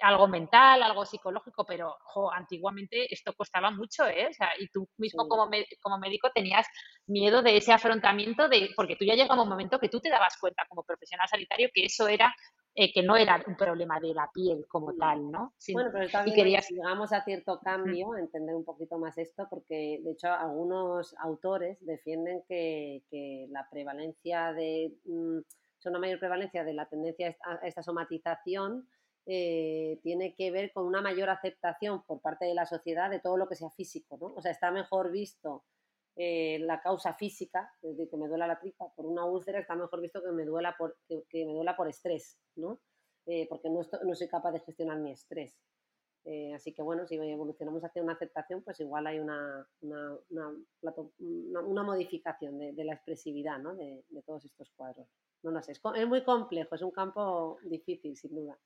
algo 0.00 0.26
mental, 0.28 0.82
algo 0.82 1.04
psicológico, 1.04 1.64
pero 1.66 1.94
antiguamente 2.34 3.12
esto 3.12 3.34
costaba 3.34 3.70
mucho, 3.70 4.06
¿eh? 4.06 4.28
O 4.30 4.32
sea, 4.32 4.50
y 4.58 4.68
tú 4.68 4.88
mismo 4.96 5.28
como, 5.28 5.50
como 5.80 5.98
médico 5.98 6.30
tenías 6.34 6.66
miedo 7.06 7.42
de 7.42 7.58
ese 7.58 7.72
afrontamiento, 7.72 8.48
de, 8.48 8.70
porque 8.74 8.96
tú 8.96 9.04
ya 9.04 9.14
llegaba 9.14 9.42
un 9.42 9.48
momento 9.48 9.78
que 9.78 9.90
tú 9.90 10.00
te 10.00 10.08
dabas 10.08 10.38
cuenta 10.40 10.64
como 10.68 10.84
profesional 10.84 11.28
sanitario 11.28 11.68
que 11.74 11.84
eso 11.84 12.08
era 12.08 12.34
eh, 12.74 12.92
que 12.92 13.02
no 13.02 13.16
era 13.16 13.42
un 13.46 13.56
problema 13.56 14.00
de 14.00 14.14
la 14.14 14.28
piel 14.32 14.66
como 14.66 14.94
tal, 14.94 15.30
¿no? 15.30 15.54
bueno, 15.72 15.90
pero 15.92 16.08
también 16.08 16.34
querías... 16.34 16.68
llegamos 16.68 17.12
a 17.12 17.22
cierto 17.22 17.60
cambio, 17.60 18.16
entender 18.16 18.54
un 18.54 18.64
poquito 18.64 18.98
más 18.98 19.16
esto, 19.16 19.46
porque 19.48 20.00
de 20.02 20.10
hecho 20.10 20.28
algunos 20.28 21.14
autores 21.18 21.78
defienden 21.86 22.42
que, 22.48 23.02
que 23.10 23.46
la 23.50 23.68
prevalencia 23.70 24.52
de, 24.52 24.92
mm, 25.04 25.38
son 25.78 25.90
una 25.92 26.00
mayor 26.00 26.18
prevalencia 26.18 26.64
de 26.64 26.74
la 26.74 26.86
tendencia 26.86 27.36
a 27.44 27.66
esta 27.66 27.82
somatización 27.82 28.88
eh, 29.26 30.00
tiene 30.02 30.34
que 30.34 30.50
ver 30.50 30.72
con 30.72 30.84
una 30.86 31.00
mayor 31.00 31.30
aceptación 31.30 32.02
por 32.04 32.20
parte 32.20 32.44
de 32.44 32.54
la 32.54 32.66
sociedad 32.66 33.08
de 33.08 33.20
todo 33.20 33.36
lo 33.36 33.48
que 33.48 33.54
sea 33.54 33.70
físico, 33.70 34.18
¿no? 34.20 34.34
O 34.34 34.42
sea, 34.42 34.50
está 34.50 34.70
mejor 34.70 35.10
visto 35.10 35.64
eh, 36.16 36.60
la 36.60 36.80
causa 36.80 37.14
física, 37.14 37.72
decir, 37.82 38.08
que 38.08 38.16
me 38.16 38.28
duela 38.28 38.46
la 38.46 38.60
tripa 38.60 38.88
por 38.94 39.06
una 39.06 39.24
úlcera, 39.24 39.58
está 39.58 39.74
mejor 39.74 40.00
visto 40.00 40.22
que 40.22 40.30
me 40.30 40.44
duela 40.44 40.76
por, 40.78 40.96
que, 41.08 41.44
me 41.44 41.52
duela 41.52 41.76
por 41.76 41.88
estrés, 41.88 42.38
¿no? 42.54 42.80
Eh, 43.26 43.46
porque 43.48 43.68
no, 43.68 43.80
no, 44.04 44.14
soy 44.14 44.28
capaz 44.28 44.52
de 44.52 44.60
gestionar 44.60 44.98
mi 44.98 45.10
estrés. 45.10 45.56
Eh, 46.24 46.54
así 46.54 46.72
que 46.72 46.82
bueno, 46.82 47.06
si 47.06 47.16
evolucionamos 47.16 47.82
hacia 47.84 48.02
una 48.02 48.12
aceptación, 48.12 48.62
pues 48.62 48.78
igual 48.80 49.06
hay 49.06 49.18
una, 49.18 49.68
una, 49.80 50.16
una, 51.20 51.82
modificación 51.82 52.58
de, 52.58 52.84
la 52.84 52.94
expresividad 52.94 53.58
¿no? 53.58 53.74
de, 53.74 54.04
todos 54.24 54.44
estos 54.44 54.70
cuadros. 54.76 55.08
No 55.42 55.50
lo 55.50 55.60
sé, 55.62 55.72
es, 55.72 55.80
es, 55.96 56.08
muy 56.08 56.22
complejo, 56.24 56.74
es 56.76 56.82
un 56.82 56.92
campo 56.92 57.58
difícil, 57.64 58.16
sin 58.16 58.34
duda. 58.34 58.58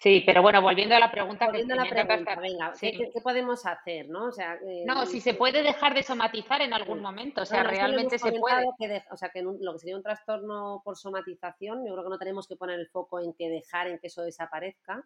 Sí, 0.00 0.22
pero 0.24 0.40
bueno, 0.40 0.62
volviendo 0.62 0.96
a 0.96 0.98
la 0.98 1.10
pregunta. 1.10 1.44
Volviendo 1.44 1.74
a 1.74 1.84
la 1.84 1.90
pregunta, 1.90 2.34
venga, 2.36 2.72
¿qué, 2.80 3.12
podemos 3.22 3.66
hacer? 3.66 4.08
¿no? 4.08 4.28
O 4.28 4.32
sea, 4.32 4.54
eh, 4.54 4.82
no, 4.86 5.04
si 5.04 5.20
se 5.20 5.34
puede 5.34 5.62
dejar 5.62 5.92
de 5.92 6.02
somatizar 6.02 6.62
en 6.62 6.72
algún 6.72 7.02
momento, 7.02 7.42
o 7.42 7.44
sea, 7.44 7.64
realmente 7.64 8.18
se 8.18 8.32
puede. 8.32 8.64
o 9.10 9.16
sea, 9.18 9.28
que 9.28 9.42
lo 9.42 9.72
que 9.74 9.78
sería 9.78 9.96
un 9.96 10.02
trastorno 10.02 10.80
por 10.82 10.96
somatización, 10.96 11.86
yo 11.86 11.92
creo 11.92 12.04
que 12.04 12.10
no 12.10 12.18
tenemos 12.18 12.48
que 12.48 12.56
poner 12.56 12.80
el 12.80 12.88
foco 12.88 13.20
en 13.20 13.34
que 13.34 13.50
dejar, 13.50 13.88
en 13.88 13.98
que 13.98 14.06
eso 14.06 14.22
desaparezca, 14.22 15.04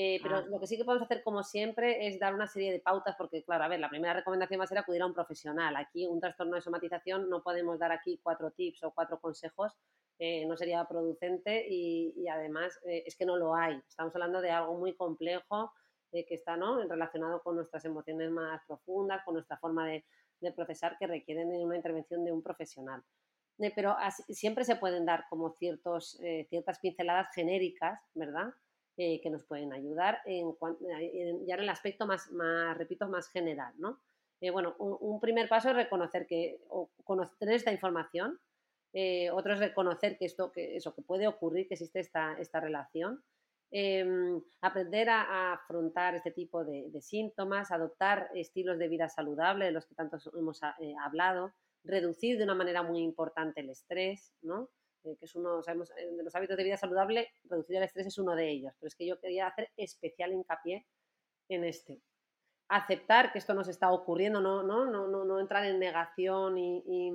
eh, 0.00 0.20
pero 0.22 0.36
ah. 0.36 0.44
lo 0.48 0.60
que 0.60 0.68
sí 0.68 0.76
que 0.76 0.84
podemos 0.84 1.06
hacer, 1.06 1.24
como 1.24 1.42
siempre, 1.42 2.06
es 2.06 2.20
dar 2.20 2.32
una 2.32 2.46
serie 2.46 2.70
de 2.70 2.78
pautas, 2.78 3.16
porque, 3.16 3.42
claro, 3.42 3.64
a 3.64 3.68
ver, 3.68 3.80
la 3.80 3.88
primera 3.88 4.14
recomendación 4.14 4.60
va 4.60 4.64
a 4.64 4.68
ser 4.68 4.78
acudir 4.78 5.02
a 5.02 5.06
un 5.06 5.12
profesional. 5.12 5.74
Aquí, 5.74 6.06
un 6.06 6.20
trastorno 6.20 6.54
de 6.54 6.62
somatización, 6.62 7.28
no 7.28 7.42
podemos 7.42 7.80
dar 7.80 7.90
aquí 7.90 8.20
cuatro 8.22 8.52
tips 8.52 8.84
o 8.84 8.92
cuatro 8.92 9.18
consejos, 9.18 9.76
eh, 10.20 10.46
no 10.46 10.56
sería 10.56 10.84
producente 10.84 11.66
y, 11.68 12.28
además 12.28 12.78
eh, 12.84 13.02
es 13.06 13.16
que 13.16 13.26
no 13.26 13.36
lo 13.36 13.56
hay. 13.56 13.82
Estamos 13.88 14.14
hablando 14.14 14.40
de 14.40 14.52
algo 14.52 14.78
muy 14.78 14.94
complejo 14.94 15.72
que 16.12 16.26
está 16.30 16.56
¿no? 16.56 16.80
relacionado 16.84 17.42
con 17.42 17.56
nuestras 17.56 17.84
emociones 17.84 18.30
más 18.30 18.62
profundas, 18.68 19.24
con 19.24 19.34
nuestra 19.34 19.58
forma 19.58 19.84
de, 19.88 20.04
procesar, 20.54 20.96
que 20.96 21.08
requieren 21.08 21.48
una 21.48 21.74
intervención 21.74 22.24
de 22.24 22.30
un 22.30 22.40
profesional. 22.40 23.02
pero 23.74 23.96
siempre 24.28 24.64
se 24.64 24.76
pueden 24.76 25.04
dar 25.04 25.24
como 25.28 25.50
ciertos, 25.50 26.18
ciertas 26.48 26.78
pinceladas 26.78 27.34
genéricas, 27.34 28.00
¿verdad? 28.14 28.54
Eh, 29.00 29.20
que 29.20 29.30
nos 29.30 29.44
pueden 29.44 29.72
ayudar 29.72 30.22
en, 30.24 30.56
ya 31.46 31.54
en 31.54 31.60
el 31.60 31.68
aspecto 31.68 32.04
más, 32.04 32.32
más, 32.32 32.76
repito, 32.76 33.06
más 33.06 33.30
general, 33.30 33.72
¿no? 33.78 34.00
Eh, 34.40 34.50
bueno, 34.50 34.74
un, 34.80 35.20
primer 35.20 35.48
paso 35.48 35.70
es 35.70 35.76
reconocer 35.76 36.26
que, 36.26 36.58
o 36.68 36.90
tener 37.38 37.54
esta 37.54 37.70
información, 37.70 38.40
eh, 38.92 39.30
otro 39.30 39.52
es 39.52 39.60
reconocer 39.60 40.18
que 40.18 40.24
esto, 40.24 40.50
que 40.50 40.76
eso, 40.76 40.96
que 40.96 41.02
puede 41.02 41.28
ocurrir, 41.28 41.68
que 41.68 41.74
existe 41.74 42.00
esta, 42.00 42.36
esta 42.40 42.58
relación, 42.58 43.22
em, 43.70 44.42
aprender 44.62 45.10
a, 45.10 45.52
afrontar 45.52 46.16
este 46.16 46.32
tipo 46.32 46.64
de, 46.64 47.00
síntomas, 47.00 47.70
adoptar 47.70 48.28
estilos 48.34 48.80
de 48.80 48.88
vida 48.88 49.08
saludable, 49.08 49.66
de 49.66 49.70
los 49.70 49.86
que 49.86 49.94
tanto 49.94 50.18
hemos 50.36 50.60
hablado, 51.04 51.52
reducir 51.84 52.36
de 52.36 52.42
una 52.42 52.56
manera 52.56 52.82
muy 52.82 52.98
importante 53.00 53.60
el 53.60 53.70
estrés, 53.70 54.34
¿no? 54.42 54.70
Eh, 55.04 55.16
que 55.18 55.26
es 55.26 55.34
uno, 55.34 55.62
sabemos, 55.62 55.90
eh, 55.96 56.10
de 56.10 56.22
los 56.22 56.34
hábitos 56.34 56.56
de 56.56 56.64
vida 56.64 56.76
saludable, 56.76 57.28
reducir 57.44 57.76
el 57.76 57.84
estrés 57.84 58.06
es 58.06 58.18
uno 58.18 58.34
de 58.34 58.50
ellos, 58.50 58.72
pero 58.78 58.88
es 58.88 58.96
que 58.96 59.06
yo 59.06 59.20
quería 59.20 59.46
hacer 59.46 59.70
especial 59.76 60.32
hincapié 60.32 60.86
en 61.48 61.64
este. 61.64 62.02
Aceptar 62.68 63.32
que 63.32 63.38
esto 63.38 63.54
nos 63.54 63.68
está 63.68 63.90
ocurriendo, 63.92 64.40
no, 64.40 64.62
no, 64.62 64.84
no, 64.84 65.08
no, 65.08 65.24
no 65.24 65.40
entrar 65.40 65.64
en 65.64 65.78
negación 65.78 66.58
y, 66.58 67.12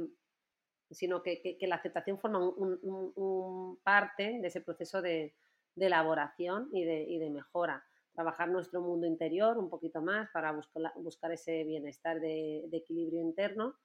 sino 0.89 1.21
que, 1.21 1.57
la 1.61 1.75
aceptación 1.75 2.19
forma 2.19 2.39
un, 2.39 3.79
parte 3.83 4.39
de 4.41 4.47
ese 4.47 4.61
proceso 4.61 5.01
de, 5.01 5.35
elaboración 5.75 6.69
y 6.71 6.85
de, 6.85 7.29
mejora. 7.29 7.83
Trabajar 8.13 8.49
nuestro 8.49 8.81
mundo 8.81 9.07
interior 9.07 9.57
un 9.57 9.69
poquito 9.69 10.01
más 10.01 10.29
para 10.31 10.51
buscar, 10.51 10.91
buscar 10.97 11.31
ese 11.31 11.63
bienestar 11.63 12.19
de, 12.19 12.67
equilibrio 12.71 13.21
interno 13.21 13.75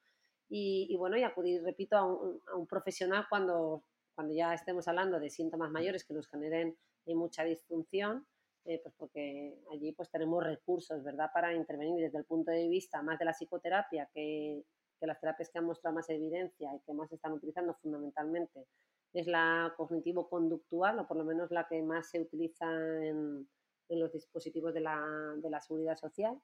y, 0.49 0.95
bueno, 0.97 1.17
y 1.17 1.23
acudir, 1.23 1.61
repito, 1.63 1.95
a 1.97 2.05
un, 2.05 2.67
profesional 2.67 3.25
cuando, 3.29 3.83
cuando 4.19 4.33
ya 4.33 4.53
estemos 4.53 4.85
hablando 4.89 5.17
de 5.17 5.29
síntomas 5.29 5.71
mayores 5.71 6.03
que 6.03 6.13
nos 6.13 6.27
generen 6.27 6.75
eh, 7.05 7.15
mucha 7.15 7.45
disfunción, 7.45 8.27
eh, 8.65 8.81
pues 8.83 8.93
porque 8.97 9.57
allí 9.71 9.93
pues 9.93 10.11
tenemos 10.11 10.43
recursos, 10.43 11.01
¿verdad?, 11.05 11.31
para 11.33 11.53
intervenir 11.53 12.01
desde 12.01 12.17
el 12.17 12.25
punto 12.25 12.51
de 12.51 12.67
vista 12.67 13.01
más 13.01 13.17
de 13.17 13.23
la 13.23 13.31
psicoterapia, 13.31 14.09
que, 14.13 14.65
que 14.99 15.07
las 15.07 15.21
terapias 15.21 15.49
que 15.49 15.59
han 15.59 15.63
mostrado 15.63 15.95
más 15.95 16.09
evidencia 16.09 16.69
y 16.75 16.81
que 16.81 16.93
más 16.93 17.07
se 17.07 17.15
están 17.15 17.31
utilizando 17.31 17.73
fundamentalmente 17.75 18.67
es 19.13 19.25
la 19.25 19.73
cognitivo-conductual, 19.77 20.99
o 20.99 21.07
por 21.07 21.15
lo 21.15 21.23
menos 21.23 21.49
la 21.49 21.65
que 21.69 21.81
más 21.81 22.09
se 22.09 22.19
utiliza 22.19 22.65
en, 23.01 23.47
en 23.87 23.99
los 24.01 24.11
dispositivos 24.11 24.73
de 24.73 24.81
la, 24.81 25.01
de 25.37 25.49
la 25.49 25.61
seguridad 25.61 25.95
social. 25.95 26.37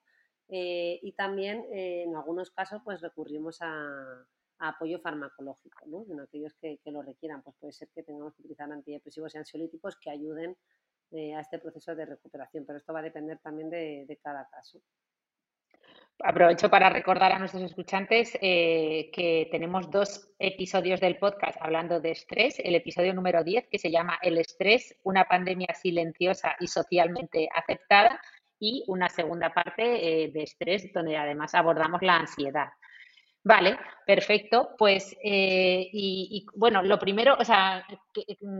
Eh, 0.48 0.98
y 1.02 1.12
también 1.12 1.66
eh, 1.70 2.04
en 2.04 2.16
algunos 2.16 2.50
casos 2.50 2.80
pues 2.82 3.02
recurrimos 3.02 3.58
a, 3.60 4.26
apoyo 4.58 4.98
farmacológico, 5.00 5.86
¿no? 5.86 6.04
Aquellos 6.22 6.54
que, 6.54 6.78
lo 6.86 7.02
requieran, 7.02 7.42
pues 7.42 7.56
puede 7.58 7.72
ser 7.72 7.88
que 7.94 8.02
tengamos 8.02 8.34
que 8.34 8.42
utilizar 8.42 8.70
antidepresivos 8.70 9.34
y 9.34 9.38
ansiolíticos 9.38 9.96
que 9.96 10.10
ayuden 10.10 10.56
eh, 11.12 11.34
a 11.34 11.40
este 11.40 11.58
proceso 11.58 11.94
de 11.94 12.06
recuperación, 12.06 12.64
pero 12.66 12.78
esto 12.78 12.92
va 12.92 13.00
a 13.00 13.02
depender 13.02 13.38
también 13.38 13.70
de, 13.70 14.18
cada 14.22 14.48
caso. 14.48 14.80
Aprovecho 16.18 16.70
para 16.70 16.88
recordar 16.88 17.32
a 17.32 17.38
nuestros 17.38 17.62
escuchantes 17.62 18.32
que 18.40 19.48
tenemos 19.50 19.90
dos 19.90 20.32
episodios 20.38 20.98
del 20.98 21.18
podcast 21.18 21.58
hablando 21.60 22.00
de 22.00 22.12
estrés. 22.12 22.58
El 22.58 22.74
episodio 22.74 23.12
número 23.12 23.44
10, 23.44 23.68
que 23.68 23.78
se 23.78 23.90
llama 23.90 24.18
El 24.22 24.38
estrés, 24.38 24.96
una 25.02 25.24
pandemia 25.24 25.74
silenciosa 25.74 26.56
y 26.58 26.68
socialmente 26.68 27.50
aceptada, 27.54 28.18
y 28.58 28.84
una 28.86 29.08
segunda 29.08 29.52
parte 29.52 30.24
eh, 30.24 30.30
de 30.32 30.42
estrés 30.42 30.92
donde 30.92 31.16
además 31.16 31.54
abordamos 31.54 32.02
la 32.02 32.16
ansiedad. 32.16 32.68
Vale, 33.46 33.78
perfecto. 34.04 34.70
Pues, 34.76 35.16
eh, 35.22 35.88
y, 35.92 36.44
bueno, 36.56 36.82
lo 36.82 36.98
primero, 36.98 37.36
o 37.38 37.44
sea, 37.44 37.86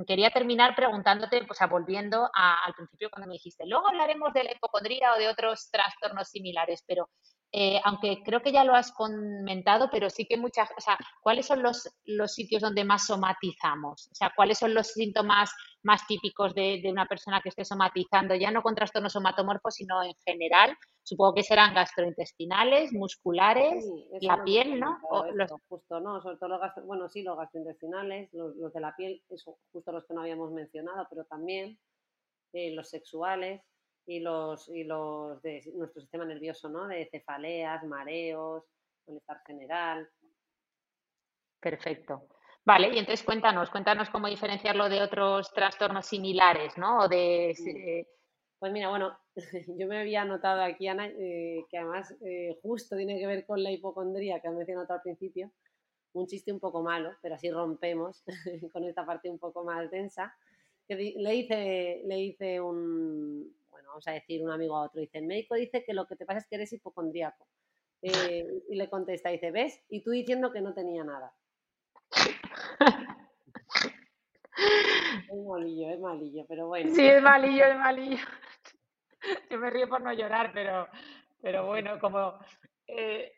quería 0.06 0.30
terminar 0.30 0.76
preguntándote, 0.76 1.44
o 1.50 1.54
sea, 1.54 1.66
volviendo 1.66 2.30
al 2.32 2.72
principio 2.72 3.10
cuando 3.10 3.26
me 3.26 3.32
dijiste, 3.34 3.66
luego 3.66 3.88
hablaremos 3.88 4.32
de 4.32 4.44
la 4.44 4.52
hipocondría 4.52 5.12
o 5.12 5.18
de 5.18 5.26
otros 5.28 5.70
trastornos 5.72 6.28
similares, 6.28 6.84
pero 6.86 7.08
eh, 7.50 7.80
aunque 7.84 8.22
creo 8.24 8.42
que 8.42 8.52
ya 8.52 8.62
lo 8.62 8.76
has 8.76 8.92
comentado, 8.92 9.88
pero 9.90 10.08
sí 10.08 10.24
que 10.24 10.36
muchas, 10.36 10.70
o 10.78 10.80
sea, 10.80 10.96
¿cuáles 11.20 11.46
son 11.46 11.64
los, 11.64 11.88
los 12.04 12.32
sitios 12.32 12.62
donde 12.62 12.84
más 12.84 13.06
somatizamos? 13.06 14.08
O 14.12 14.14
sea, 14.14 14.32
¿cuáles 14.36 14.56
son 14.58 14.72
los 14.72 14.92
síntomas 14.92 15.50
más 15.82 16.06
típicos 16.06 16.54
de, 16.54 16.80
una 16.88 17.06
persona 17.06 17.40
que 17.42 17.48
esté 17.48 17.64
somatizando, 17.64 18.36
ya 18.36 18.52
no 18.52 18.62
con 18.62 18.76
trastornos 18.76 19.14
somatomorfos, 19.14 19.74
sino 19.74 20.00
en 20.04 20.14
general? 20.24 20.76
Supongo 21.06 21.34
que 21.34 21.44
serán 21.44 21.72
gastrointestinales, 21.72 22.92
musculares, 22.92 23.88
la 24.20 24.42
piel, 24.42 24.80
¿no? 24.80 24.98
los... 25.34 25.52
Justo, 25.68 26.00
¿no? 26.00 26.20
Sobre 26.20 26.36
todo 26.36 26.48
los 26.48 26.60
bueno, 26.84 27.08
sí, 27.08 27.22
los 27.22 27.38
gastrointestinales, 27.38 28.28
los, 28.32 28.72
de 28.72 28.80
la 28.80 28.94
piel, 28.96 29.22
eso, 29.28 29.56
justo 29.70 29.92
los 29.92 30.04
que 30.04 30.14
no 30.14 30.22
habíamos 30.22 30.50
mencionado, 30.50 31.06
pero 31.08 31.24
también 31.26 31.78
eh, 32.52 32.72
los 32.72 32.90
sexuales, 32.90 33.62
y 34.04 34.18
los, 34.18 34.68
y 34.68 34.82
los 34.82 35.40
de 35.42 35.62
nuestro 35.74 36.00
sistema 36.00 36.24
nervioso, 36.24 36.68
¿no? 36.68 36.88
De 36.88 37.08
cefaleas, 37.10 37.84
mareos, 37.84 38.64
malestar 39.06 39.42
general. 39.46 40.08
Perfecto. 41.60 42.28
Vale, 42.64 42.88
y 42.88 42.98
entonces 42.98 43.24
cuéntanos, 43.24 43.70
cuéntanos 43.70 44.10
cómo 44.10 44.26
diferenciarlo 44.26 44.88
de 44.88 45.02
otros 45.02 45.52
trastornos 45.52 46.06
similares, 46.06 46.76
¿no? 46.76 47.00
O 47.04 47.08
de, 47.08 47.50
eh, 47.50 48.06
Pues 48.66 48.72
mira, 48.72 48.88
bueno, 48.88 49.16
yo 49.78 49.86
me 49.86 50.00
había 50.00 50.24
notado 50.24 50.60
aquí, 50.60 50.88
Ana, 50.88 51.06
eh, 51.06 51.64
que 51.70 51.78
además 51.78 52.12
eh, 52.20 52.58
justo 52.62 52.96
tiene 52.96 53.16
que 53.16 53.24
ver 53.28 53.46
con 53.46 53.62
la 53.62 53.70
hipocondría 53.70 54.40
que 54.40 54.48
has 54.48 54.54
mencionado 54.54 54.92
al 54.92 55.02
principio, 55.02 55.52
un 56.14 56.26
chiste 56.26 56.50
un 56.52 56.58
poco 56.58 56.82
malo, 56.82 57.12
pero 57.22 57.36
así 57.36 57.48
rompemos 57.48 58.24
con 58.72 58.82
esta 58.82 59.06
parte 59.06 59.30
un 59.30 59.38
poco 59.38 59.62
más 59.62 59.88
densa. 59.88 60.34
Que 60.88 60.96
le 60.96 61.34
hice, 61.36 62.02
le 62.06 62.18
hice 62.18 62.60
un, 62.60 63.56
vamos 63.70 64.08
a 64.08 64.10
decir 64.10 64.42
un 64.42 64.50
amigo 64.50 64.74
a 64.74 64.86
otro, 64.86 65.00
dice, 65.00 65.18
el 65.18 65.26
médico 65.26 65.54
dice 65.54 65.84
que 65.84 65.94
lo 65.94 66.08
que 66.08 66.16
te 66.16 66.26
pasa 66.26 66.40
es 66.40 66.48
que 66.48 66.56
eres 66.56 66.72
hipocondríaco. 66.72 67.46
Eh, 68.02 68.64
y 68.68 68.74
le 68.74 68.90
contesta, 68.90 69.28
dice, 69.30 69.52
¿ves? 69.52 69.80
Y 69.88 70.02
tú 70.02 70.10
diciendo 70.10 70.50
que 70.50 70.60
no 70.60 70.74
tenía 70.74 71.04
nada. 71.04 71.32
es 75.30 75.46
malillo, 75.46 75.88
es 75.88 76.00
malillo, 76.00 76.44
pero 76.48 76.66
bueno. 76.66 76.92
Sí, 76.92 77.06
es 77.06 77.22
malillo, 77.22 77.64
es 77.64 77.78
malillo. 77.78 78.18
Yo 79.50 79.58
me 79.58 79.70
río 79.70 79.88
por 79.88 80.00
no 80.00 80.12
llorar, 80.12 80.50
pero, 80.52 80.88
pero 81.40 81.66
bueno, 81.66 81.98
como... 81.98 82.38
Eh, 82.86 83.32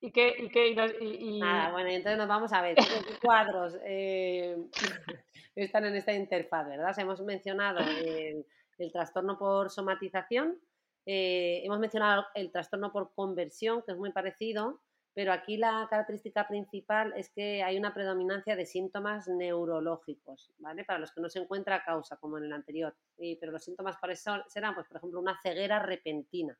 ¿Y 0.00 0.10
qué? 0.12 0.34
Y 0.38 0.48
qué 0.50 0.68
y, 1.00 1.40
Nada, 1.40 1.72
bueno, 1.72 1.88
entonces 1.88 2.18
nos 2.18 2.28
vamos 2.28 2.52
a 2.52 2.60
ver. 2.60 2.76
¿Qué 3.08 3.18
cuadros 3.20 3.78
eh, 3.82 4.56
están 5.56 5.86
en 5.86 5.96
esta 5.96 6.12
interfaz, 6.12 6.68
verdad? 6.68 6.94
hemos 6.98 7.20
mencionado 7.22 7.80
el 7.80 8.44
el 8.78 8.92
trastorno 8.92 9.38
por 9.38 9.70
somatización. 9.70 10.58
Eh, 11.06 11.62
hemos 11.64 11.78
mencionado 11.78 12.26
el 12.34 12.50
trastorno 12.50 12.92
por 12.92 13.12
conversión, 13.14 13.82
que 13.82 13.92
es 13.92 13.98
muy 13.98 14.12
parecido, 14.12 14.80
pero 15.16 15.32
aquí 15.32 15.56
la 15.56 15.86
característica 15.88 16.46
principal 16.46 17.14
es 17.16 17.30
que 17.30 17.62
hay 17.62 17.78
una 17.78 17.94
predominancia 17.94 18.54
de 18.54 18.66
síntomas 18.66 19.26
neurológicos, 19.28 20.52
¿vale? 20.58 20.84
Para 20.84 20.98
los 20.98 21.10
que 21.10 21.22
no 21.22 21.30
se 21.30 21.38
encuentra 21.38 21.82
causa, 21.82 22.18
como 22.18 22.36
en 22.36 22.44
el 22.44 22.52
anterior. 22.52 22.94
pero 23.40 23.50
los 23.50 23.64
síntomas 23.64 23.96
para 23.96 24.12
eso 24.12 24.44
serán, 24.46 24.74
pues, 24.74 24.86
por 24.86 24.98
ejemplo, 24.98 25.18
una 25.18 25.40
ceguera 25.40 25.78
repentina, 25.78 26.54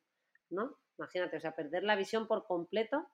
¿no? 0.48 0.74
Imagínate, 0.96 1.36
o 1.36 1.40
sea, 1.40 1.54
perder 1.54 1.84
la 1.84 1.96
visión 1.96 2.26
por 2.26 2.46
completo, 2.46 3.06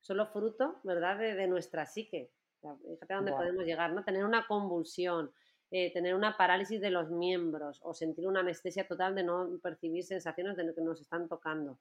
solo 0.00 0.28
fruto, 0.28 0.76
¿verdad?, 0.84 1.18
de, 1.18 1.48
nuestra 1.48 1.84
psique. 1.86 2.30
fíjate 2.60 3.12
a 3.12 3.16
dónde 3.16 3.32
podemos 3.32 3.64
llegar, 3.64 3.92
¿no? 3.92 4.04
Tener 4.04 4.24
una 4.24 4.46
convulsión, 4.46 5.32
eh, 5.72 5.92
tener 5.92 6.14
una 6.14 6.36
parálisis 6.36 6.80
de 6.80 6.90
los 6.90 7.10
miembros 7.10 7.80
o 7.82 7.92
sentir 7.92 8.28
una 8.28 8.38
anestesia 8.38 8.86
total 8.86 9.16
de 9.16 9.24
no 9.24 9.58
percibir 9.60 10.04
sensaciones 10.04 10.56
de 10.56 10.62
lo 10.62 10.76
que 10.76 10.82
nos 10.82 11.00
están 11.00 11.28
tocando. 11.28 11.76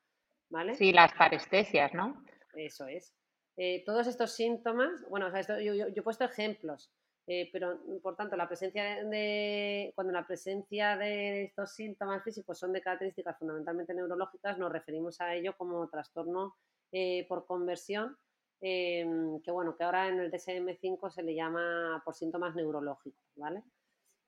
¿Vale? 0.49 0.73
Sí, 0.73 0.91
las 0.91 1.13
parestesias, 1.13 1.93
¿no? 1.93 2.23
Eso 2.55 2.87
es. 2.87 3.13
Eh, 3.57 3.83
todos 3.85 4.07
estos 4.07 4.31
síntomas, 4.31 4.91
bueno, 5.09 5.27
yo, 5.61 5.73
he 5.73 6.01
puesto 6.01 6.25
ejemplos, 6.25 6.91
eh, 7.27 7.49
pero 7.51 7.79
por 8.01 8.15
tanto, 8.15 8.35
la 8.35 8.47
presencia 8.47 9.03
de, 9.03 9.91
cuando 9.95 10.11
la 10.11 10.27
presencia 10.27 10.97
de 10.97 11.45
estos 11.45 11.73
síntomas 11.73 12.23
físicos 12.23 12.59
son 12.59 12.73
de 12.73 12.81
características 12.81 13.37
fundamentalmente 13.37 13.93
neurológicas, 13.93 14.57
nos 14.57 14.71
referimos 14.71 15.21
a 15.21 15.33
ello 15.35 15.55
como 15.57 15.87
trastorno 15.89 16.55
por 17.27 17.45
conversión 17.45 18.17
Em, 18.61 19.41
que 19.41 19.51
bueno, 19.51 19.75
que 19.75 19.83
ahora 19.83 20.07
en 20.07 20.19
el 20.19 20.31
DSM-5 20.31 21.11
se 21.11 21.23
le 21.23 21.35
llama 21.35 22.01
por 22.03 22.15
síntomas 22.15 22.55
neurológicos, 22.55 23.23
¿vale? 23.35 23.63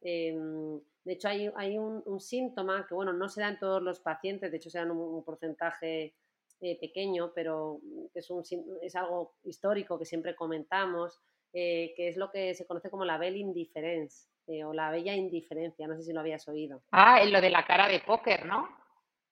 Em, 0.02 0.80
de 1.04 1.14
hecho, 1.14 1.30
hay, 1.30 1.78
un, 1.78 2.20
síntoma 2.20 2.86
que, 2.88 2.94
bueno, 2.94 3.14
no 3.14 3.30
se 3.30 3.42
da 3.42 3.50
en 3.50 3.60
todos 3.60 3.82
los 3.82 4.00
pacientes, 4.00 4.52
de 4.52 4.58
hecho, 4.58 4.70
se 4.70 4.78
da 4.78 4.86
un, 4.86 4.98
un 5.00 5.24
porcentaje 5.24 6.14
eh, 6.62 6.78
pequeño, 6.80 7.32
pero 7.34 7.80
es, 8.14 8.30
un, 8.30 8.44
es 8.82 8.96
algo 8.96 9.36
histórico 9.44 9.98
que 9.98 10.06
siempre 10.06 10.36
comentamos, 10.36 11.20
eh, 11.54 11.94
que 11.96 12.10
es 12.10 12.18
lo 12.18 12.32
que 12.32 12.54
se 12.56 12.66
conoce 12.66 12.90
como 12.90 13.06
la 13.06 13.18
belle 13.18 13.40
indifference 13.40 14.28
eh, 14.48 14.64
o 14.64 14.74
la 14.74 14.92
bella 14.92 15.16
indiferencia, 15.16 15.88
no 15.88 15.96
sé 15.96 16.04
si 16.04 16.14
lo 16.14 16.22
habías 16.22 16.48
oído. 16.48 16.82
Ah, 16.92 17.22
es 17.22 17.32
lo 17.32 17.42
de 17.42 17.50
la 17.50 17.66
cara 17.66 17.88
de 17.88 18.00
póker, 18.00 18.46
¿no? 18.46 18.68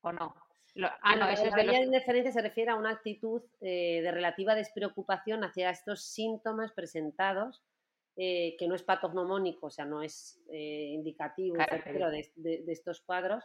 ¿O 0.02 0.12
no? 0.12 0.36
ah, 1.02 1.16
no, 1.16 1.30
eso 1.30 1.46
es 1.46 1.54
de 1.54 1.64
la 1.64 1.80
indiferencia 1.80 2.32
se 2.32 2.42
refiere 2.42 2.72
a 2.72 2.76
una 2.76 2.92
actitud 2.92 3.42
eh, 3.62 4.02
de 4.02 4.12
relativa 4.12 4.56
despreocupación 4.56 5.44
hacia 5.44 5.70
estos 5.70 6.04
síntomas 6.04 6.72
presentados, 6.74 7.64
eh, 8.18 8.56
que 8.58 8.68
no 8.68 8.76
es 8.76 8.84
patognomónico, 8.84 9.68
o 9.68 9.70
sea, 9.70 9.86
no 9.86 10.02
es 10.02 10.42
eh, 10.50 10.92
indicativo 10.94 11.58
de, 11.58 12.32
de, 12.36 12.72
estos 12.72 13.02
cuadros, 13.02 13.44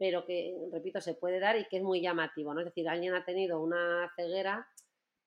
pero 0.00 0.24
que, 0.24 0.56
repito, 0.72 0.98
se 1.02 1.12
puede 1.12 1.38
dar 1.38 1.58
y 1.58 1.68
que 1.68 1.76
es 1.76 1.82
muy 1.82 2.00
llamativo, 2.00 2.54
¿no? 2.54 2.60
Es 2.60 2.66
decir, 2.68 2.88
alguien 2.88 3.12
ha 3.12 3.22
tenido 3.22 3.60
una 3.60 4.10
ceguera 4.16 4.66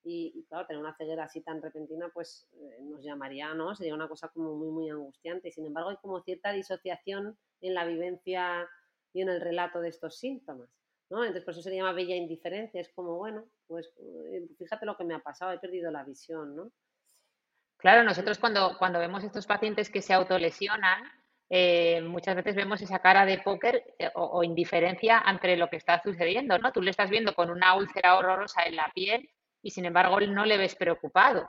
y, 0.04 0.44
claro, 0.50 0.66
tener 0.66 0.82
una 0.82 0.96
ceguera 0.96 1.26
así 1.26 1.42
tan 1.42 1.62
repentina, 1.62 2.10
pues 2.12 2.48
nos 2.82 3.04
llamaría, 3.04 3.54
¿no? 3.54 3.76
Sería 3.76 3.94
una 3.94 4.08
cosa 4.08 4.30
como 4.30 4.56
muy, 4.56 4.72
muy 4.72 4.90
angustiante. 4.90 5.52
Sin 5.52 5.68
embargo, 5.68 5.92
hay 5.92 5.98
como 5.98 6.24
cierta 6.24 6.52
disociación 6.52 7.38
en 7.62 7.74
la 7.76 7.86
vivencia 7.86 8.68
y 9.14 9.22
en 9.22 9.30
el 9.30 9.42
relato 9.42 9.80
de 9.80 9.90
estos 9.90 10.18
síntomas. 10.18 10.72
Entonces, 11.08 11.44
por 11.44 11.54
eso 11.54 11.62
se 11.62 11.76
llama 11.76 11.94
bella 11.94 12.16
indiferencia. 12.16 12.82
Es 12.82 12.90
como, 12.96 13.16
bueno, 13.18 13.46
pues 13.68 13.94
eh, 14.00 14.48
fíjate 14.58 14.88
lo 14.88 14.98
que 14.98 15.04
me 15.04 15.14
ha 15.14 15.20
pasado, 15.20 15.52
he 15.52 15.60
perdido 15.60 15.92
la 15.92 16.04
visión, 16.04 16.56
¿no? 16.56 16.72
Claro, 17.78 18.04
nosotros 18.04 18.40
cuando, 18.40 18.76
cuando 18.80 18.98
vemos 18.98 19.24
estos 19.24 19.46
pacientes 19.46 19.92
que 19.92 20.02
se 20.02 20.14
autolesionan, 20.14 21.04
eh, 21.56 22.02
muchas 22.02 22.36
veces 22.36 22.56
vemos 22.56 22.82
esa 22.82 22.98
cara 22.98 23.28
de 23.28 23.38
póker 23.38 23.84
eh, 24.00 24.10
o, 24.16 24.44
indiferencia 24.44 25.20
ante 25.20 25.56
lo 25.56 25.70
que 25.70 25.76
está 25.76 26.02
sucediendo, 26.02 26.58
¿no? 26.58 26.72
Tú 26.72 26.82
le 26.82 26.90
estás 26.90 27.12
viendo 27.12 27.36
con 27.36 27.52
una 27.52 27.76
úlcera 27.76 28.18
horrorosa 28.18 28.64
en 28.64 28.76
la 28.76 28.92
piel 28.96 29.30
y 29.62 29.70
sin 29.70 29.86
embargo 29.86 30.20
no 30.22 30.48
le 30.48 30.58
ves 30.58 30.74
preocupado. 30.74 31.48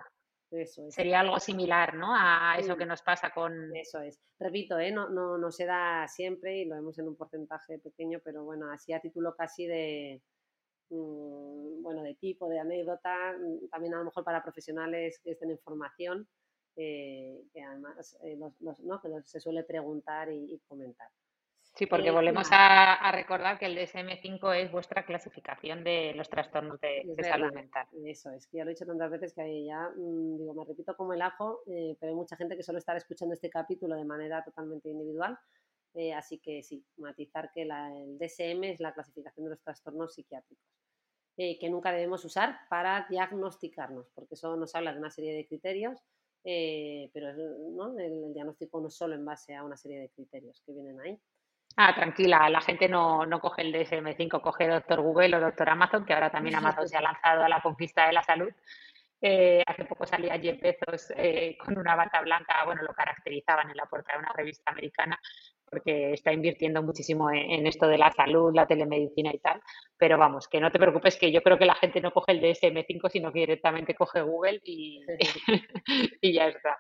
Sería 0.90 1.20
algo 1.20 1.40
similar, 1.40 1.94
¿no? 1.94 2.14
A 2.14 2.56
eso 2.58 2.76
que 2.76 2.84
nos 2.84 3.00
pasa 3.00 3.30
con... 3.30 3.74
Eso 3.74 4.02
es. 4.02 4.20
Repito, 4.38 4.78
¿eh? 4.78 4.92
no, 4.92 5.08
no, 5.08 5.38
no 5.38 5.50
se 5.50 5.64
da 5.64 6.06
siempre 6.06 6.58
y 6.58 6.64
lo 6.66 6.74
vemos 6.74 6.98
en 6.98 7.08
un 7.08 7.16
porcentaje 7.16 7.78
pequeño, 7.78 8.20
pero 8.22 8.44
bueno, 8.44 8.70
así 8.70 8.92
a 8.92 9.00
título 9.00 9.34
casi 9.34 9.66
de, 9.66 10.20
mm, 10.90 11.82
bueno, 11.82 12.02
de 12.02 12.14
tipo, 12.16 12.46
de 12.50 12.60
anécdota, 12.60 13.38
mm, 13.38 13.70
también 13.70 13.94
a 13.94 13.98
lo 14.00 14.04
mejor 14.04 14.22
para 14.22 14.42
profesionales 14.42 15.18
que 15.24 15.30
estén 15.30 15.50
en 15.50 15.58
formación, 15.60 16.28
eh, 16.76 17.42
que 17.52 17.62
además 17.62 18.18
eh, 18.22 18.36
¿no? 18.36 19.00
que 19.00 19.08
se 19.24 19.40
suele 19.40 19.64
preguntar 19.64 20.30
y 20.30 20.60
comentar. 20.66 21.08
Sí, 21.74 21.86
porque 21.86 22.12
volvemos 22.12 22.46
a, 22.52 23.10
recordar 23.10 23.58
que 23.58 23.66
el 23.66 23.76
DSM-5 23.76 24.54
es 24.54 24.70
vuestra 24.70 25.04
clasificación 25.04 25.82
de 25.82 26.12
los 26.14 26.28
trastornos 26.28 26.80
de, 26.80 27.04
salud 27.20 27.52
mental. 27.52 27.88
Eso 28.04 28.30
es, 28.30 28.46
que 28.46 28.58
ya 28.58 28.64
lo 28.64 28.70
he 28.70 28.74
dicho 28.74 28.86
tantas 28.86 29.10
veces 29.10 29.32
que 29.34 29.64
ya, 29.64 29.90
mm, 29.96 30.38
digo, 30.38 30.54
me 30.54 30.64
repito 30.64 30.96
como 30.96 31.14
el 31.14 31.22
ajo, 31.22 31.62
eh, 31.66 31.96
pero 31.98 32.10
hay 32.10 32.16
mucha 32.16 32.36
gente 32.36 32.56
que 32.56 32.62
solo 32.62 32.78
está 32.78 32.96
escuchando 32.96 33.34
este 33.34 33.50
capítulo 33.50 33.96
de 33.96 34.04
manera 34.04 34.44
totalmente 34.44 34.88
individual. 34.88 35.36
Eh, 35.94 36.14
así 36.14 36.38
que 36.38 36.62
sí, 36.62 36.84
matizar 36.96 37.50
que 37.52 37.62
el 37.62 38.18
DSM 38.18 38.62
es 38.70 38.78
la 38.78 38.94
clasificación 38.94 39.46
de 39.46 39.50
los 39.50 39.60
trastornos 39.60 40.14
psiquiátricos, 40.14 40.68
eh, 41.36 41.58
que 41.58 41.70
nunca 41.70 41.90
debemos 41.90 42.24
usar 42.24 42.56
para 42.68 43.06
diagnosticarnos, 43.10 44.08
porque 44.14 44.34
eso 44.34 44.56
nos 44.56 44.76
habla 44.76 44.92
de 44.92 45.00
una 45.00 45.10
serie 45.10 45.34
de 45.34 45.46
criterios, 45.46 46.00
pero 46.44 47.32
¿no? 47.32 47.98
el 47.98 48.34
diagnóstico 48.34 48.80
no 48.80 48.88
es 48.88 48.96
solo 48.96 49.14
en 49.14 49.24
base 49.24 49.54
a 49.54 49.64
una 49.64 49.76
serie 49.76 50.00
de 50.00 50.10
criterios 50.10 50.62
que 50.64 50.72
vienen 50.72 51.00
ahí. 51.00 51.18
Ah, 51.76 51.92
tranquila, 51.92 52.48
la 52.50 52.60
gente 52.60 52.88
no, 52.88 53.26
no 53.26 53.40
coge 53.40 53.62
el 53.62 53.74
DSM5, 53.74 54.40
coge 54.40 54.68
Doctor 54.68 55.00
Google 55.00 55.36
o 55.36 55.40
Doctor 55.40 55.70
Amazon, 55.70 56.04
que 56.04 56.12
ahora 56.12 56.30
también 56.30 56.54
Amazon 56.56 56.88
se 56.88 56.96
ha 56.96 57.00
lanzado 57.00 57.42
a 57.42 57.48
la 57.48 57.60
conquista 57.60 58.06
de 58.06 58.12
la 58.12 58.22
salud. 58.22 58.50
Eh, 59.20 59.62
hace 59.66 59.84
poco 59.86 60.06
salía 60.06 60.38
Jeff 60.38 60.60
Bezos 60.60 61.12
eh, 61.16 61.56
con 61.58 61.78
una 61.78 61.96
bata 61.96 62.20
blanca, 62.20 62.62
bueno, 62.66 62.82
lo 62.82 62.92
caracterizaban 62.92 63.70
en 63.70 63.76
la 63.76 63.86
portada 63.86 64.18
de 64.18 64.24
una 64.24 64.32
revista 64.34 64.70
americana, 64.70 65.18
porque 65.74 66.12
está 66.12 66.32
invirtiendo 66.32 66.82
muchísimo 66.82 67.30
en, 67.30 67.66
esto 67.66 67.86
de 67.88 67.98
la 67.98 68.12
salud, 68.12 68.54
la 68.54 68.66
telemedicina 68.66 69.30
y 69.34 69.38
tal. 69.38 69.60
Pero 69.98 70.16
vamos, 70.16 70.48
que 70.48 70.60
no 70.60 70.70
te 70.70 70.78
preocupes, 70.78 71.16
que 71.16 71.32
yo 71.32 71.42
creo 71.42 71.58
que 71.58 71.66
la 71.66 71.74
gente 71.74 72.00
no 72.00 72.12
coge 72.12 72.32
el 72.32 72.40
DSM5, 72.40 73.10
sino 73.10 73.32
que 73.32 73.40
directamente 73.40 73.94
coge 73.94 74.22
Google 74.22 74.60
y, 74.64 75.02
y 76.20 76.32
ya 76.32 76.48
está. 76.48 76.78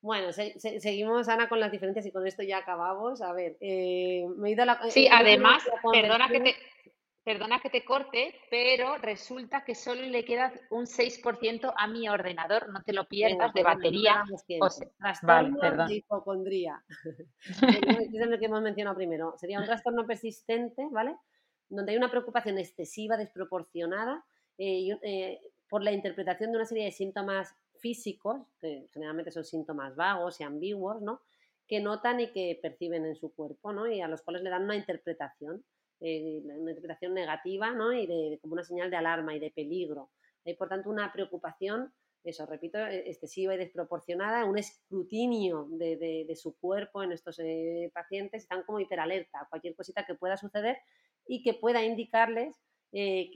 Bueno, 0.00 0.32
seguimos, 0.32 1.28
Ana, 1.28 1.48
con 1.48 1.58
las 1.58 1.72
diferencias 1.72 2.06
y 2.06 2.12
con 2.12 2.26
esto 2.26 2.42
ya 2.42 2.58
acabamos. 2.58 3.20
A 3.20 3.32
ver, 3.32 3.56
eh, 3.60 4.24
me 4.36 4.48
he 4.48 4.52
ido 4.52 4.62
a 4.62 4.66
la. 4.66 4.90
Sí, 4.90 5.08
además, 5.10 5.68
perdona 5.92 6.28
que, 6.28 6.40
te, 6.40 6.56
perdona 7.28 7.60
que 7.60 7.68
te 7.68 7.84
corte, 7.84 8.40
pero 8.50 8.96
resulta 8.96 9.62
que 9.62 9.74
solo 9.74 10.00
le 10.00 10.24
queda 10.24 10.50
un 10.70 10.86
6% 10.86 11.74
a 11.76 11.86
mi 11.86 12.08
ordenador, 12.08 12.70
no 12.70 12.82
te 12.82 12.94
lo 12.94 13.06
pierdas, 13.06 13.52
de 13.52 13.62
batería. 13.62 14.24
vale, 15.20 15.52
perdón. 15.60 15.88
de 15.88 15.96
hipocondría. 15.96 16.82
es 17.44 18.14
el 18.14 18.38
que 18.38 18.46
hemos 18.46 18.62
mencionado 18.62 18.96
primero. 18.96 19.34
Sería 19.36 19.58
un 19.60 19.66
trastorno 19.66 20.06
persistente, 20.06 20.88
¿vale? 20.90 21.16
Donde 21.68 21.92
hay 21.92 21.98
una 21.98 22.10
preocupación 22.10 22.56
excesiva, 22.56 23.18
desproporcionada, 23.18 24.24
eh, 24.56 24.96
eh, 25.02 25.38
por 25.68 25.82
la 25.82 25.92
interpretación 25.92 26.50
de 26.50 26.56
una 26.56 26.64
serie 26.64 26.86
de 26.86 26.92
síntomas 26.92 27.54
físicos, 27.78 28.40
que 28.58 28.88
generalmente 28.94 29.32
son 29.32 29.44
síntomas 29.44 29.94
vagos 29.96 30.40
y 30.40 30.44
ambiguos, 30.44 31.02
¿no? 31.02 31.20
que 31.66 31.80
notan 31.80 32.20
y 32.20 32.32
que 32.32 32.58
perciben 32.62 33.04
en 33.04 33.14
su 33.14 33.34
cuerpo, 33.34 33.74
¿no? 33.74 33.86
y 33.86 34.00
a 34.00 34.08
los 34.08 34.22
cuales 34.22 34.42
le 34.42 34.48
dan 34.48 34.64
una 34.64 34.76
interpretación, 34.76 35.62
una 36.00 36.70
interpretación 36.70 37.14
negativa 37.14 37.72
¿no? 37.72 37.92
y 37.92 38.06
de, 38.06 38.38
como 38.40 38.54
una 38.54 38.64
señal 38.64 38.90
de 38.90 38.96
alarma 38.96 39.34
y 39.34 39.40
de 39.40 39.50
peligro. 39.50 40.10
Hay, 40.44 40.54
por 40.54 40.68
tanto, 40.68 40.90
una 40.90 41.12
preocupación, 41.12 41.92
eso, 42.24 42.46
repito, 42.46 42.78
e, 42.78 43.10
excesiva 43.10 43.54
y 43.54 43.58
desproporcionada, 43.58 44.44
un 44.44 44.58
escrutinio 44.58 45.66
de, 45.70 46.32
su 46.36 46.56
cuerpo 46.58 47.02
en 47.02 47.12
estos 47.12 47.38
eh, 47.40 47.90
pacientes, 47.92 48.42
están 48.42 48.62
como 48.62 48.80
hiperalerta 48.80 49.40
a 49.40 49.48
cualquier 49.48 49.74
cosita 49.74 50.06
que 50.06 50.14
pueda 50.14 50.36
suceder 50.36 50.78
y 51.26 51.42
que 51.42 51.54
pueda 51.54 51.84
indicarles 51.84 52.56
eh, 52.92 53.28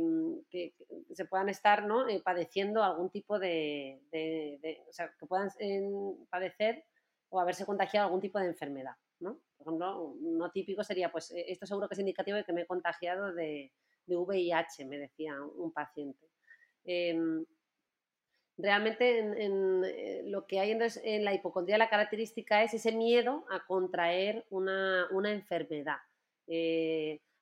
mm, 0.00 0.38
que, 0.50 0.74
se 1.12 1.24
puedan 1.26 1.48
estar. 1.48 1.86
Eh, 2.08 2.20
padeciendo 2.24 2.82
algún 2.82 3.10
tipo 3.10 3.38
de, 3.38 4.00
o 4.88 4.92
sea, 4.92 5.12
que 5.18 5.26
puedan 5.26 5.50
padecer 6.30 6.84
o 7.30 7.40
haberse 7.40 7.66
contagiado 7.66 8.06
algún 8.06 8.20
tipo 8.20 8.38
de 8.38 8.46
enfermedad. 8.46 8.96
¿No? 9.20 9.38
Por 9.56 9.66
ejemplo, 9.66 10.14
no 10.20 10.50
típico 10.50 10.84
sería, 10.84 11.10
pues 11.10 11.30
e, 11.32 11.50
esto 11.50 11.66
seguro 11.66 11.88
que 11.88 11.94
es 11.94 12.00
indicativo 12.00 12.36
de 12.36 12.44
que 12.44 12.52
me 12.52 12.62
he 12.62 12.66
contagiado 12.66 13.32
de, 13.32 13.72
VIH, 14.06 14.86
me 14.86 14.98
decía 14.98 15.34
un 15.42 15.70
paciente. 15.70 16.26
Em, 16.84 17.44
realmente 18.56 19.18
en, 19.18 19.84
eh, 19.84 20.22
lo 20.24 20.46
que 20.46 20.60
hay 20.60 20.70
en, 20.70 21.24
la 21.24 21.34
hipocondría, 21.34 21.76
la 21.76 21.90
característica 21.90 22.62
es 22.62 22.72
ese 22.74 22.92
miedo 22.92 23.44
a 23.50 23.66
contraer 23.66 24.46
una, 24.50 25.06
una 25.10 25.30
enfermedad 25.30 25.98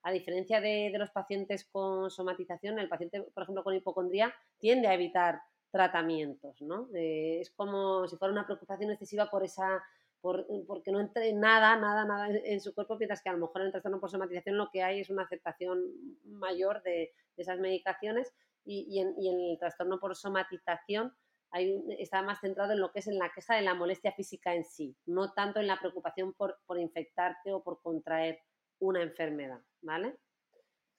a 0.07 0.13
diferencia 0.13 0.61
de, 0.61 0.93
los 0.97 1.11
pacientes 1.11 1.65
con 1.65 2.13
somatización, 2.13 2.79
el 2.79 2.89
paciente, 2.89 3.23
por 3.23 3.43
ejemplo, 3.43 3.65
con 3.65 3.75
hipocondría 3.75 4.33
tiende 4.57 4.87
a 4.87 4.95
evitar 4.95 5.41
tratamientos, 5.73 6.63
¿no? 6.63 6.89
Eh, 6.95 7.41
es 7.41 7.51
como 7.51 8.07
si 8.07 8.17
fuera 8.17 8.31
una 8.31 8.47
preocupación 8.47 8.93
excesiva 8.93 9.29
por 9.29 9.45
esa, 9.45 9.83
por, 10.27 10.45
porque 10.67 10.91
no 10.91 10.99
entre 10.99 11.33
nada, 11.35 11.77
nada, 11.77 12.05
nada 12.05 12.29
en 12.31 12.61
su 12.61 12.75
cuerpo, 12.75 12.97
mientras 12.97 13.23
que 13.23 13.29
a 13.29 13.33
lo 13.33 13.39
mejor 13.39 13.61
en 13.61 13.67
el 13.67 13.71
trastorno 13.71 14.01
por 14.01 14.11
somatización 14.11 14.57
lo 14.57 14.71
que 14.73 14.83
hay 14.83 14.99
es 14.99 15.09
una 15.09 15.23
aceptación 15.23 15.81
mayor 16.25 16.83
de, 16.83 17.13
esas 17.37 17.61
medicaciones 17.61 18.35
y, 18.65 18.99
en, 18.99 19.15
el 19.17 19.57
trastorno 19.57 20.01
por 20.01 20.17
somatización 20.17 21.15
hay, 21.53 21.81
está 22.01 22.23
más 22.23 22.41
centrado 22.41 22.73
en 22.73 22.81
lo 22.81 22.91
que 22.91 22.99
es 22.99 23.07
en 23.07 23.19
la 23.19 23.31
queja 23.33 23.55
de 23.55 23.63
la 23.63 23.75
molestia 23.75 24.11
física 24.11 24.53
en 24.53 24.65
sí, 24.65 24.97
no 25.07 25.33
tanto 25.33 25.61
en 25.61 25.69
la 25.69 25.79
preocupación 25.79 26.33
por, 26.33 26.59
por 26.67 26.81
infectarte 26.81 27.53
o 27.53 27.63
por 27.63 27.81
contraer 27.81 28.41
una 28.81 29.03
enfermedad, 29.03 29.61
¿vale? 29.81 30.19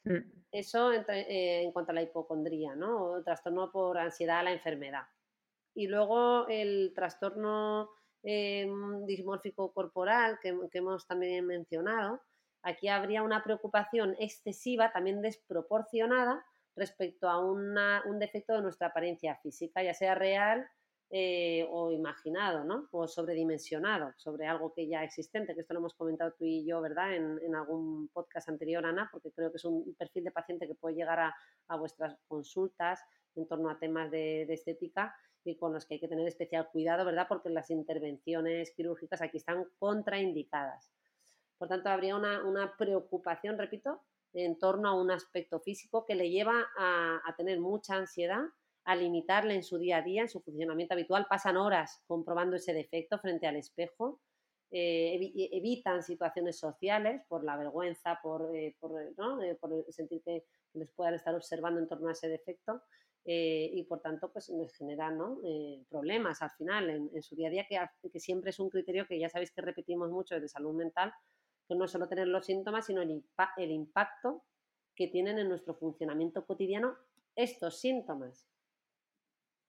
Mm. 0.05 0.19
Eso 0.53 0.93
eh, 0.93 1.63
en 1.63 1.73
cuanto 1.73 1.91
a 1.91 1.95
la 1.95 2.01
hipocondría, 2.01 2.75
¿no? 2.75 3.03
O 3.03 3.17
el 3.17 3.25
trastorno 3.25 3.73
por 3.73 3.97
ansiedad 3.97 4.39
a 4.39 4.43
la 4.43 4.53
enfermedad. 4.53 5.03
Y 5.75 5.87
luego 5.87 6.47
el 6.47 6.93
trastorno 6.95 7.89
eh, 8.29 8.67
dismórfico 9.05 9.71
corporal 9.71 10.37
que, 10.41 10.53
hemos 10.73 11.07
también 11.07 11.45
mencionado, 11.45 12.19
aquí 12.61 12.89
habría 12.89 13.23
una 13.23 13.41
preocupación 13.41 14.17
excesiva, 14.19 14.91
también 14.91 15.21
desproporcionada, 15.21 16.43
respecto 16.75 17.29
a 17.29 17.39
un 17.39 18.19
defecto 18.19 18.53
de 18.53 18.61
nuestra 18.61 18.87
apariencia 18.87 19.37
física, 19.37 19.81
ya 19.81 19.93
sea 19.93 20.13
real 20.13 20.67
eh, 21.09 21.65
o 21.69 21.89
imaginado, 21.93 22.65
¿no? 22.65 22.89
O 22.91 23.07
sobredimensionado, 23.07 24.11
sobre 24.17 24.45
algo 24.45 24.73
que 24.73 24.89
ya 24.89 25.05
existente, 25.05 25.55
que 25.55 25.61
esto 25.61 25.73
lo 25.73 25.79
hemos 25.79 25.93
comentado 25.93 26.33
tú 26.37 26.43
y 26.43 26.65
yo, 26.65 26.81
¿verdad? 26.81 27.15
En, 27.15 27.55
algún 27.55 28.09
podcast 28.09 28.49
anterior, 28.49 28.85
Ana, 28.85 29.07
porque 29.09 29.31
creo 29.31 29.49
que 29.49 29.55
es 29.55 29.63
un 29.63 29.95
perfil 29.97 30.25
de 30.25 30.31
paciente 30.31 30.67
que 30.67 30.75
puede 30.75 30.95
llegar 30.95 31.21
a, 31.21 31.35
a 31.69 31.77
vuestras 31.77 32.17
consultas 32.27 32.99
en 33.35 33.47
torno 33.47 33.69
a 33.69 33.79
temas 33.79 34.11
de, 34.11 34.45
de 34.47 34.53
estética 34.53 35.15
con 35.55 35.73
los 35.73 35.85
que 35.85 35.95
hay 35.95 35.99
que 35.99 36.07
tener 36.07 36.27
especial 36.27 36.69
cuidado, 36.71 37.05
¿verdad? 37.05 37.27
Porque 37.29 37.49
las 37.49 37.69
intervenciones 37.69 38.71
quirúrgicas 38.71 39.21
aquí 39.21 39.37
están 39.37 39.65
contraindicadas. 39.79 40.91
Por 41.57 41.67
tanto, 41.67 41.89
habría 41.89 42.15
una, 42.15 42.43
una 42.43 42.75
preocupación, 42.77 43.57
repito, 43.57 44.01
en 44.33 44.59
torno 44.59 44.89
a 44.89 45.01
un 45.01 45.09
aspecto 45.11 45.59
físico 45.59 46.05
que 46.05 46.15
le 46.15 46.29
lleva 46.29 46.65
a, 46.77 47.21
a 47.25 47.35
tener 47.35 47.59
mucha 47.59 47.95
ansiedad, 47.95 48.41
a 48.83 48.95
limitarle 48.95 49.55
en 49.55 49.63
su 49.63 49.77
día 49.77 49.97
a 49.97 50.01
día, 50.01 50.21
en 50.23 50.29
su 50.29 50.41
funcionamiento 50.41 50.93
habitual. 50.93 51.25
Pasan 51.29 51.57
horas 51.57 52.03
comprobando 52.07 52.55
ese 52.55 52.73
defecto 52.73 53.17
frente 53.19 53.47
al 53.47 53.55
espejo. 53.55 54.21
eh, 54.69 55.15
evi- 55.17 55.49
evitan 55.53 56.03
situaciones 56.03 56.59
sociales 56.59 57.21
por 57.29 57.43
la 57.43 57.55
vergüenza, 57.55 58.19
por, 58.21 58.53
eh, 58.53 58.75
por, 58.79 59.01
eh, 59.01 59.13
¿no? 59.17 59.41
Eh, 59.41 59.55
por 59.55 59.71
sentir 59.91 60.21
que 60.23 60.45
les 60.73 60.91
puedan 60.91 61.13
estar 61.13 61.33
observando 61.33 61.79
en 61.79 61.87
torno 61.87 62.09
a 62.09 62.11
ese 62.11 62.27
defecto 62.27 62.81
eh, 63.29 63.69
y 63.73 63.83
por 63.83 63.99
tanto 63.99 64.31
pues 64.31 64.47
les 64.47 64.73
generan 64.73 65.17
¿no? 65.17 65.41
eh, 65.43 65.83
problemas 65.89 66.41
al 66.41 66.51
final 66.51 66.89
en, 66.89 67.21
su 67.21 67.35
día 67.35 67.49
a 67.49 67.51
día 67.51 67.67
que, 67.67 67.77
que 68.09 68.19
siempre 68.21 68.51
es 68.51 68.59
un 68.59 68.69
criterio 68.69 69.05
que 69.05 69.19
ya 69.19 69.27
sabéis 69.27 69.51
que 69.51 69.61
repetimos 69.61 70.09
mucho 70.09 70.39
de 70.39 70.47
salud 70.47 70.73
mental 70.73 71.13
que 71.67 71.75
no 71.75 71.89
solo 71.89 72.07
tener 72.07 72.29
los 72.29 72.45
síntomas 72.45 72.85
sino 72.85 73.01
el, 73.01 73.21
el 73.57 73.71
impacto 73.71 74.45
que 74.95 75.07
tienen 75.09 75.39
en 75.39 75.49
nuestro 75.49 75.75
funcionamiento 75.75 76.45
cotidiano 76.45 76.95
estos 77.35 77.79
síntomas. 77.79 78.47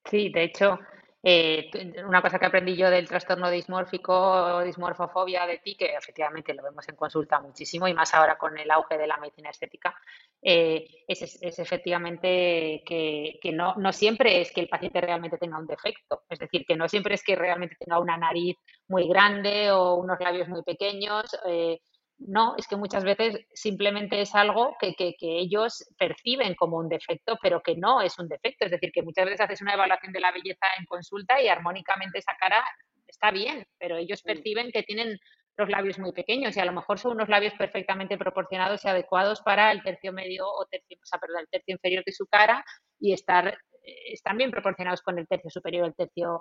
Sí, 0.05 0.31
de 0.31 0.45
hecho, 0.45 0.79
eh, 1.23 1.71
una 2.07 2.23
cosa 2.23 2.39
que 2.39 2.47
aprendí 2.47 2.77
yo 2.77 2.91
del 2.91 3.09
trastorno 3.09 3.51
dismórfico 3.51 4.61
dismorfofobia 4.63 5.47
de 5.47 5.59
ti, 5.59 5.77
que 5.77 5.87
efectivamente 5.97 6.55
lo 6.55 6.63
vemos 6.63 6.89
en 6.89 6.97
consulta 6.97 7.41
muchísimo 7.41 7.89
y 7.89 7.95
más 7.95 8.15
ahora 8.15 8.39
con 8.39 8.57
el 8.59 8.71
auge 8.71 8.97
de 8.99 9.07
la 9.07 9.17
medicina 9.19 9.51
estética, 9.51 9.95
eh, 10.43 10.87
es, 11.09 11.23
es- 11.23 11.39
es 11.43 11.59
efectivamente 11.59 12.83
que, 12.87 13.39
que 13.43 13.53
no, 13.53 13.75
no 13.77 13.93
siempre 13.93 14.41
es 14.41 14.53
que 14.53 14.61
el 14.61 14.69
paciente 14.69 15.01
realmente 15.01 15.39
tenga 15.39 15.59
un 15.59 15.67
defecto, 15.67 16.23
es 16.29 16.39
decir, 16.39 16.65
que 16.67 16.77
no 16.77 16.89
siempre 16.89 17.15
es 17.15 17.23
que 17.25 17.35
realmente 17.37 17.77
tenga 17.79 17.99
una 17.99 18.17
nariz 18.17 18.57
muy 18.89 19.09
grande 19.09 19.71
o 19.73 19.95
unos 19.97 20.19
labios 20.21 20.49
muy 20.49 20.63
pequeños. 20.63 21.25
eh, 21.47 21.81
no, 22.19 22.55
es 22.59 22.67
que 22.67 22.77
muchas 22.77 23.05
veces 23.05 23.47
simplemente 23.55 24.21
es 24.21 24.35
algo 24.35 24.77
que, 24.81 24.95
que- 24.95 25.15
que 25.19 25.39
ellos 25.39 25.85
perciben 25.99 26.55
como 26.57 26.79
un 26.79 26.89
defecto, 26.89 27.39
pero 27.43 27.63
que 27.63 27.77
no 27.77 28.01
es 28.03 28.19
un 28.19 28.29
defecto. 28.29 28.65
Es 28.65 28.71
decir, 28.73 28.91
que 28.93 29.03
muchas 29.03 29.25
veces 29.27 29.41
haces 29.41 29.63
una 29.63 29.75
evaluación 29.75 30.13
de 30.13 30.21
la 30.21 30.33
belleza 30.33 30.67
en 30.79 30.85
consulta 30.87 31.41
y 31.41 31.49
armónicamente 31.49 32.19
esa 32.19 32.33
cara 32.39 32.65
está 33.07 33.31
bien, 33.31 33.65
pero 33.79 33.97
ellos 33.97 34.23
perciben 34.23 34.71
que 34.73 34.83
tienen 34.83 35.19
los 35.57 35.69
labios 35.69 35.99
muy 35.99 36.13
pequeños 36.13 36.57
y 36.57 36.61
a 36.61 36.65
lo 36.65 36.73
mejor 36.73 36.99
son 36.99 37.13
unos 37.13 37.29
labios 37.29 37.55
perfectamente 37.55 38.17
proporcionados 38.19 38.85
y 38.85 38.89
adecuados 38.89 39.41
para 39.43 39.73
el 39.73 39.83
tercio 39.83 40.13
medio 40.13 40.47
o 40.47 40.67
tercio, 40.67 40.97
o 41.03 41.07
sea, 41.07 41.19
perdón, 41.19 41.41
el 41.41 41.49
tercio 41.49 41.73
inferior 41.75 42.05
de 42.05 42.13
su 42.13 42.27
cara 42.27 42.65
y 43.01 43.13
estar, 43.13 43.49
eh, 43.49 44.13
están 44.13 44.37
bien 44.37 44.51
proporcionados 44.53 45.03
con 45.03 45.19
el 45.19 45.27
tercio 45.27 45.51
superior 45.51 45.87
el 45.87 45.95
tercio 45.97 46.41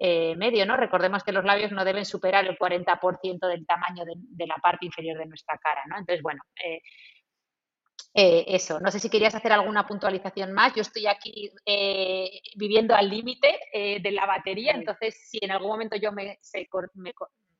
eh, 0.00 0.36
medio, 0.36 0.64
¿no? 0.66 0.76
Recordemos 0.76 1.24
que 1.24 1.32
los 1.32 1.44
labios 1.44 1.72
no 1.72 1.84
deben 1.84 2.04
superar 2.04 2.46
el 2.46 2.58
40% 2.58 3.48
del 3.48 3.66
tamaño 3.66 4.04
de, 4.04 4.14
de 4.16 4.46
la 4.46 4.56
parte 4.56 4.86
inferior 4.86 5.18
de 5.18 5.26
nuestra 5.26 5.58
cara, 5.58 5.82
¿no? 5.88 5.98
Entonces, 5.98 6.22
bueno, 6.22 6.42
eh, 6.64 6.80
eh, 8.14 8.44
eso, 8.48 8.80
no 8.80 8.90
sé 8.90 9.00
si 9.00 9.10
querías 9.10 9.34
hacer 9.34 9.52
alguna 9.52 9.86
puntualización 9.86 10.52
más. 10.52 10.74
Yo 10.74 10.82
estoy 10.82 11.06
aquí 11.06 11.50
eh, 11.66 12.40
viviendo 12.56 12.94
al 12.94 13.08
límite 13.08 13.58
de 13.72 14.10
la 14.12 14.26
batería, 14.26 14.72
entonces 14.72 15.28
si 15.28 15.38
en 15.40 15.50
algún 15.50 15.68
momento 15.68 15.96
yo 15.96 16.12
me, 16.12 16.38
se, 16.40 16.68
me 16.94 17.12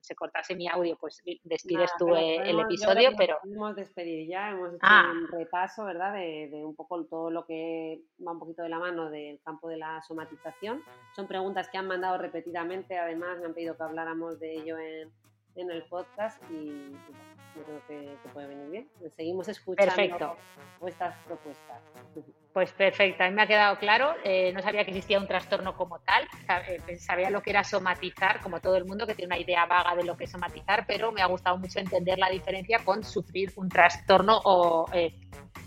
se 0.09 0.15
cortase 0.17 0.57
mi 0.57 0.67
audio, 0.67 0.97
pues 0.97 1.23
despides 1.45 1.93
Nada, 1.93 1.99
tú 1.99 2.15
eh, 2.17 2.51
el 2.51 2.59
episodio, 2.59 3.11
pero 3.17 3.39
podemos 3.43 3.77
despedir 3.77 4.27
ya, 4.29 4.51
hemos 4.51 4.71
hecho 4.71 4.79
Ah. 4.83 5.13
un 5.13 5.29
repaso, 5.29 5.85
¿verdad? 5.85 6.13
De, 6.15 6.49
de 6.51 6.65
un 6.65 6.75
poco 6.75 7.05
todo 7.05 7.31
lo 7.31 7.45
que 7.47 8.01
va 8.27 8.33
un 8.33 8.39
poquito 8.41 8.63
de 8.63 8.71
la 8.71 8.79
mano 8.79 9.11
del 9.11 9.39
campo 9.45 9.69
de 9.69 9.77
la 9.77 10.03
somatización. 10.03 10.83
Son 11.15 11.29
preguntas 11.29 11.69
que 11.69 11.79
han 11.79 11.87
mandado 11.87 12.19
repetidamente, 12.19 12.99
además 12.99 13.39
me 13.39 13.47
han 13.47 13.55
pedido 13.55 13.77
que 13.77 13.83
habláramos 13.85 14.41
de 14.41 14.55
ello 14.55 14.79
en, 14.79 15.13
en 15.55 15.71
el 15.71 15.83
podcast 15.85 16.43
y, 16.51 16.55
y 16.55 16.91
bueno, 16.91 17.39
yo 17.57 17.63
creo 17.65 17.81
que, 17.87 18.17
que 18.23 18.29
puede 18.31 18.47
venir 18.49 18.71
bien. 18.71 18.89
Seguimos 19.17 19.49
escuchando 19.49 19.95
Perfecto. 19.95 20.37
vuestras 20.81 21.17
propuestas. 21.27 21.83
Pues 22.53 22.73
perfecto, 22.73 23.23
a 23.23 23.29
mí 23.29 23.35
me 23.35 23.43
ha 23.43 23.47
quedado 23.47 23.79
claro. 23.79 24.15
eh, 24.25 24.53
no 24.53 24.61
sabía 24.63 24.83
que 24.85 24.91
existía 24.91 25.19
un 25.21 25.29
trastorno 25.29 25.77
como 25.77 26.01
tal. 26.01 26.27
eh, 26.67 26.99
sabía 26.99 27.31
lo 27.31 27.41
que 27.43 27.51
era 27.51 27.63
somatizar, 27.63 28.41
como 28.41 28.61
todo 28.61 28.77
el 28.77 28.85
mundo 28.85 29.07
que 29.07 29.15
tiene 29.15 29.35
una 29.35 29.39
idea 29.43 29.65
vaga 29.67 29.95
de 29.95 30.03
lo 30.05 30.17
que 30.17 30.25
es 30.25 30.31
somatizar, 30.31 30.85
pero 30.87 31.13
me 31.13 31.23
ha 31.23 31.27
gustado 31.27 31.57
mucho 31.59 31.79
entender 31.79 32.19
la 32.19 32.31
diferencia 32.31 32.79
con 32.85 33.05
sufrir 33.05 33.53
un 33.57 33.69
trastorno 33.69 34.41
o 34.45 34.87
eh, 34.93 35.15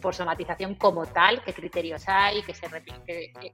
por 0.02 0.16
somatización 0.16 0.76
como 0.76 1.06
tal, 1.06 1.42
qué 1.44 1.54
criterios 1.54 2.04
hay, 2.10 2.42
qué, 2.42 2.54
se 2.56 2.68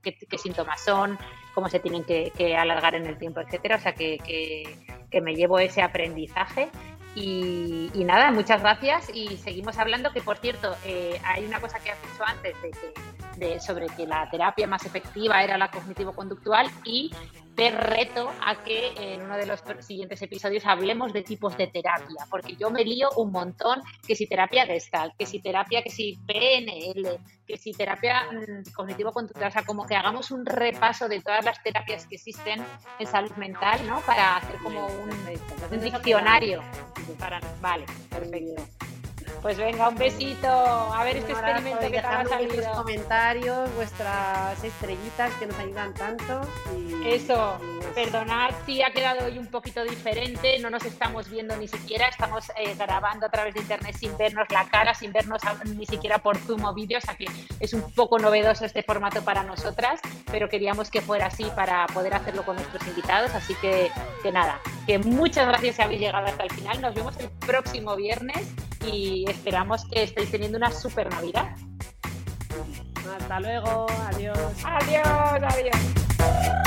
qué- 0.02 0.18
qué 0.30 0.38
síntomas 0.38 0.84
son, 0.84 1.20
cómo 1.54 1.68
se 1.70 1.80
tienen 1.80 2.06
que, 2.06 2.32
que 2.36 2.56
alargar 2.56 2.96
en 2.96 3.06
el 3.06 3.18
tiempo, 3.18 3.42
etcétera. 3.42 3.76
O 3.76 3.80
sea 3.80 3.94
que, 3.94 4.18
que- 4.20 4.64
que 5.12 5.22
me 5.22 5.36
llevo 5.36 5.60
ese 5.60 5.82
aprendizaje. 5.82 6.70
Y, 7.20 8.03
nada, 8.05 8.32
muchas 8.32 8.61
gracias 8.61 9.09
y 9.11 9.38
seguimos 9.38 9.80
hablando 9.80 10.11
que, 10.11 10.22
por 10.22 10.38
cierto, 10.38 10.76
eh, 10.86 11.20
hay 11.24 11.45
una 11.45 11.59
cosa 11.59 11.80
que 11.80 11.89
has 11.89 12.01
dicho 12.03 12.24
antes 12.24 12.61
de 12.61 12.70
que, 12.70 12.93
de- 13.36 13.60
sobre 13.60 13.88
que 13.88 14.08
la 14.08 14.30
terapia 14.30 14.68
más 14.68 14.86
efectiva 14.86 15.44
era 15.44 15.58
la 15.58 15.70
cognitivo-conductual 15.70 16.70
y 16.84 17.12
te 17.58 17.72
reto 17.72 18.32
a 18.46 18.64
que 18.64 18.94
en 18.98 19.24
uno 19.24 19.36
de 19.36 19.48
los 19.48 19.64
siguientes 19.80 20.22
episodios 20.22 20.64
hablemos 20.68 21.12
de 21.12 21.24
tipos 21.24 21.58
de 21.58 21.66
terapia, 21.66 22.28
porque 22.30 22.56
yo 22.56 22.70
me 22.70 22.84
lío 22.84 23.10
un 23.18 23.32
montón, 23.32 23.82
que 24.08 24.16
si 24.16 24.28
terapia 24.28 24.68
gestal, 24.68 25.12
que 25.18 25.26
si 25.26 25.40
terapia, 25.40 25.82
que 25.82 25.90
si 25.90 26.20
PNL, 26.28 27.18
que 27.48 27.58
si 27.58 27.74
terapia 27.74 28.28
mm, 28.32 28.74
cognitivo-conductual, 28.76 29.48
o 29.48 29.52
sea, 29.52 29.66
como 29.66 29.88
que 29.88 29.96
hagamos 29.96 30.30
un 30.30 30.46
repaso 30.46 31.08
de 31.08 31.20
todas 31.20 31.44
las 31.44 31.62
terapias 31.64 32.06
que 32.06 32.16
existen 32.16 32.64
en 33.00 33.08
salud 33.08 33.32
mental, 33.38 33.80
¿no? 33.88 34.02
Para 34.02 34.38
hacer 34.38 34.58
como 34.62 34.86
un, 34.86 35.10
diccionario. 35.82 36.62
Para, 37.18 37.42
vale, 37.60 37.86
perfecto. 38.12 38.62
Pues 39.42 39.58
venga, 39.58 39.88
un 39.88 39.96
besito. 39.96 40.48
A 40.50 41.04
ver 41.04 41.18
este 41.18 41.32
abrazo 41.32 41.68
experimento 41.68 41.86
que 41.92 42.02
te 42.02 42.08
ha 42.08 42.24
vuestros 42.38 42.78
comentarios, 42.78 43.76
vuestras 43.76 44.64
estrellitas 44.64 45.32
que 45.36 45.48
nos 45.48 45.58
ayudan 45.60 45.94
tanto. 45.94 46.42
Y, 46.76 47.08
Eso, 47.14 47.58
y 47.62 47.76
nos- 47.76 47.86
perdonad 47.94 48.50
si 48.66 48.82
ha 48.84 48.92
quedado 48.92 49.26
hoy 49.26 49.38
un 49.38 49.48
poquito 49.48 49.84
diferente, 49.84 50.60
no 50.60 50.70
nos 50.70 50.84
estamos 50.86 51.30
viendo 51.30 51.56
ni 51.56 51.68
siquiera, 51.68 52.08
estamos 52.08 52.50
eh, 52.58 52.76
grabando 52.78 53.28
a 53.28 53.30
través 53.30 53.54
de 53.54 53.62
internet 53.62 53.96
sin 53.98 54.18
vernos 54.18 54.48
la 54.50 54.66
cara, 54.66 54.94
sin 54.94 55.14
vernos 55.14 55.42
a- 55.46 55.56
ni 55.64 55.86
siquiera 55.86 56.18
por 56.18 56.38
Zoom 56.38 56.66
o 56.66 56.74
vídeo, 56.74 56.98
o 56.98 57.02
sea 57.02 57.16
que 57.16 57.26
es 57.60 57.74
un 57.74 57.90
poco 57.94 58.20
novedoso 58.20 58.66
este 58.66 58.84
formato 58.84 59.24
para 59.24 59.44
nosotras, 59.44 60.02
pero 60.30 60.50
queríamos 60.50 60.90
que 60.92 61.00
fuera 61.02 61.28
así 61.28 61.46
para 61.56 61.86
poder 61.88 62.14
hacerlo 62.16 62.44
con 62.44 62.56
nuestros 62.58 62.86
invitados, 62.88 63.34
así 63.34 63.54
que, 63.56 63.90
que 64.24 64.32
nada, 64.32 64.60
que 64.88 64.98
muchas 65.00 65.48
gracias 65.50 65.76
si 65.76 65.82
habéis 65.82 66.00
llegado 66.00 66.26
hasta 66.26 66.44
el 66.44 66.50
final, 66.50 66.82
nos 66.82 66.96
vemos 66.96 67.18
el 67.20 67.30
próximo 67.46 67.96
viernes 67.98 68.54
y 68.90 69.26
esperamos 69.30 69.86
que 69.92 70.04
estéis 70.04 70.32
teniendo 70.32 70.58
una 70.58 70.72
super 70.72 71.10
Navidad. 71.12 71.56
Hasta 73.20 73.40
luego, 73.42 73.86
adiós. 74.08 74.40
Adiós, 74.64 75.44
adiós. 75.44 76.66